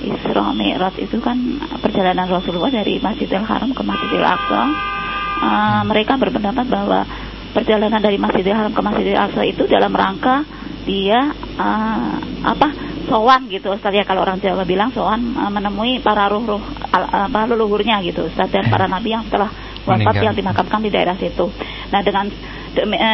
[0.06, 1.34] Isra Mi'raj itu kan
[1.82, 4.62] perjalanan Rasulullah dari Masjidil Haram ke Masjidil Aqsa.
[5.42, 7.10] Uh, mereka berpendapat bahwa
[7.58, 10.46] perjalanan dari Masjidil Haram ke Masjidil Aqsa itu dalam rangka
[10.86, 12.14] dia uh,
[12.46, 12.70] apa
[13.10, 16.62] sowan gitu Ustaz ya kalau orang Jawa bilang sowan uh, menemui para ruh-ruh
[16.94, 19.50] apa leluhurnya gitu Ustaz dan para nabi yang setelah
[19.84, 21.52] wafat yang dimakamkan di daerah situ.
[21.92, 22.63] Nah dengan eh,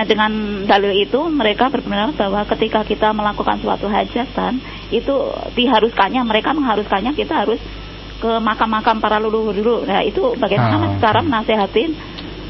[0.07, 0.31] dengan
[0.63, 5.15] dalil itu mereka berpendapat bahwa ketika kita melakukan suatu hajatan itu
[5.53, 7.59] diharuskannya mereka mengharuskannya kita harus
[8.19, 9.75] ke makam-makam para leluhur dulu.
[9.87, 10.91] Nah itu bagaimana oh.
[10.99, 11.95] sekarang nasihatin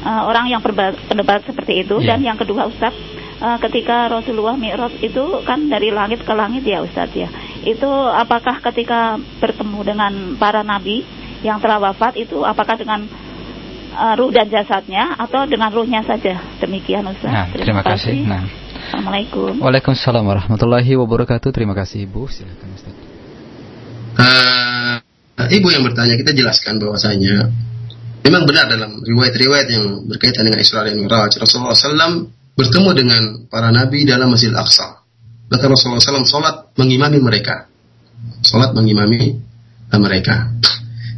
[0.02, 2.14] uh, orang yang berpendapat seperti itu yeah.
[2.14, 2.94] dan yang kedua Ustaz
[3.38, 7.28] uh, ketika Rasulullah Mi'raj itu kan dari langit ke langit ya Ustadz ya.
[7.62, 11.06] Itu apakah ketika bertemu dengan para nabi
[11.40, 13.08] yang telah wafat itu apakah dengan
[13.94, 16.38] uh, ruh dan jasadnya atau dengan ruhnya saja?
[16.62, 17.30] Demikian Ustaz.
[17.30, 18.14] Nah, terima, terima kasih.
[18.14, 18.28] kasih.
[18.28, 18.44] Nah.
[18.90, 19.52] Assalamualaikum.
[19.62, 21.50] Waalaikumsalam warahmatullahi wabarakatuh.
[21.54, 22.26] Terima kasih Ibu.
[22.26, 22.94] Silakan Ustaz.
[24.18, 24.98] Uh,
[25.46, 27.48] Ibu yang bertanya kita jelaskan bahwasanya
[28.26, 32.28] memang benar dalam riwayat-riwayat yang berkaitan dengan Isra dan Mi'raj Rasulullah SAW
[32.58, 35.00] bertemu dengan para nabi dalam Masjid Aqsa.
[35.48, 37.70] Bahkan Rasulullah SAW sholat mengimami mereka.
[38.44, 39.40] Sholat mengimami
[39.90, 40.50] mereka.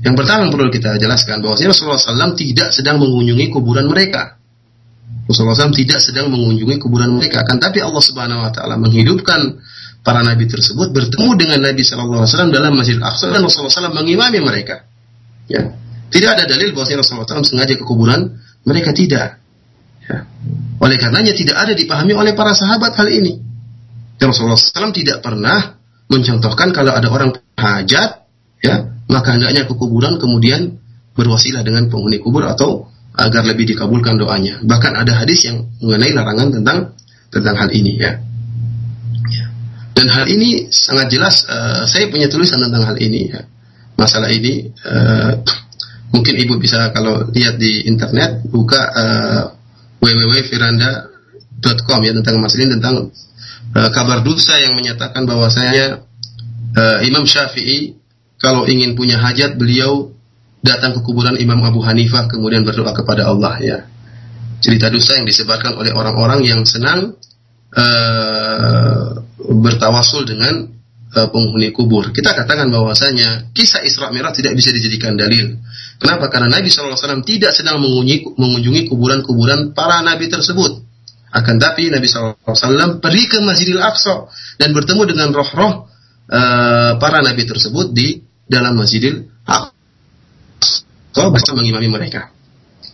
[0.02, 4.34] Yang pertama yang perlu kita jelaskan bahwa Rasulullah SAW tidak sedang mengunjungi kuburan mereka.
[5.30, 7.46] Rasulullah SAW tidak sedang mengunjungi kuburan mereka.
[7.46, 9.62] Kan tapi Allah Subhanahu Wa Taala menghidupkan
[10.02, 13.94] para nabi tersebut bertemu dengan Nabi Shallallahu Alaihi Wasallam dalam Masjid Aqsa dan Rasulullah SAW
[13.94, 14.82] mengimami mereka.
[15.46, 15.70] Ya.
[16.10, 19.38] Tidak ada dalil bahwa Rasulullah SAW sengaja ke kuburan mereka tidak.
[20.10, 20.26] Ya.
[20.82, 23.38] Oleh karenanya tidak ada dipahami oleh para sahabat hal ini.
[24.18, 25.78] Rasulullah SAW tidak pernah
[26.10, 28.26] mencontohkan kalau ada orang hajat,
[28.58, 30.80] ya maka hendaknya ke kuburan kemudian
[31.12, 34.64] berwasilah dengan penghuni kubur atau agar lebih dikabulkan doanya.
[34.64, 36.78] Bahkan ada hadis yang mengenai larangan tentang
[37.28, 38.16] tentang hal ini ya.
[39.28, 39.44] ya.
[39.92, 43.44] Dan hal ini sangat jelas uh, saya punya tulisan tentang hal ini ya.
[44.00, 45.36] Masalah ini uh,
[46.16, 49.42] mungkin ibu bisa kalau lihat di internet buka uh,
[50.00, 52.96] www.firanda.com ya tentang masalah ini tentang
[53.76, 56.00] uh, kabar dusta yang menyatakan bahwasanya
[56.74, 58.01] uh, Imam Syafi'i
[58.42, 60.10] kalau ingin punya hajat beliau
[60.66, 63.78] datang ke kuburan Imam Abu Hanifah kemudian berdoa kepada Allah ya.
[64.58, 67.18] Cerita dosa yang disebarkan oleh orang-orang yang senang
[67.74, 69.06] uh,
[69.42, 70.70] bertawasul dengan
[71.14, 72.10] uh, penghuni kubur.
[72.10, 75.58] Kita katakan bahwasanya kisah Isra Mi'raj tidak bisa dijadikan dalil.
[76.02, 76.26] Kenapa?
[76.26, 80.82] Karena Nabi SAW tidak sedang mengunjungi, mengunjungi kuburan-kuburan para nabi tersebut.
[81.30, 84.26] Akan tapi Nabi SAW pergi ke Masjidil Aqsa
[84.58, 85.86] dan bertemu dengan roh-roh
[86.26, 92.28] uh, para nabi tersebut di dalam Masjidil Aqsa bisa mengimami mereka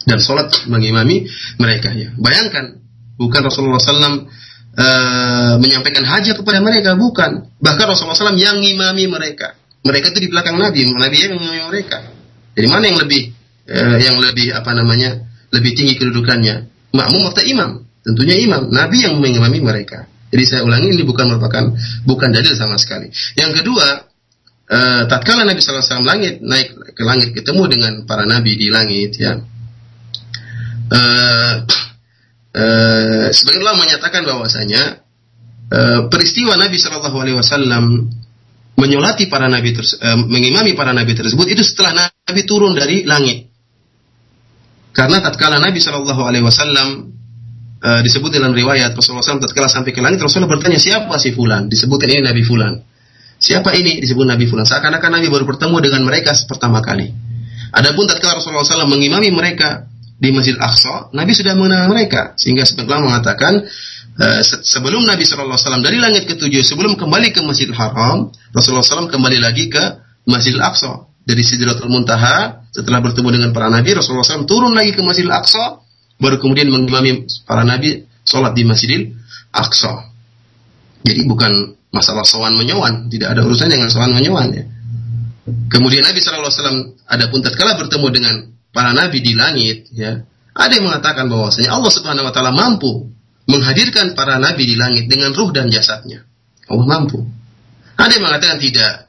[0.08, 1.28] dan sholat mengimami
[1.60, 2.08] mereka ya.
[2.16, 2.80] Bayangkan,
[3.20, 4.08] bukan Rasulullah SAW uh,
[4.80, 7.52] eh, menyampaikan hajat kepada mereka, bukan.
[7.60, 9.52] Bahkan Rasulullah SAW yang mengimami mereka.
[9.84, 11.98] Mereka itu di belakang Nabi, Nabi yang mengimami mereka.
[12.56, 13.22] Jadi mana yang lebih
[13.68, 16.72] uh, yang lebih apa namanya lebih tinggi kedudukannya?
[16.96, 17.70] Makmum atau imam?
[18.00, 18.72] Tentunya imam.
[18.72, 20.08] Nabi yang mengimami mereka.
[20.28, 21.72] Jadi saya ulangi ini bukan merupakan
[22.04, 23.08] bukan dalil sama sekali.
[23.36, 24.07] Yang kedua,
[24.68, 29.40] uh, tatkala Nabi SAW langit naik ke langit ketemu dengan para nabi di langit ya.
[30.88, 31.54] Uh,
[32.56, 35.04] uh, menyatakan bahwasanya
[35.68, 38.08] uh, peristiwa Nabi Shallallahu Alaihi Wasallam
[38.78, 43.52] menyolati para nabi terus, uh, mengimami para nabi tersebut itu setelah Nabi turun dari langit.
[44.96, 47.16] Karena tatkala Nabi Shallallahu Alaihi Wasallam
[47.78, 51.70] disebut dalam riwayat Rasulullah SAW tatkala sampai ke langit Rasulullah bertanya siapa si Fulan?
[51.70, 52.74] Disebutkan ini Nabi Fulan
[53.38, 54.66] Siapa ini disebut Nabi Fulan?
[54.66, 57.14] Seakan-akan Nabi baru bertemu dengan mereka pertama kali.
[57.70, 59.86] Adapun tatkala Rasulullah SAW mengimami mereka
[60.18, 62.34] di Masjid Aqsa, Nabi sudah mengenal mereka.
[62.34, 63.62] Sehingga sebagian mengatakan
[64.18, 69.38] uh, sebelum Nabi SAW dari langit ketujuh, sebelum kembali ke Masjidil Haram, Rasulullah SAW kembali
[69.38, 69.82] lagi ke
[70.26, 71.06] Masjidil Aqsa.
[71.28, 75.78] Dari Sidratul Muntaha, setelah bertemu dengan para Nabi, Rasulullah SAW turun lagi ke Masjidil Aqsa,
[76.18, 79.14] baru kemudian mengimami para Nabi sholat di Masjidil
[79.54, 80.08] Aqsa.
[81.04, 84.64] Jadi bukan masalah sowan menyowan, tidak ada urusan dengan sowan menyowan ya.
[85.72, 86.78] Kemudian Nabi Alaihi Wasallam
[87.08, 88.34] adapun tatkala bertemu dengan
[88.68, 90.20] para nabi di langit, ya,
[90.52, 93.08] ada yang mengatakan bahwasanya Allah Subhanahu Wa Taala mampu
[93.48, 96.26] menghadirkan para nabi di langit dengan ruh dan jasadnya.
[96.68, 97.24] Allah mampu.
[97.96, 99.08] Ada yang mengatakan tidak.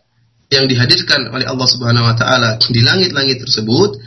[0.49, 3.99] Yang dihadirkan oleh Allah Subhanahu Wa Taala di langit-langit tersebut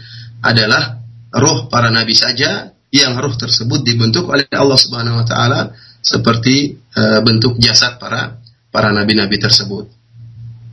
[0.43, 5.61] adalah roh para nabi saja yang roh tersebut dibentuk oleh Allah Subhanahu Wa Taala
[6.03, 8.43] seperti uh, bentuk jasad para
[8.75, 9.87] para nabi-nabi tersebut.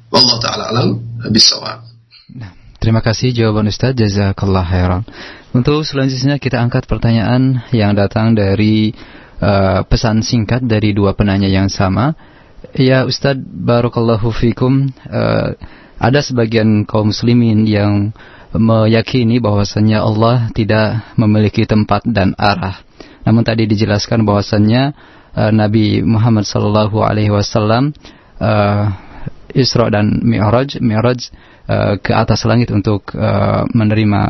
[0.09, 0.89] Allah taala alam
[1.29, 1.85] bisawab.
[2.33, 2.51] Nah,
[2.81, 5.03] terima kasih jawaban Ustaz jazakallah khairan.
[5.53, 8.93] Untuk selanjutnya kita angkat pertanyaan yang datang dari
[9.41, 12.17] uh, pesan singkat dari dua penanya yang sama.
[12.75, 15.55] Ya Ustadz Barakallahu Fikum uh,
[15.95, 18.11] Ada sebagian kaum muslimin yang
[18.51, 22.83] meyakini bahwasannya Allah tidak memiliki tempat dan arah
[23.23, 24.91] Namun tadi dijelaskan bahwasannya
[25.35, 27.91] uh, Nabi Muhammad sallallahu alaihi wasallam
[28.39, 28.83] uh,
[29.53, 31.19] Isra dan Mi'raj, Mi'raj
[31.65, 34.21] uh, ke atas langit untuk uh, menerima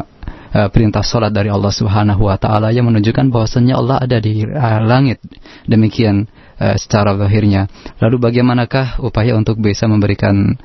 [0.56, 4.80] uh, perintah salat dari Allah Subhanahu wa taala yang menunjukkan bahwasannya Allah ada di uh,
[4.84, 5.20] langit.
[5.68, 6.28] Demikian
[6.60, 7.68] uh, secara zahirnya.
[8.00, 10.56] Lalu bagaimanakah upaya untuk bisa memberikan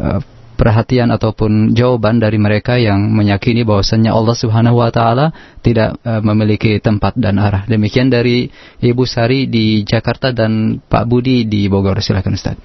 [0.00, 0.20] uh,
[0.56, 5.30] perhatian ataupun jawaban dari mereka yang meyakini bahwasannya Allah Subhanahu wa taala
[5.60, 7.68] tidak uh, memiliki tempat dan arah.
[7.68, 8.48] Demikian dari
[8.80, 12.00] Ibu Sari di Jakarta dan Pak Budi di Bogor.
[12.00, 12.56] Silakan Ustaz.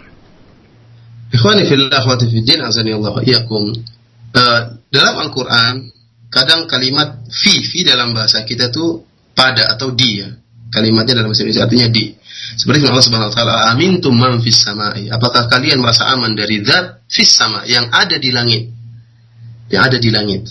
[1.32, 3.76] Ikhwani fillah wa fiddin azani Allah iyakum.
[4.32, 5.92] Uh, dalam Al-Qur'an
[6.32, 9.04] kadang kalimat fi fi dalam bahasa kita tuh
[9.36, 10.40] pada atau dia.
[10.72, 12.06] Kalimatnya dalam bahasa Indonesia artinya di.
[12.56, 17.04] Seperti Allah Subhanahu wa taala, "Amintum man fis samai." Apakah kalian merasa aman dari zat
[17.12, 18.72] fis sama yang ada di langit?
[19.68, 20.44] Yang ada di langit.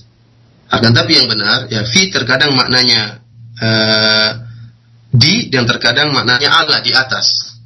[0.71, 3.21] Akan tapi yang benar, ya fi terkadang maknanya
[3.59, 4.31] uh,
[5.11, 7.57] di dan terkadang maknanya Allah di atas.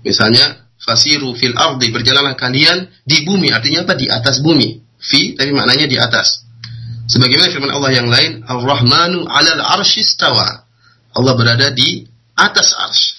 [0.00, 3.94] Misalnya, fasiru fil ardi berjalanlah kalian di bumi artinya apa?
[3.98, 4.80] Di atas bumi.
[4.96, 6.46] Fi tapi maknanya di atas.
[7.06, 10.65] Sebagaimana firman Allah yang lain, Ar-Rahmanu 'alal arsyistawa.
[11.16, 12.04] Allah berada di
[12.36, 13.16] atas arsy.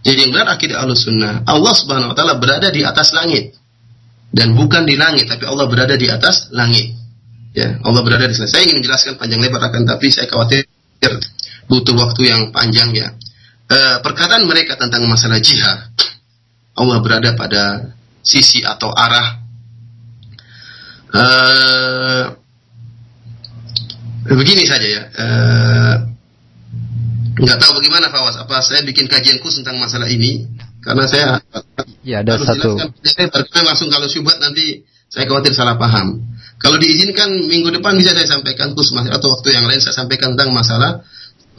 [0.00, 3.56] Jadi yang benar akidah sunnah Allah Subhanahu wa taala berada di atas langit.
[4.30, 6.94] Dan bukan di langit, tapi Allah berada di atas langit.
[7.50, 8.46] Ya, Allah berada di sana.
[8.46, 10.70] Saya ingin menjelaskan panjang lebar akan tapi saya khawatir
[11.66, 13.10] butuh waktu yang panjang ya.
[13.66, 15.90] E, perkataan mereka tentang masalah jihad,
[16.78, 17.90] Allah berada pada
[18.22, 19.28] sisi atau arah
[21.10, 21.24] e,
[24.30, 25.02] begini saja ya.
[25.10, 25.26] E,
[27.36, 28.36] nggak tahu bagaimana Fawas.
[28.40, 30.48] Apa saya bikin kajian khusus tentang masalah ini?
[30.80, 31.38] Karena saya
[32.02, 32.80] ya ada satu.
[33.04, 36.22] saya langsung kalau syubhat nanti saya khawatir salah paham.
[36.60, 40.52] Kalau diizinkan minggu depan bisa saya sampaikan khusus atau waktu yang lain saya sampaikan tentang
[40.52, 41.04] masalah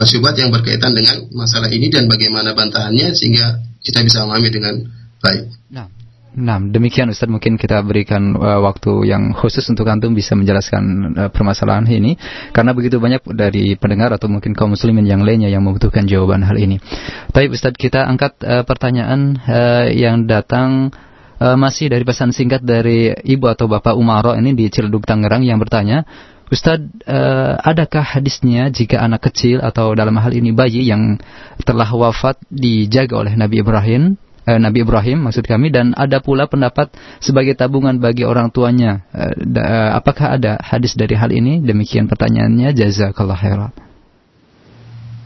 [0.02, 4.74] syubhat yang berkaitan dengan masalah ini dan bagaimana bantahannya sehingga kita bisa memahami dengan
[5.22, 5.44] baik.
[5.70, 5.86] Nah,
[6.32, 11.28] Nah, demikian Ustaz mungkin kita berikan uh, waktu yang khusus untuk antum bisa menjelaskan uh,
[11.28, 12.16] permasalahan ini
[12.56, 16.56] karena begitu banyak dari pendengar atau mungkin kaum muslimin yang lainnya yang membutuhkan jawaban hal
[16.56, 16.80] ini.
[17.28, 20.88] Tapi Ustaz kita angkat uh, pertanyaan uh, yang datang
[21.36, 25.60] uh, masih dari pesan singkat dari Ibu atau Bapak Umaro ini di Ciledug Tangerang yang
[25.60, 26.08] bertanya,
[26.48, 31.20] Ustadz, uh, adakah hadisnya jika anak kecil atau dalam hal ini bayi yang
[31.60, 34.16] telah wafat dijaga oleh Nabi Ibrahim
[34.46, 36.90] eh, Nabi Ibrahim maksud kami dan ada pula pendapat
[37.22, 39.06] sebagai tabungan bagi orang tuanya.
[39.14, 41.62] Eh, da, eh, apakah ada hadis dari hal ini?
[41.62, 42.74] Demikian pertanyaannya.
[42.74, 43.72] Jazakallah khairan.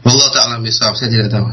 [0.07, 1.47] Allah taala misal saya tidak tahu.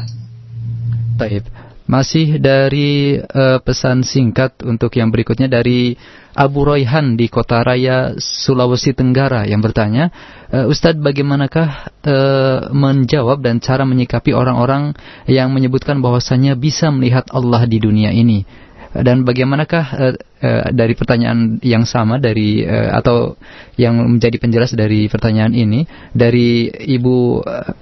[1.19, 1.43] Taib.
[1.85, 5.93] Masih dari uh, pesan singkat untuk yang berikutnya dari
[6.33, 10.09] Abu Royhan di Kota Raya Sulawesi Tenggara yang bertanya,
[10.49, 11.69] uh, Ustadz bagaimanakah
[12.01, 14.97] uh, menjawab dan cara menyikapi orang-orang
[15.29, 18.64] yang menyebutkan bahwasanya bisa melihat Allah di dunia ini?
[19.03, 23.35] Dan bagaimanakah uh, uh, dari pertanyaan yang sama dari uh, atau
[23.75, 25.83] yang menjadi penjelas dari pertanyaan ini
[26.15, 27.73] dari Ibu uh,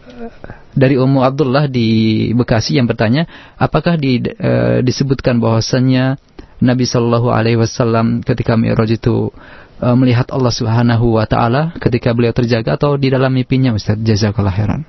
[0.73, 6.17] dari Ummu Abdullah di Bekasi yang bertanya, apakah di, e, disebutkan bahwasannya
[6.65, 9.29] Nabi Shallallahu Alaihi Wasallam ketika Mi'raj itu
[9.77, 14.53] e, melihat Allah Subhanahu Wa Taala ketika beliau terjaga atau di dalam mimpinya Ustaz Jazakallah
[14.53, 14.81] khairan.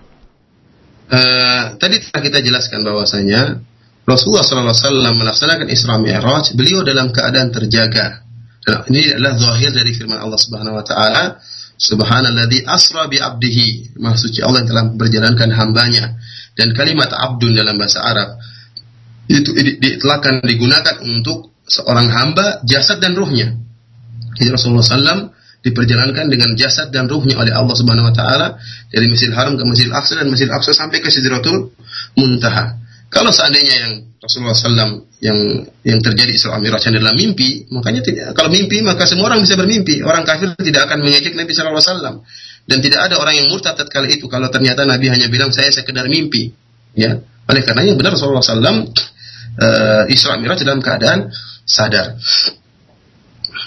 [1.04, 3.60] Uh, tadi telah kita jelaskan bahwasanya
[4.04, 8.20] Rasulullah SAW melaksanakan Isra Mi'raj, beliau dalam keadaan terjaga.
[8.64, 11.24] Ini adalah zahir dari firman Allah Subhanahu Wa Taala
[11.74, 13.98] Subhanalladzi asra bi abdihi.
[14.14, 16.16] Suci Allah yang telah berjalankan hambanya.
[16.54, 18.38] Dan kalimat abdun dalam bahasa Arab
[19.26, 23.58] itu diitlakan digunakan untuk seorang hamba jasad dan ruhnya.
[24.38, 25.34] Jadi Rasulullah SAW
[25.64, 28.46] diperjalankan dengan jasad dan ruhnya oleh Allah Subhanahu Wa Taala
[28.92, 31.74] dari Masjidil Haram ke Masjidil Aqsa dan Masjidil Aqsa sampai ke Sidratul
[32.14, 32.83] Muntaha.
[33.14, 35.38] Kalau seandainya yang Rasulullah SAW yang
[35.86, 40.02] yang terjadi Isra Mi'raj adalah mimpi, makanya tidak, kalau mimpi maka semua orang bisa bermimpi.
[40.02, 42.26] Orang kafir tidak akan mengejek Nabi SAW
[42.66, 46.10] dan tidak ada orang yang murtad tatkala itu kalau ternyata Nabi hanya bilang saya sekedar
[46.10, 46.50] mimpi.
[46.98, 48.82] Ya, oleh karenanya benar Rasulullah SAW uh,
[49.62, 51.30] eh, Isra Mi'raj dalam keadaan
[51.62, 52.18] sadar.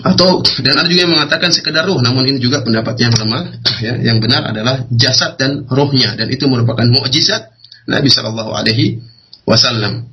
[0.03, 3.43] Atau dan ada juga yang mengatakan sekedar ruh, namun ini juga pendapat yang lemah.
[3.79, 7.53] Ya, yang benar adalah jasad dan rohnya dan itu merupakan mukjizat
[7.87, 8.99] Nabi Shallallahu Alaihi
[9.47, 10.11] Wasallam.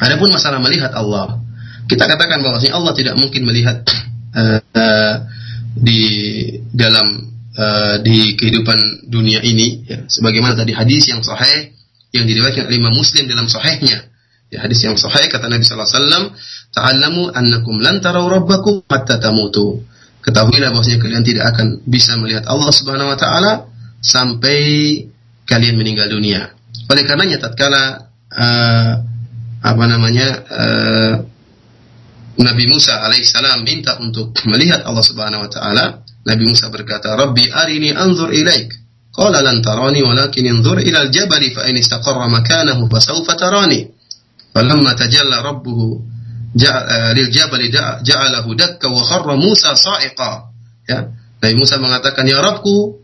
[0.00, 1.36] Adapun masalah melihat Allah,
[1.84, 3.84] kita katakan bahwasanya Allah tidak mungkin melihat
[4.32, 5.14] uh, uh,
[5.76, 6.00] di
[6.72, 11.76] dalam uh, di kehidupan dunia ini, ya, sebagaimana tadi hadis yang sahih
[12.16, 14.08] yang diriwayatkan oleh Imam Muslim dalam sahihnya.
[14.52, 16.24] Ya, hadis yang sahih kata Nabi sallallahu alaihi wasallam,
[16.72, 19.84] "Ta'allamu annakum lan tarau rabbakum hatta tamutu."
[20.22, 23.68] Ketahuilah bahwasanya kalian tidak akan bisa melihat Allah Subhanahu wa taala
[24.00, 24.60] sampai
[25.48, 26.52] kalian meninggal dunia.
[26.86, 28.92] Oleh karenanya tatkala uh,
[29.62, 31.14] apa namanya uh,
[32.40, 35.84] Nabi Musa alaihissalam minta untuk melihat Allah Subhanahu wa taala,
[36.24, 38.72] Nabi Musa berkata, "Rabbi arini anzur ilaik."
[39.12, 43.84] Qala lan tarani walakin anzur ila al-jabali fa in istaqarra makanahu fa sawfa tarani.
[44.56, 46.00] Falamma tajalla rabbuhu
[46.56, 47.68] eh, lil jabali
[48.00, 50.48] ja'alahu dakka wa kharra Musa sa'iqa.
[50.88, 51.12] Ya.
[51.44, 52.96] Nabi Musa mengatakan, "Ya Rabbku,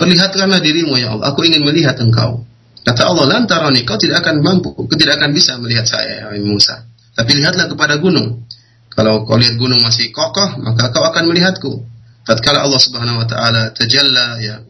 [0.00, 2.48] perlihatkanlah dirimu ya Allah, aku ingin melihat engkau."
[2.84, 6.84] Kata Allah, lantarani, kau tidak akan mampu, kau tidak akan bisa melihat saya, ya Musa.
[7.16, 8.44] Tapi lihatlah kepada gunung.
[8.92, 11.80] Kalau kau lihat gunung masih kokoh, maka kau akan melihatku.
[12.28, 14.60] Tatkala Allah Subhanahu wa taala tajalla ya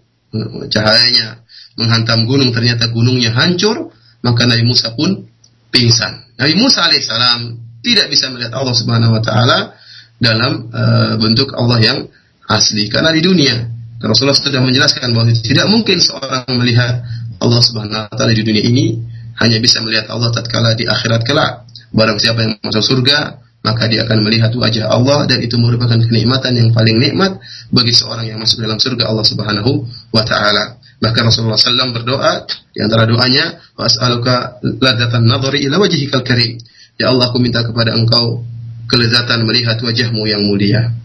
[0.71, 1.43] cahayanya
[1.79, 5.27] menghantam gunung ternyata gunungnya hancur, maka Nabi Musa pun
[5.75, 6.39] pingsan.
[6.39, 7.41] Nabi Musa alaihissalam
[7.83, 9.75] tidak bisa melihat Allah Subhanahu wa taala
[10.19, 11.99] dalam uh, bentuk Allah yang
[12.47, 13.75] asli karena di dunia
[14.05, 17.01] Rasulullah sudah menjelaskan bahwa tidak mungkin seorang melihat
[17.45, 18.97] Allah Subhanahu wa taala di dunia ini
[19.39, 21.69] hanya bisa melihat Allah tatkala di akhirat kelak.
[21.95, 26.53] Barang siapa yang masuk surga, maka dia akan melihat wajah Allah dan itu merupakan kenikmatan
[26.57, 27.39] yang paling nikmat
[27.71, 29.73] bagi seorang yang masuk dalam surga Allah Subhanahu
[30.11, 30.81] wa taala.
[31.05, 36.57] Bahkan Rasulullah SAW berdoa di antara doanya, "Was'aluka ladzatan nadhari ila wajhikal karim."
[36.97, 38.47] Ya Allah, aku minta kepada Engkau
[38.89, 41.04] kelezatan melihat wajahmu yang mulia.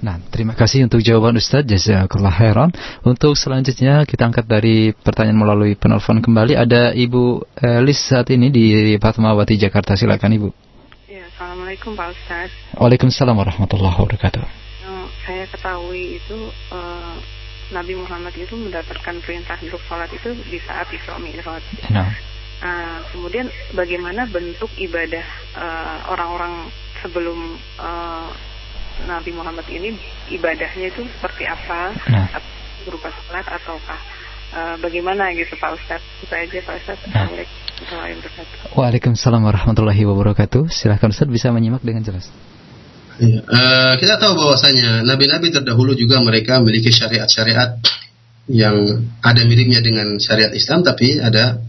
[0.00, 1.68] Nah, terima kasih untuk jawaban Ustaz.
[1.68, 2.72] Jazakallah khairan.
[3.04, 6.56] Untuk selanjutnya kita angkat dari pertanyaan melalui penelpon kembali.
[6.56, 9.92] Ada Ibu Elis saat ini di Fatmawati Jakarta.
[9.92, 10.48] Silakan Ibu.
[11.04, 12.48] Ya, Assalamualaikum Pak Ustaz.
[12.80, 14.40] Waalaikumsalam warahmatullahi wabarakatuh.
[14.80, 14.96] Yang
[15.28, 16.38] saya ketahui itu
[16.72, 17.16] uh,
[17.76, 21.64] Nabi Muhammad itu mendapatkan perintah untuk sholat itu di saat Isra Mi'raj.
[21.92, 22.08] Nah.
[22.60, 25.24] Uh, kemudian bagaimana bentuk ibadah
[25.56, 28.28] eh, orang-orang uh, sebelum uh,
[29.08, 29.96] Nabi Muhammad ini
[30.32, 31.94] ibadahnya itu seperti apa?
[32.08, 32.28] Nah.
[32.80, 34.00] Berupa salat ataukah
[34.56, 36.24] uh, bagaimana gitu Pak Ustadz?
[36.24, 37.04] Itu aja Pak Ustadz.
[37.12, 37.28] Nah.
[38.76, 40.68] Waalaikumsalam warahmatullahi wabarakatuh.
[40.68, 42.28] Silahkan Ustaz bisa menyimak dengan jelas.
[43.20, 47.76] Ya, uh, kita tahu bahwasanya nabi-nabi terdahulu juga mereka memiliki syariat-syariat
[48.48, 51.60] yang ada miripnya dengan syariat Islam tapi ada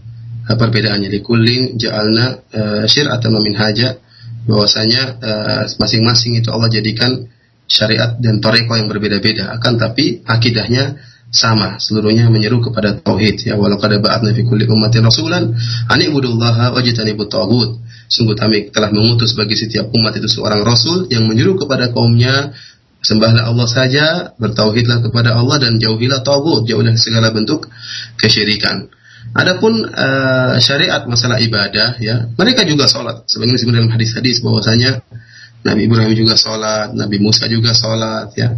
[0.48, 1.12] uh, perbedaannya.
[1.12, 2.26] Di kulin ja'alna
[2.56, 4.00] uh, atau mamin haja
[4.46, 7.30] bahwasanya uh, masing-masing itu Allah jadikan
[7.70, 9.54] syariat dan toreko yang berbeda-beda.
[9.54, 10.98] Akan tapi akidahnya
[11.32, 13.48] sama seluruhnya menyeru kepada tauhid.
[13.48, 15.56] Ya walau kada ba'atna fi kulli ummatin rasulan
[15.88, 17.80] an ibudullaha wajtanibut tagut
[18.12, 22.52] sungguh kami telah mengutus bagi setiap umat itu seorang rasul yang menyeru kepada kaumnya
[23.00, 24.06] sembahlah Allah saja
[24.36, 27.72] bertauhidlah kepada Allah dan jauhilah tagut jauhilah segala bentuk
[28.20, 28.92] kesyirikan
[29.32, 35.00] Adapun uh, syariat masalah ibadah ya mereka juga sholat sebagaimana disebut dalam hadis-hadis bahwasanya
[35.62, 38.52] Nabi Ibrahim juga sholat Nabi Musa juga sholat ya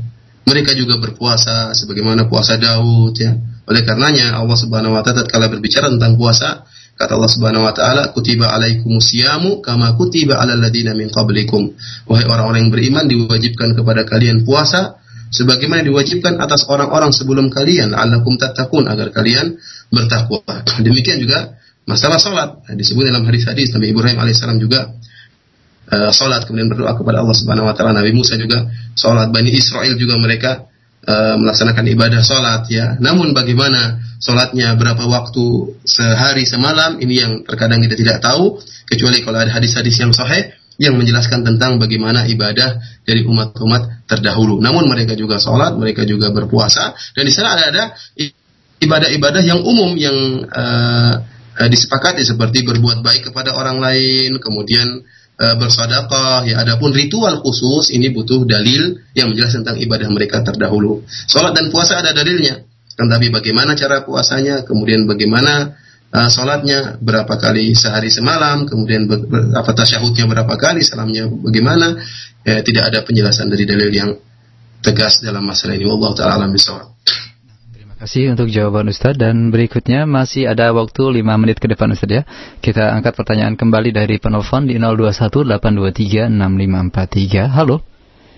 [0.44, 3.32] mereka juga berpuasa sebagaimana puasa Daud ya.
[3.64, 6.68] Oleh karenanya Allah Subhanahu wa taala tatkala berbicara tentang puasa,
[7.00, 11.72] kata Allah Subhanahu wa taala, "Kutiba alaikumusyamu kama kutiba alal ladina min qablikum."
[12.04, 18.36] Wahai orang-orang yang beriman diwajibkan kepada kalian puasa sebagaimana diwajibkan atas orang-orang sebelum kalian, alakum
[18.36, 19.56] tattaqun agar kalian
[19.88, 20.42] bertakwa.
[20.86, 21.56] Demikian juga
[21.88, 22.64] masalah salat.
[22.74, 24.92] Disebut dalam hadis-hadis Nabi Ibrahim alaihissalam juga
[25.92, 27.96] uh, salat kemudian berdoa kepada Allah Subhanahu wa taala.
[27.96, 29.28] Nabi Musa juga salat.
[29.30, 30.64] Bani Israel juga mereka
[31.04, 32.96] uh, melaksanakan ibadah salat ya.
[32.98, 38.56] Namun bagaimana salatnya berapa waktu sehari semalam ini yang terkadang kita tidak tahu
[38.88, 44.58] kecuali kalau ada hadis-hadis yang sahih yang menjelaskan tentang bagaimana ibadah dari umat-umat terdahulu.
[44.58, 47.82] Namun mereka juga sholat, mereka juga berpuasa, dan di sana ada ada
[48.82, 51.14] ibadah-ibadah yang umum yang uh,
[51.54, 55.06] disepakati seperti berbuat baik kepada orang lain, kemudian
[55.38, 61.02] e, bersedekah ya adapun ritual khusus ini butuh dalil yang menjelaskan tentang ibadah mereka terdahulu
[61.26, 62.62] salat dan puasa ada dalilnya
[62.94, 65.74] kan tapi bagaimana cara puasanya kemudian bagaimana
[66.14, 71.98] uh, salatnya berapa kali sehari semalam kemudian ber, ber, apa tasyahudnya berapa kali salamnya bagaimana
[72.46, 74.14] ya, tidak ada penjelasan dari dalil yang
[74.78, 76.94] tegas dalam masalah ini wallahu taala alam bisawab
[78.04, 82.28] kasih untuk jawaban Ustadz dan berikutnya masih ada waktu 5 menit ke depan Ustadz ya.
[82.60, 87.48] Kita angkat pertanyaan kembali dari penelpon di 0218236543.
[87.48, 87.80] Halo.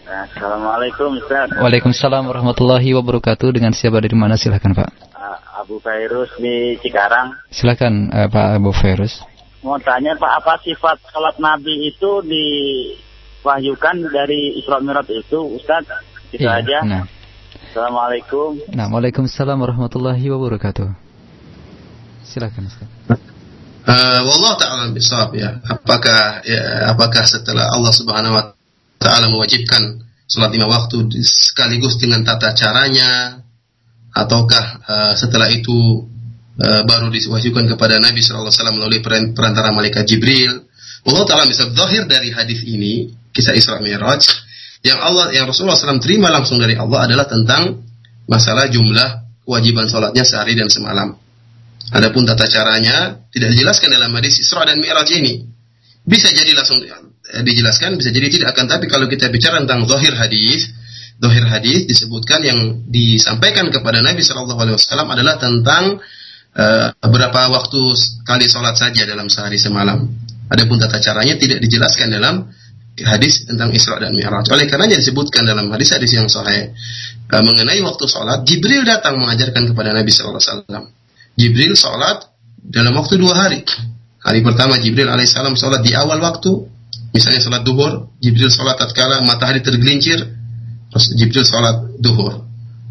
[0.06, 1.50] Assalamualaikum Ustaz.
[1.58, 3.50] Waalaikumsalam warahmatullahi wabarakatuh.
[3.50, 4.88] Dengan siapa dari mana silahkan Pak?
[5.58, 7.34] Abu Fairus di Cikarang.
[7.50, 9.18] Silakan uh, Pak Abu Fairus.
[9.66, 15.82] Mau tanya Pak apa sifat salat Nabi itu diwahyukan dari Isra Mi'raj itu Ustaz?
[16.30, 16.78] Itu iya, aja.
[16.86, 17.04] Nah.
[17.74, 18.62] Assalamualaikum.
[18.78, 20.86] Nah, Waalaikumsalam warahmatullahi wabarakatuh.
[22.22, 22.86] Silakan Ustaz.
[23.86, 25.58] Uh, wallah taala bisawab ya.
[25.66, 28.55] Apakah ya apakah setelah Allah Subhanahu wa
[28.98, 33.40] taala mewajibkan salat lima waktu sekaligus dengan tata caranya
[34.10, 36.09] ataukah uh, setelah itu
[36.59, 39.01] uh, baru diwajibkan kepada Nabi wasallam melalui
[39.32, 40.66] perantara malaikat Jibril?
[41.06, 44.27] Allah taala bisa zahir dari hadis ini kisah Isra Mi'raj
[44.82, 47.82] yang Allah yang Rasulullah SAW terima langsung dari Allah adalah tentang
[48.27, 51.14] masalah jumlah kewajiban sholatnya sehari dan semalam.
[51.94, 55.47] Adapun tata caranya tidak dijelaskan dalam hadis Isra dan Mi'raj ini.
[56.02, 56.82] Bisa jadi langsung
[57.43, 58.70] dijelaskan, bisa jadi tidak akan.
[58.70, 60.70] Tapi kalau kita bicara tentang zahir hadis,
[61.19, 65.98] zahir hadis disebutkan yang disampaikan kepada Nabi Shallallahu Alaihi Wasallam adalah tentang
[66.55, 67.81] uh, berapa waktu
[68.23, 70.07] kali sholat saja dalam sehari semalam.
[70.47, 72.47] Adapun tata caranya tidak dijelaskan dalam
[73.03, 74.47] hadis tentang Isra dan Mi'raj.
[74.55, 76.70] Oleh karenanya disebutkan dalam hadis-hadis yang sahih
[77.35, 80.85] uh, mengenai waktu sholat, Jibril datang mengajarkan kepada Nabi Sallallahu Alaihi Wasallam.
[81.36, 82.32] Jibril sholat
[82.62, 83.61] dalam waktu dua hari.
[84.27, 86.76] Hari pertama Jibril alaihissalam sholat di awal waktu,
[87.16, 90.20] misalnya sholat duhur, Jibril sholat tatkala matahari tergelincir,
[91.16, 92.44] Jibril sholat duhur.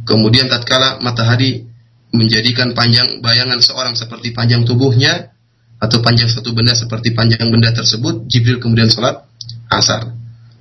[0.09, 1.69] Kemudian tatkala matahari
[2.09, 5.35] menjadikan panjang bayangan seorang seperti panjang tubuhnya,
[5.77, 9.29] atau panjang satu benda seperti panjang benda tersebut, Jibril kemudian sholat
[9.69, 10.09] asar.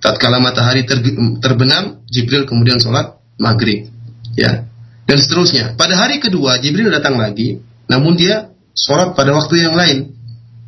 [0.05, 1.01] Tatkala matahari ter,
[1.41, 3.89] terbenam, Jibril kemudian sholat maghrib.
[4.37, 4.69] Ya,
[5.09, 5.79] dan seterusnya.
[5.79, 10.13] Pada hari kedua, Jibril datang lagi, namun dia sholat pada waktu yang lain.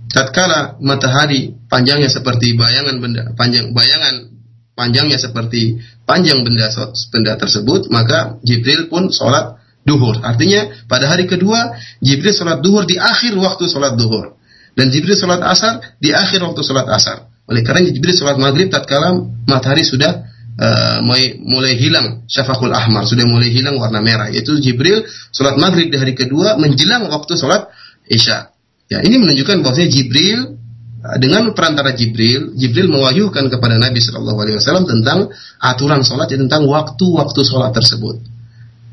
[0.07, 4.37] Tatkala matahari panjangnya seperti bayangan benda, panjang bayangan
[4.77, 6.69] panjangnya seperti panjang benda
[7.11, 10.21] benda tersebut, maka Jibril pun sholat duhur.
[10.21, 14.37] Artinya pada hari kedua Jibril sholat duhur di akhir waktu sholat duhur.
[14.77, 17.33] Dan Jibril sholat asar di akhir waktu sholat asar.
[17.49, 19.17] Oleh karena Jibril sholat maghrib tatkala
[19.49, 20.27] matahari sudah
[20.61, 24.29] uh, mulai, mulai hilang syafakul ahmar, sudah mulai hilang warna merah.
[24.29, 27.73] Yaitu Jibril sholat maghrib di hari kedua menjelang waktu sholat
[28.11, 28.53] isya.
[28.87, 30.59] Ya, ini menunjukkan bahwasanya Jibril
[31.03, 36.39] eh, dengan perantara Jibril, Jibril mewahyukan kepada Nabi Shallallahu Alaihi Wasallam tentang aturan sholat, ya,
[36.39, 38.23] tentang waktu-waktu sholat tersebut.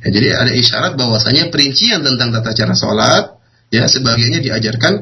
[0.04, 3.38] Ya, jadi ada isyarat bahwasanya perincian tentang tata cara sholat,
[3.70, 4.94] ya sebagainya diajarkan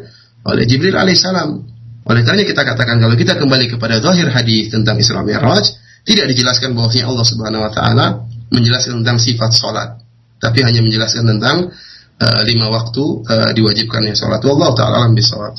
[0.43, 1.49] oleh Jibril alaihissalam.
[2.01, 5.65] Oleh karena kita katakan kalau kita kembali kepada zahir hadis tentang Isra Mi'raj,
[6.01, 8.05] tidak dijelaskan bahwasanya Allah Subhanahu wa taala
[8.49, 9.89] menjelaskan tentang sifat salat,
[10.41, 11.69] tapi hanya menjelaskan tentang
[12.21, 14.45] uh, lima waktu uh, diwajibkannya salat.
[14.45, 15.57] Wallahu taala alam bisawab.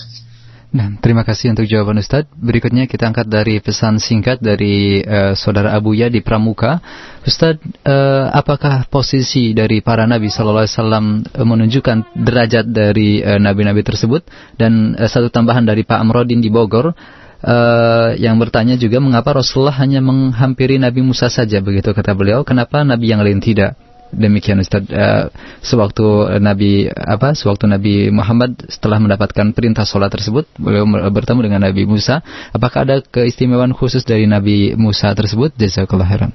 [0.72, 2.24] Nah, terima kasih untuk jawaban Ustaz.
[2.32, 6.80] Berikutnya kita angkat dari pesan singkat dari uh, saudara Abuya di Pramuka.
[7.28, 11.06] Ustaz, uh, apakah posisi dari para nabi sallallahu alaihi wasallam
[11.44, 14.24] menunjukkan derajat dari nabi-nabi uh, tersebut
[14.56, 16.97] dan uh, satu tambahan dari Pak Amrodin di Bogor
[17.43, 22.86] Uh, yang bertanya juga mengapa Rasulullah hanya menghampiri Nabi Musa saja begitu kata beliau kenapa
[22.86, 23.74] Nabi yang lain tidak
[24.12, 24.84] demikian Ustaz.
[24.86, 25.32] Uh,
[25.64, 31.89] sewaktu Nabi apa sewaktu Nabi Muhammad setelah mendapatkan perintah sholat tersebut beliau bertemu dengan Nabi
[31.89, 32.20] Musa
[32.52, 35.56] apakah ada keistimewaan khusus dari Nabi Musa tersebut?
[35.56, 36.32] Jazakallahu khairan.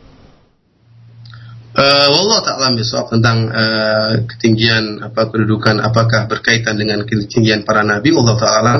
[1.77, 8.09] Uh, Wallah ta'ala bisawab tentang uh, ketinggian apa kedudukan apakah berkaitan dengan ketinggian para nabi.
[8.17, 8.73] Allah ta'ala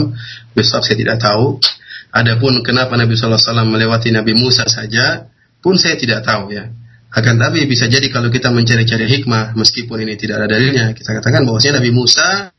[0.58, 1.62] besok saya tidak tahu.
[2.10, 3.38] Adapun kenapa Nabi SAW
[3.70, 5.30] melewati Nabi Musa saja
[5.62, 6.72] pun saya tidak tahu ya
[7.18, 11.50] akan tapi bisa jadi kalau kita mencari-cari hikmah, meskipun ini tidak ada dalilnya, kita katakan
[11.50, 12.54] bahwasanya Nabi Musa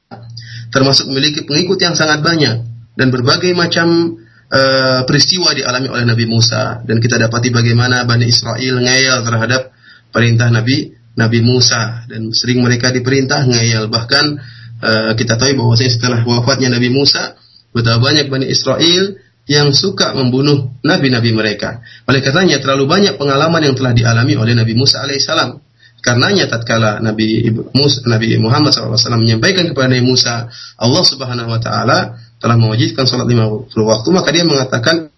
[0.74, 2.66] termasuk memiliki pengikut yang sangat banyak
[2.98, 4.18] dan berbagai macam
[4.50, 6.82] uh, peristiwa dialami oleh Nabi Musa.
[6.82, 9.70] Dan kita dapati bagaimana Bani Israel ngeyel terhadap
[10.10, 12.02] perintah Nabi Nabi Musa.
[12.10, 13.86] Dan sering mereka diperintah ngeyel.
[13.86, 14.24] Bahkan
[14.82, 17.38] uh, kita tahu bahwasanya setelah wafatnya Nabi Musa
[17.70, 19.14] betapa banyak Bani Israel
[19.48, 21.80] yang suka membunuh nabi-nabi mereka.
[22.04, 25.56] Oleh karenanya terlalu banyak pengalaman yang telah dialami oleh Nabi Musa alaihissalam.
[25.98, 30.46] Karenanya tatkala Nabi Musa, Nabi Muhammad SAW menyampaikan kepada Nabi Musa,
[30.78, 31.98] Allah Subhanahu Wa Taala
[32.38, 35.10] telah mewajibkan sholat lima waktu, maka dia mengatakan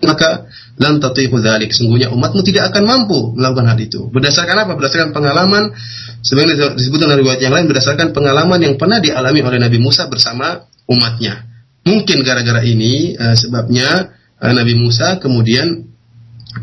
[0.00, 0.48] maka
[0.80, 5.72] lan tatihu dzalik sungguhnya umatmu tidak akan mampu melakukan hal itu berdasarkan apa berdasarkan pengalaman
[6.20, 10.66] sebenarnya disebutkan dari riwayat yang lain berdasarkan pengalaman yang pernah dialami oleh Nabi Musa bersama
[10.88, 11.48] umatnya
[11.88, 15.88] Mungkin gara-gara ini uh, sebabnya uh, Nabi Musa kemudian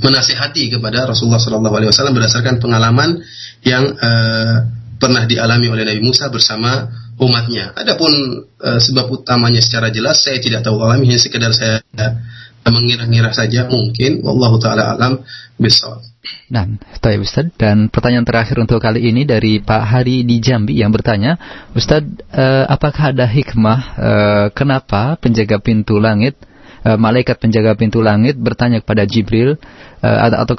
[0.01, 3.21] menasihati kepada Rasulullah SAW berdasarkan pengalaman
[3.65, 4.55] yang uh,
[5.01, 7.73] pernah dialami oleh Nabi Musa bersama umatnya.
[7.73, 8.11] Adapun
[8.61, 11.81] uh, sebab utamanya secara jelas saya tidak tahu alami hanya sekedar saya
[12.65, 15.21] mengira-ngira saja mungkin wallahu taala alam
[15.61, 16.01] bisawab.
[16.49, 16.65] Nah,
[16.99, 17.53] Taib Ustaz.
[17.55, 21.37] Dan pertanyaan terakhir untuk kali ini dari Pak Hari di Jambi yang bertanya,
[21.77, 22.01] Ustaz,
[22.33, 26.33] eh, apakah ada hikmah eh, kenapa penjaga pintu langit,
[26.81, 29.61] eh, malaikat penjaga pintu langit bertanya kepada Jibril
[30.01, 30.57] eh, atau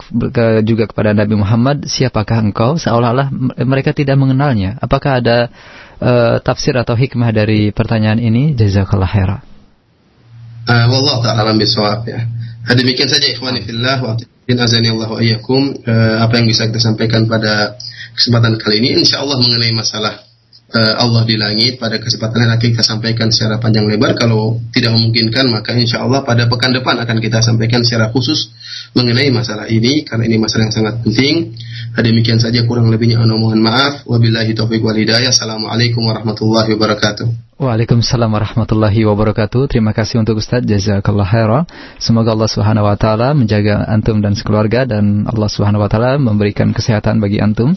[0.62, 2.78] juga kepada Nabi Muhammad, siapakah engkau?
[2.78, 3.30] Seolah-olah
[3.66, 4.78] mereka tidak mengenalnya.
[4.78, 5.50] Apakah ada
[5.98, 8.54] eh, tafsir atau hikmah dari pertanyaan ini?
[8.54, 9.55] Jazakallah khairan.
[10.66, 12.26] Uh, Wallah ta'ala bisawab ya.
[12.66, 14.18] Demikian saja ikhwani fillah wa
[14.50, 15.78] azani Allah wa iyyakum.
[15.86, 17.78] Uh, apa yang bisa kita sampaikan pada
[18.18, 18.98] kesempatan kali ini?
[18.98, 20.26] Insyaallah mengenai masalah
[20.74, 21.78] uh, Allah di langit.
[21.78, 24.18] Pada kesempatan yang akan kita sampaikan secara panjang lebar.
[24.18, 28.50] Kalau tidak memungkinkan maka insyaallah pada pekan depan akan kita sampaikan secara khusus
[28.98, 30.02] mengenai masalah ini.
[30.02, 31.54] Karena ini masalah yang sangat penting.
[31.94, 34.02] Demikian saja kurang lebihnya mohon maaf.
[34.02, 35.30] Wabillahi taufik wal hidayah.
[35.30, 39.72] Assalamualaikum warahmatullahi wabarakatuh Waalaikumsalam warahmatullahi wabarakatuh.
[39.72, 41.64] Terima kasih untuk Ustaz Jazakallah khairan.
[41.96, 46.76] Semoga Allah Subhanahu wa taala menjaga antum dan sekeluarga dan Allah Subhanahu wa taala memberikan
[46.76, 47.72] kesehatan bagi antum.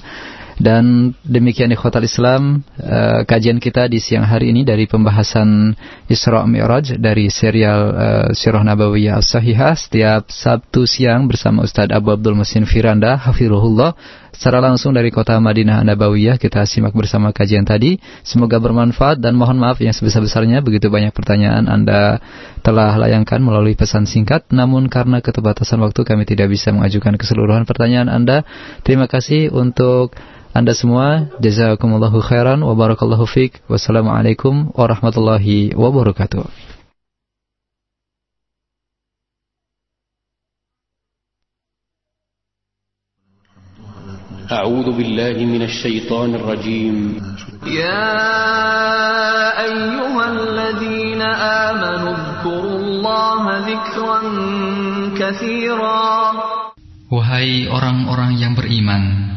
[0.59, 5.71] Dan demikian ikhwatal Islam uh, kajian kita di siang hari ini dari pembahasan
[6.11, 12.35] Isra Mi'raj dari serial uh, Sirah Nabawiyah As-Sahihah setiap Sabtu siang bersama Ustaz Abu Abdul
[12.35, 13.95] Musin Firanda Hafirullah
[14.39, 17.99] secara langsung dari kota Madinah Nabawiyah kita simak bersama kajian tadi.
[18.23, 22.23] Semoga bermanfaat dan mohon maaf yang sebesar-besarnya begitu banyak pertanyaan Anda
[22.63, 24.47] telah layangkan melalui pesan singkat.
[24.55, 28.47] Namun karena keterbatasan waktu kami tidak bisa mengajukan keseluruhan pertanyaan Anda.
[28.87, 30.15] Terima kasih untuk
[30.49, 31.29] anda semua.
[31.37, 33.61] Jazakumullahu khairan wa barakallahu fiq.
[33.69, 36.68] Wassalamualaikum warahmatullahi wabarakatuh.
[44.49, 47.21] أعوذ بالله من الشيطان الرجيم
[47.69, 48.09] يا
[49.61, 51.21] أيها الذين
[51.69, 54.19] آمنوا اذكروا الله ذكرا
[55.13, 56.09] كثيرا
[57.09, 59.33] Wahai orang-orang yang beriman,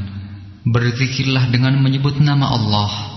[0.65, 3.12] berzikirlah dengan menyebut nama Allah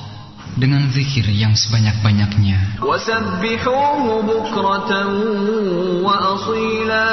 [0.56, 2.80] dengan zikir yang sebanyak-banyaknya.
[2.80, 4.92] وسبحوه بكرة
[6.04, 7.12] وأصيلا.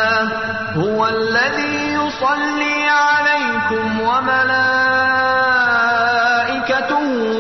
[0.79, 4.67] هو الذي يصلي عليكم وملائكته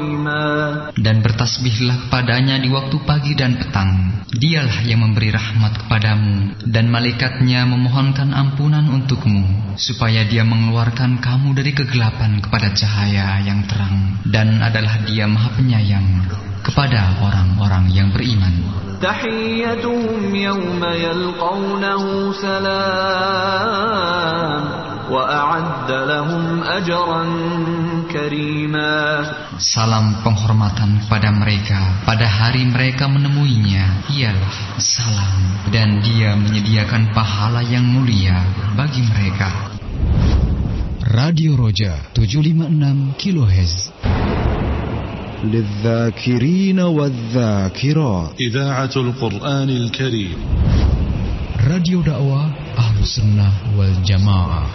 [0.97, 4.23] Dan bertasbihlah kepadanya di waktu pagi dan petang.
[4.35, 11.71] Dialah yang memberi rahmat kepadamu Dan malaikatnya memohonkan ampunan untukmu Supaya dia mengeluarkan kamu dari
[11.71, 16.25] kegelapan kepada cahaya yang terang Dan adalah dia maha penyayang
[16.65, 18.49] kepada orang-orang yang beriman.
[18.97, 23.85] Tahiyyatuhum yawma yalqawnahu salam.
[25.10, 27.22] وأعد لهم أجرا
[28.10, 28.94] كريما
[29.60, 37.84] Salam penghormatan pada mereka pada hari mereka menemuinya ialah salam dan dia menyediakan pahala yang
[37.84, 38.40] mulia
[38.72, 39.76] bagi mereka.
[41.10, 43.74] Radio Roja 756 kHz
[45.44, 50.36] للذاكرين والذاكرات إذاعة القرآن الكريم
[51.68, 52.44] راديو دعوة
[52.78, 54.66] أهل السنة والجماعة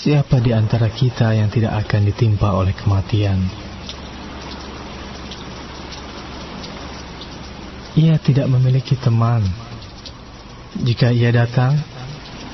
[0.00, 3.36] Siapa di antara kita yang tidak akan ditimpa oleh kematian?
[8.00, 9.44] Ia tidak memiliki teman.
[10.80, 11.76] Jika ia datang,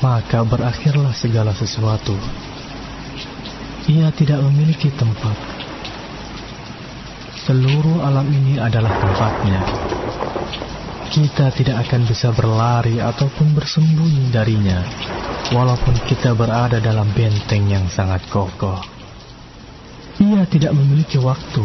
[0.02, 2.18] maka berakhirlah segala sesuatu.
[3.94, 5.39] Ia tidak memiliki tempat.
[7.47, 9.62] Seluruh alam ini adalah tempatnya.
[11.06, 14.82] Kita tidak akan bisa berlari ataupun bersembunyi darinya,
[15.54, 18.82] walaupun kita berada dalam benteng yang sangat kokoh.
[20.18, 21.64] Ia tidak memiliki waktu.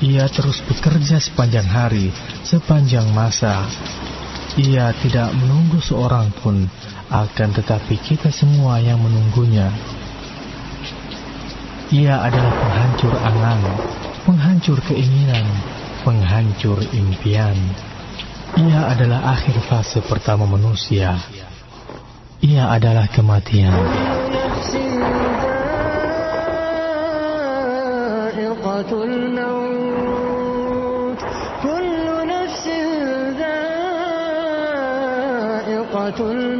[0.00, 2.08] Ia terus bekerja sepanjang hari,
[2.44, 3.68] sepanjang masa.
[4.56, 6.68] Ia tidak menunggu seorang pun,
[7.10, 9.68] akan tetapi kita semua yang menunggunya.
[11.90, 13.60] Ia adalah penghancur angan,
[14.22, 15.42] penghancur keinginan,
[16.06, 17.58] penghancur impian.
[18.59, 21.19] Ia adalah akhir fase pertama manusia.
[22.43, 23.73] Ia adalah kematian.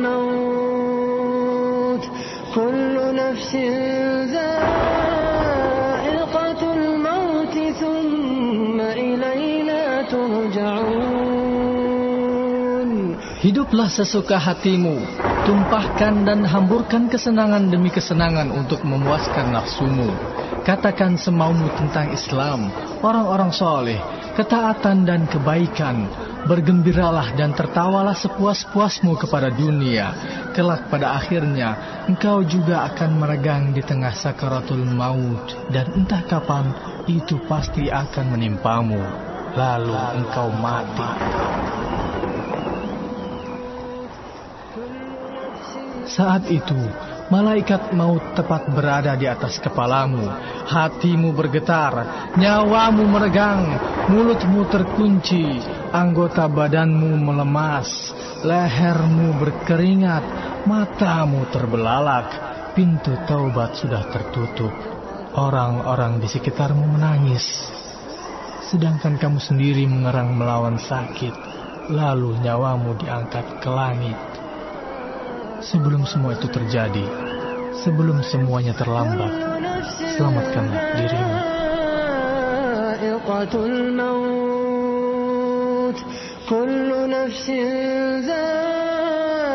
[0.05, 1.05] الموت
[2.55, 3.55] كل نفس
[13.40, 15.00] Hiduplah sesuka hatimu,
[15.48, 20.12] tumpahkan dan hamburkan kesenangan demi kesenangan untuk memuaskan nafsumu.
[20.60, 22.68] Katakan semaumu tentang Islam,
[23.00, 23.96] orang-orang soleh,
[24.36, 26.04] ketaatan dan kebaikan.
[26.44, 30.12] Bergembiralah dan tertawalah sepuas-puasmu kepada dunia.
[30.52, 35.48] Kelak pada akhirnya, engkau juga akan meregang di tengah sakaratul maut.
[35.72, 36.76] Dan entah kapan,
[37.08, 39.00] itu pasti akan menimpamu.
[39.56, 41.08] Lalu engkau mati.
[46.10, 46.78] Saat itu,
[47.30, 50.26] malaikat maut tepat berada di atas kepalamu.
[50.66, 51.94] Hatimu bergetar,
[52.34, 53.62] nyawamu meregang,
[54.10, 55.62] mulutmu terkunci,
[55.94, 58.10] anggota badanmu melemas,
[58.42, 60.24] lehermu berkeringat,
[60.66, 62.26] matamu terbelalak,
[62.74, 64.74] pintu taubat sudah tertutup.
[65.30, 67.46] Orang-orang di sekitarmu menangis,
[68.66, 71.62] sedangkan kamu sendiri mengerang melawan sakit.
[71.90, 74.29] Lalu nyawamu diangkat ke langit.
[75.65, 77.05] Sebelum semua itu terjadi,
[77.81, 79.31] sebelum semuanya terlambat,
[80.15, 81.55] selamatkanlah dirimu.
[86.49, 87.49] كل نفس
[88.29, 89.47] ذائقة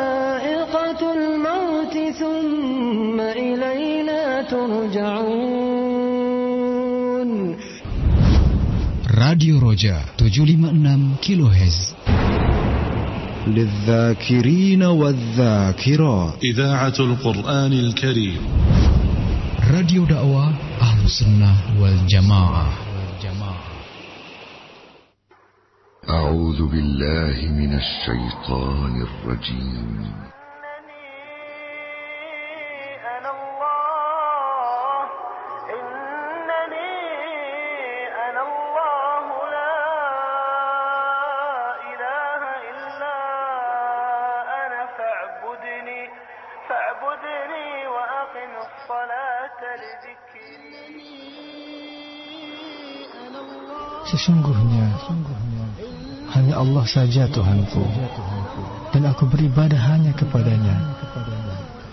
[1.15, 5.71] الموت ثم إلينا ترجعون
[9.11, 11.77] Radio Roja 756 kHz
[13.48, 16.44] للذاكرين والذاكرات.
[16.44, 18.40] إذاعة القرآن الكريم.
[19.72, 22.74] راديو دعوة أهل السنة والجماعة.
[26.10, 30.35] أعوذ بالله من الشيطان الرجيم.
[54.16, 54.96] Sesungguhnya,
[56.32, 57.84] hanya Allah saja Tuhanku,
[58.96, 60.96] dan aku beribadah hanya kepadanya,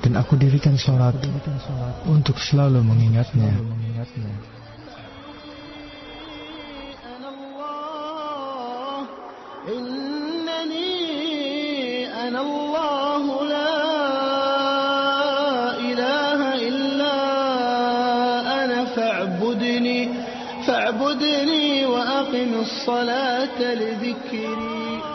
[0.06, 1.18] dan aku dirikan sholat
[2.06, 3.81] untuk selalu mengingatnya.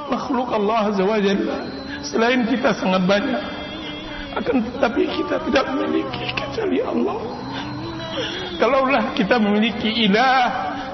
[0.08, 1.58] Makhluk Allah Azza wa Jalla
[2.04, 3.44] selain kita sangat banyak
[4.38, 7.18] akan tetapi kita tidak memiliki kecuali Allah.
[8.58, 10.46] Kalaulah kita memiliki ilah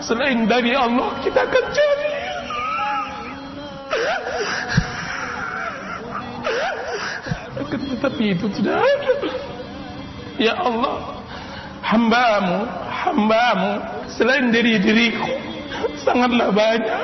[0.04, 2.12] selain dari Allah kita akan cari
[7.64, 9.14] akan tetapi itu tidak ada.
[10.40, 11.24] Ya Allah
[11.84, 12.60] hambamu
[12.90, 13.72] hambamu
[14.08, 15.36] selain dari diriku
[16.04, 17.03] sangatlah banyak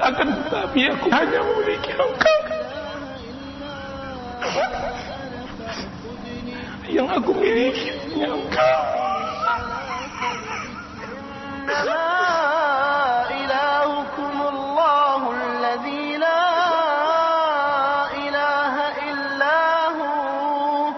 [0.00, 2.38] akan tetapi aku hanya memiliki engkau
[6.90, 8.82] yang aku miliki hanya engkau
[13.30, 16.44] إلهكم الله الذي لا
[18.26, 18.74] إله
[19.10, 19.60] إلا
[19.98, 20.90] هو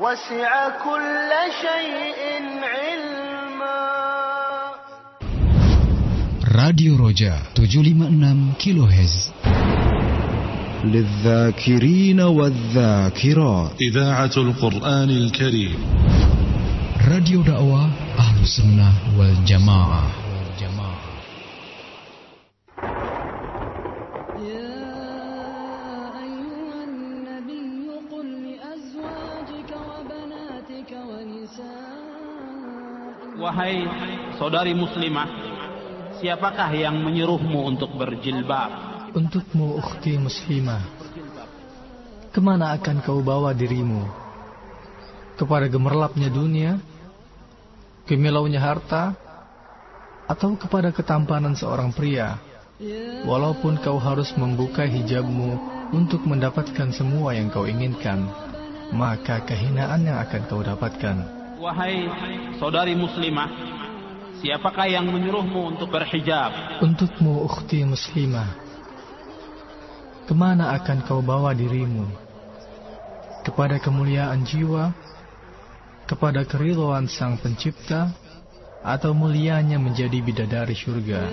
[0.00, 1.30] وسع كل
[1.64, 2.23] شيء
[6.54, 9.32] راديو رجاء 756 كيلو هز
[10.84, 13.70] للذاكرين والذاكرات.
[13.80, 15.78] إذاعة القرآن الكريم.
[17.10, 20.04] راديو دعوة أهل السنة والجماعة.
[33.38, 33.86] وهي
[34.38, 35.53] saudari مسلمة.
[36.24, 38.96] Siapakah yang menyuruhmu untuk berjilbab?
[39.12, 40.80] Untukmu ukhti muslimah
[42.32, 44.08] Ke mana akan kau bawa dirimu?
[45.36, 46.80] Kepada gemerlapnya dunia?
[48.08, 49.12] Kemilaunya harta?
[50.24, 52.40] Atau kepada ketampanan seorang pria?
[53.28, 55.60] Walaupun kau harus membuka hijabmu
[55.92, 58.26] untuk mendapatkan semua yang kau inginkan
[58.90, 61.16] Maka kehinaan yang akan kau dapatkan
[61.62, 62.10] Wahai
[62.58, 63.46] saudari muslimah,
[64.44, 66.52] siapakah yang menyuruhmu untuk berhijab?
[66.84, 68.52] Untukmu ukhti muslimah
[70.28, 72.04] Ke mana akan kau bawa dirimu?
[73.40, 74.92] Kepada kemuliaan jiwa?
[76.04, 78.12] Kepada keridhaan sang pencipta?
[78.84, 81.24] Atau mulianya menjadi bidadari surga?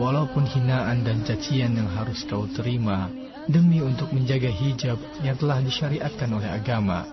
[0.00, 3.12] Walaupun hinaan dan cacian yang harus kau terima
[3.50, 7.04] Demi untuk menjaga hijab yang telah disyariatkan oleh agama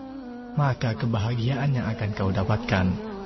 [0.56, 3.16] Maka kebahagiaan yang akan kau dapatkan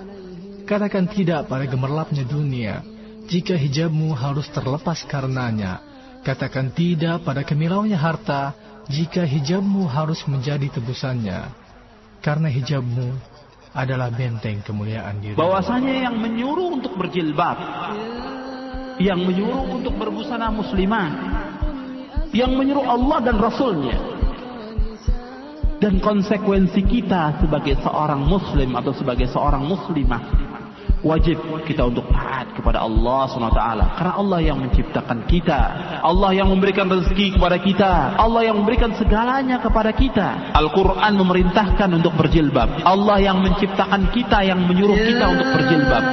[0.71, 2.79] Katakan tidak pada gemerlapnya dunia
[3.27, 5.83] Jika hijabmu harus terlepas karenanya
[6.23, 8.55] Katakan tidak pada kemilaunya harta
[8.91, 11.39] jika hijabmu harus menjadi tebusannya.
[12.21, 13.07] Karena hijabmu
[13.71, 15.39] adalah benteng kemuliaan diri.
[15.39, 17.57] Bahwasanya yang menyuruh untuk berjilbab,
[18.99, 21.09] yang menyuruh untuk berbusana muslimah,
[22.35, 23.97] yang menyuruh Allah dan Rasulnya,
[25.81, 30.50] dan konsekuensi kita sebagai seorang muslim atau sebagai seorang muslimah
[31.04, 31.38] wajib
[31.68, 33.60] kita untuk taat kepada Allah SWT
[34.00, 35.60] karena Allah yang menciptakan kita
[36.02, 42.16] Allah yang memberikan rezeki kepada kita Allah yang memberikan segalanya kepada kita Al-Quran memerintahkan untuk
[42.18, 46.04] berjilbab Allah yang menciptakan kita yang menyuruh kita untuk berjilbab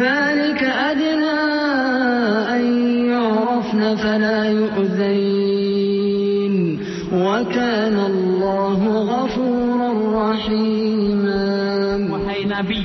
[0.00, 0.43] ذلك
[7.84, 8.80] وكان الله
[9.12, 11.44] غفورا رحيما
[12.10, 12.80] Wahai Nabi,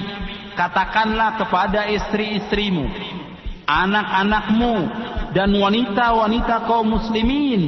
[0.53, 2.86] katakanlah kepada istri-istrimu,
[3.64, 4.76] anak-anakmu,
[5.32, 7.61] dan wanita-wanita kaum muslimin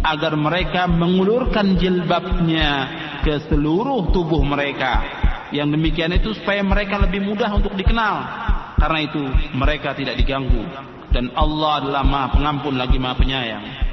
[0.00, 2.88] agar mereka mengulurkan jilbabnya
[3.20, 5.04] ke seluruh tubuh mereka.
[5.52, 8.16] Yang demikian itu supaya mereka lebih mudah untuk dikenal.
[8.80, 9.22] Karena itu
[9.54, 10.64] mereka tidak diganggu
[11.14, 13.87] dan Allah adalah Maha Pengampun lagi Maha Penyayang.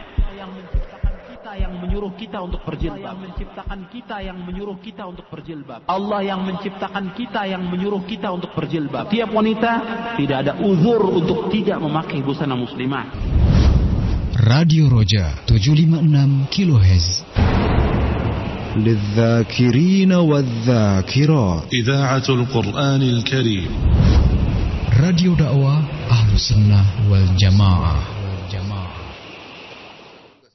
[1.55, 3.15] yang menyuruh kita untuk berjilbab.
[3.17, 5.87] menciptakan kita yang menyuruh kita untuk berjilbab.
[5.87, 9.07] Allah yang menciptakan kita yang menyuruh kita untuk berjilbab.
[9.11, 9.71] Tiap wanita
[10.15, 13.05] tidak ada uzur untuk tidak memakai busana muslimah.
[14.41, 17.07] Radio Roja 756 kHz
[18.71, 23.71] للذاكرين والذاكرات إذاعة القرآن الكريم
[24.91, 28.14] Radio dakwah Ahlu Sunnah wal Jamaah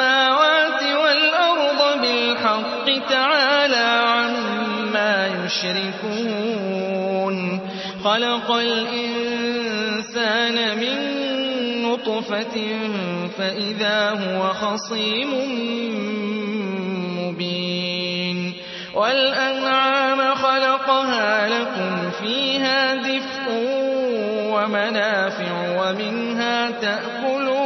[0.00, 5.14] السماوات والأرض بالحق تعالى عما
[5.44, 7.36] يشركون.
[8.04, 9.76] خلق الإنسان
[10.78, 10.96] من
[11.82, 12.56] نطفة
[13.38, 15.30] فإذا هو خصيم
[17.18, 18.54] مبين.
[18.94, 23.46] والأنعام خلقها لكم فيها دفء
[24.52, 25.52] ومنافع
[25.82, 27.59] ومنها تأكلون.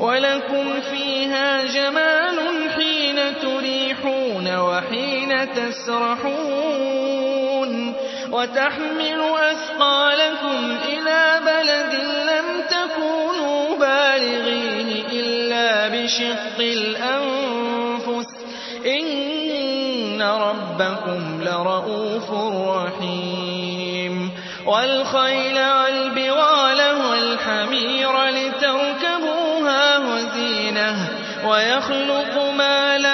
[0.00, 2.38] ولكم فيها جمال
[2.76, 5.54] حين تريحون وحين
[6.74, 7.94] تسرحون
[8.32, 11.94] وتحمل أثقالكم إلى بلد
[12.30, 18.26] لم تكونوا بالغيه إلا بشق الأنفس
[18.86, 22.30] إن ربكم لرؤوف
[22.76, 24.30] رحيم
[24.66, 26.80] والخيل والبغال
[27.10, 28.03] والحمير
[31.44, 33.13] ويخلق ما لا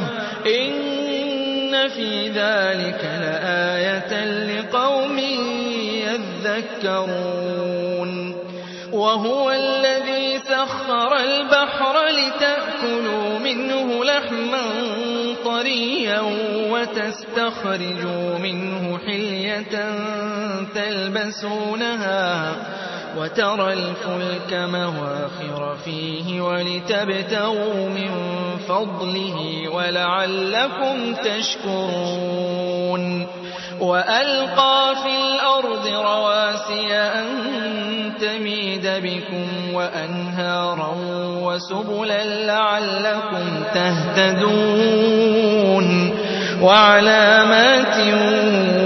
[2.01, 5.19] في ذلك لآية لقوم
[6.85, 8.11] يذكرون.
[8.91, 14.61] وهو الذي سخر البحر لتأكلوا منه لحما
[15.45, 16.21] طريا
[16.71, 19.75] وتستخرجوا منه حلية
[20.75, 22.55] تلبسونها
[23.17, 28.09] وترى الفلك مواخر فيه ولتبتغوا من
[28.67, 33.03] فضله ولعلكم تشكرون.
[33.79, 37.25] وألقى في الأرض رواسي أن
[38.21, 40.95] تميد بكم وأنهارا
[41.41, 45.11] وسبلا لعلكم تهتدون.
[46.61, 47.97] وعلامات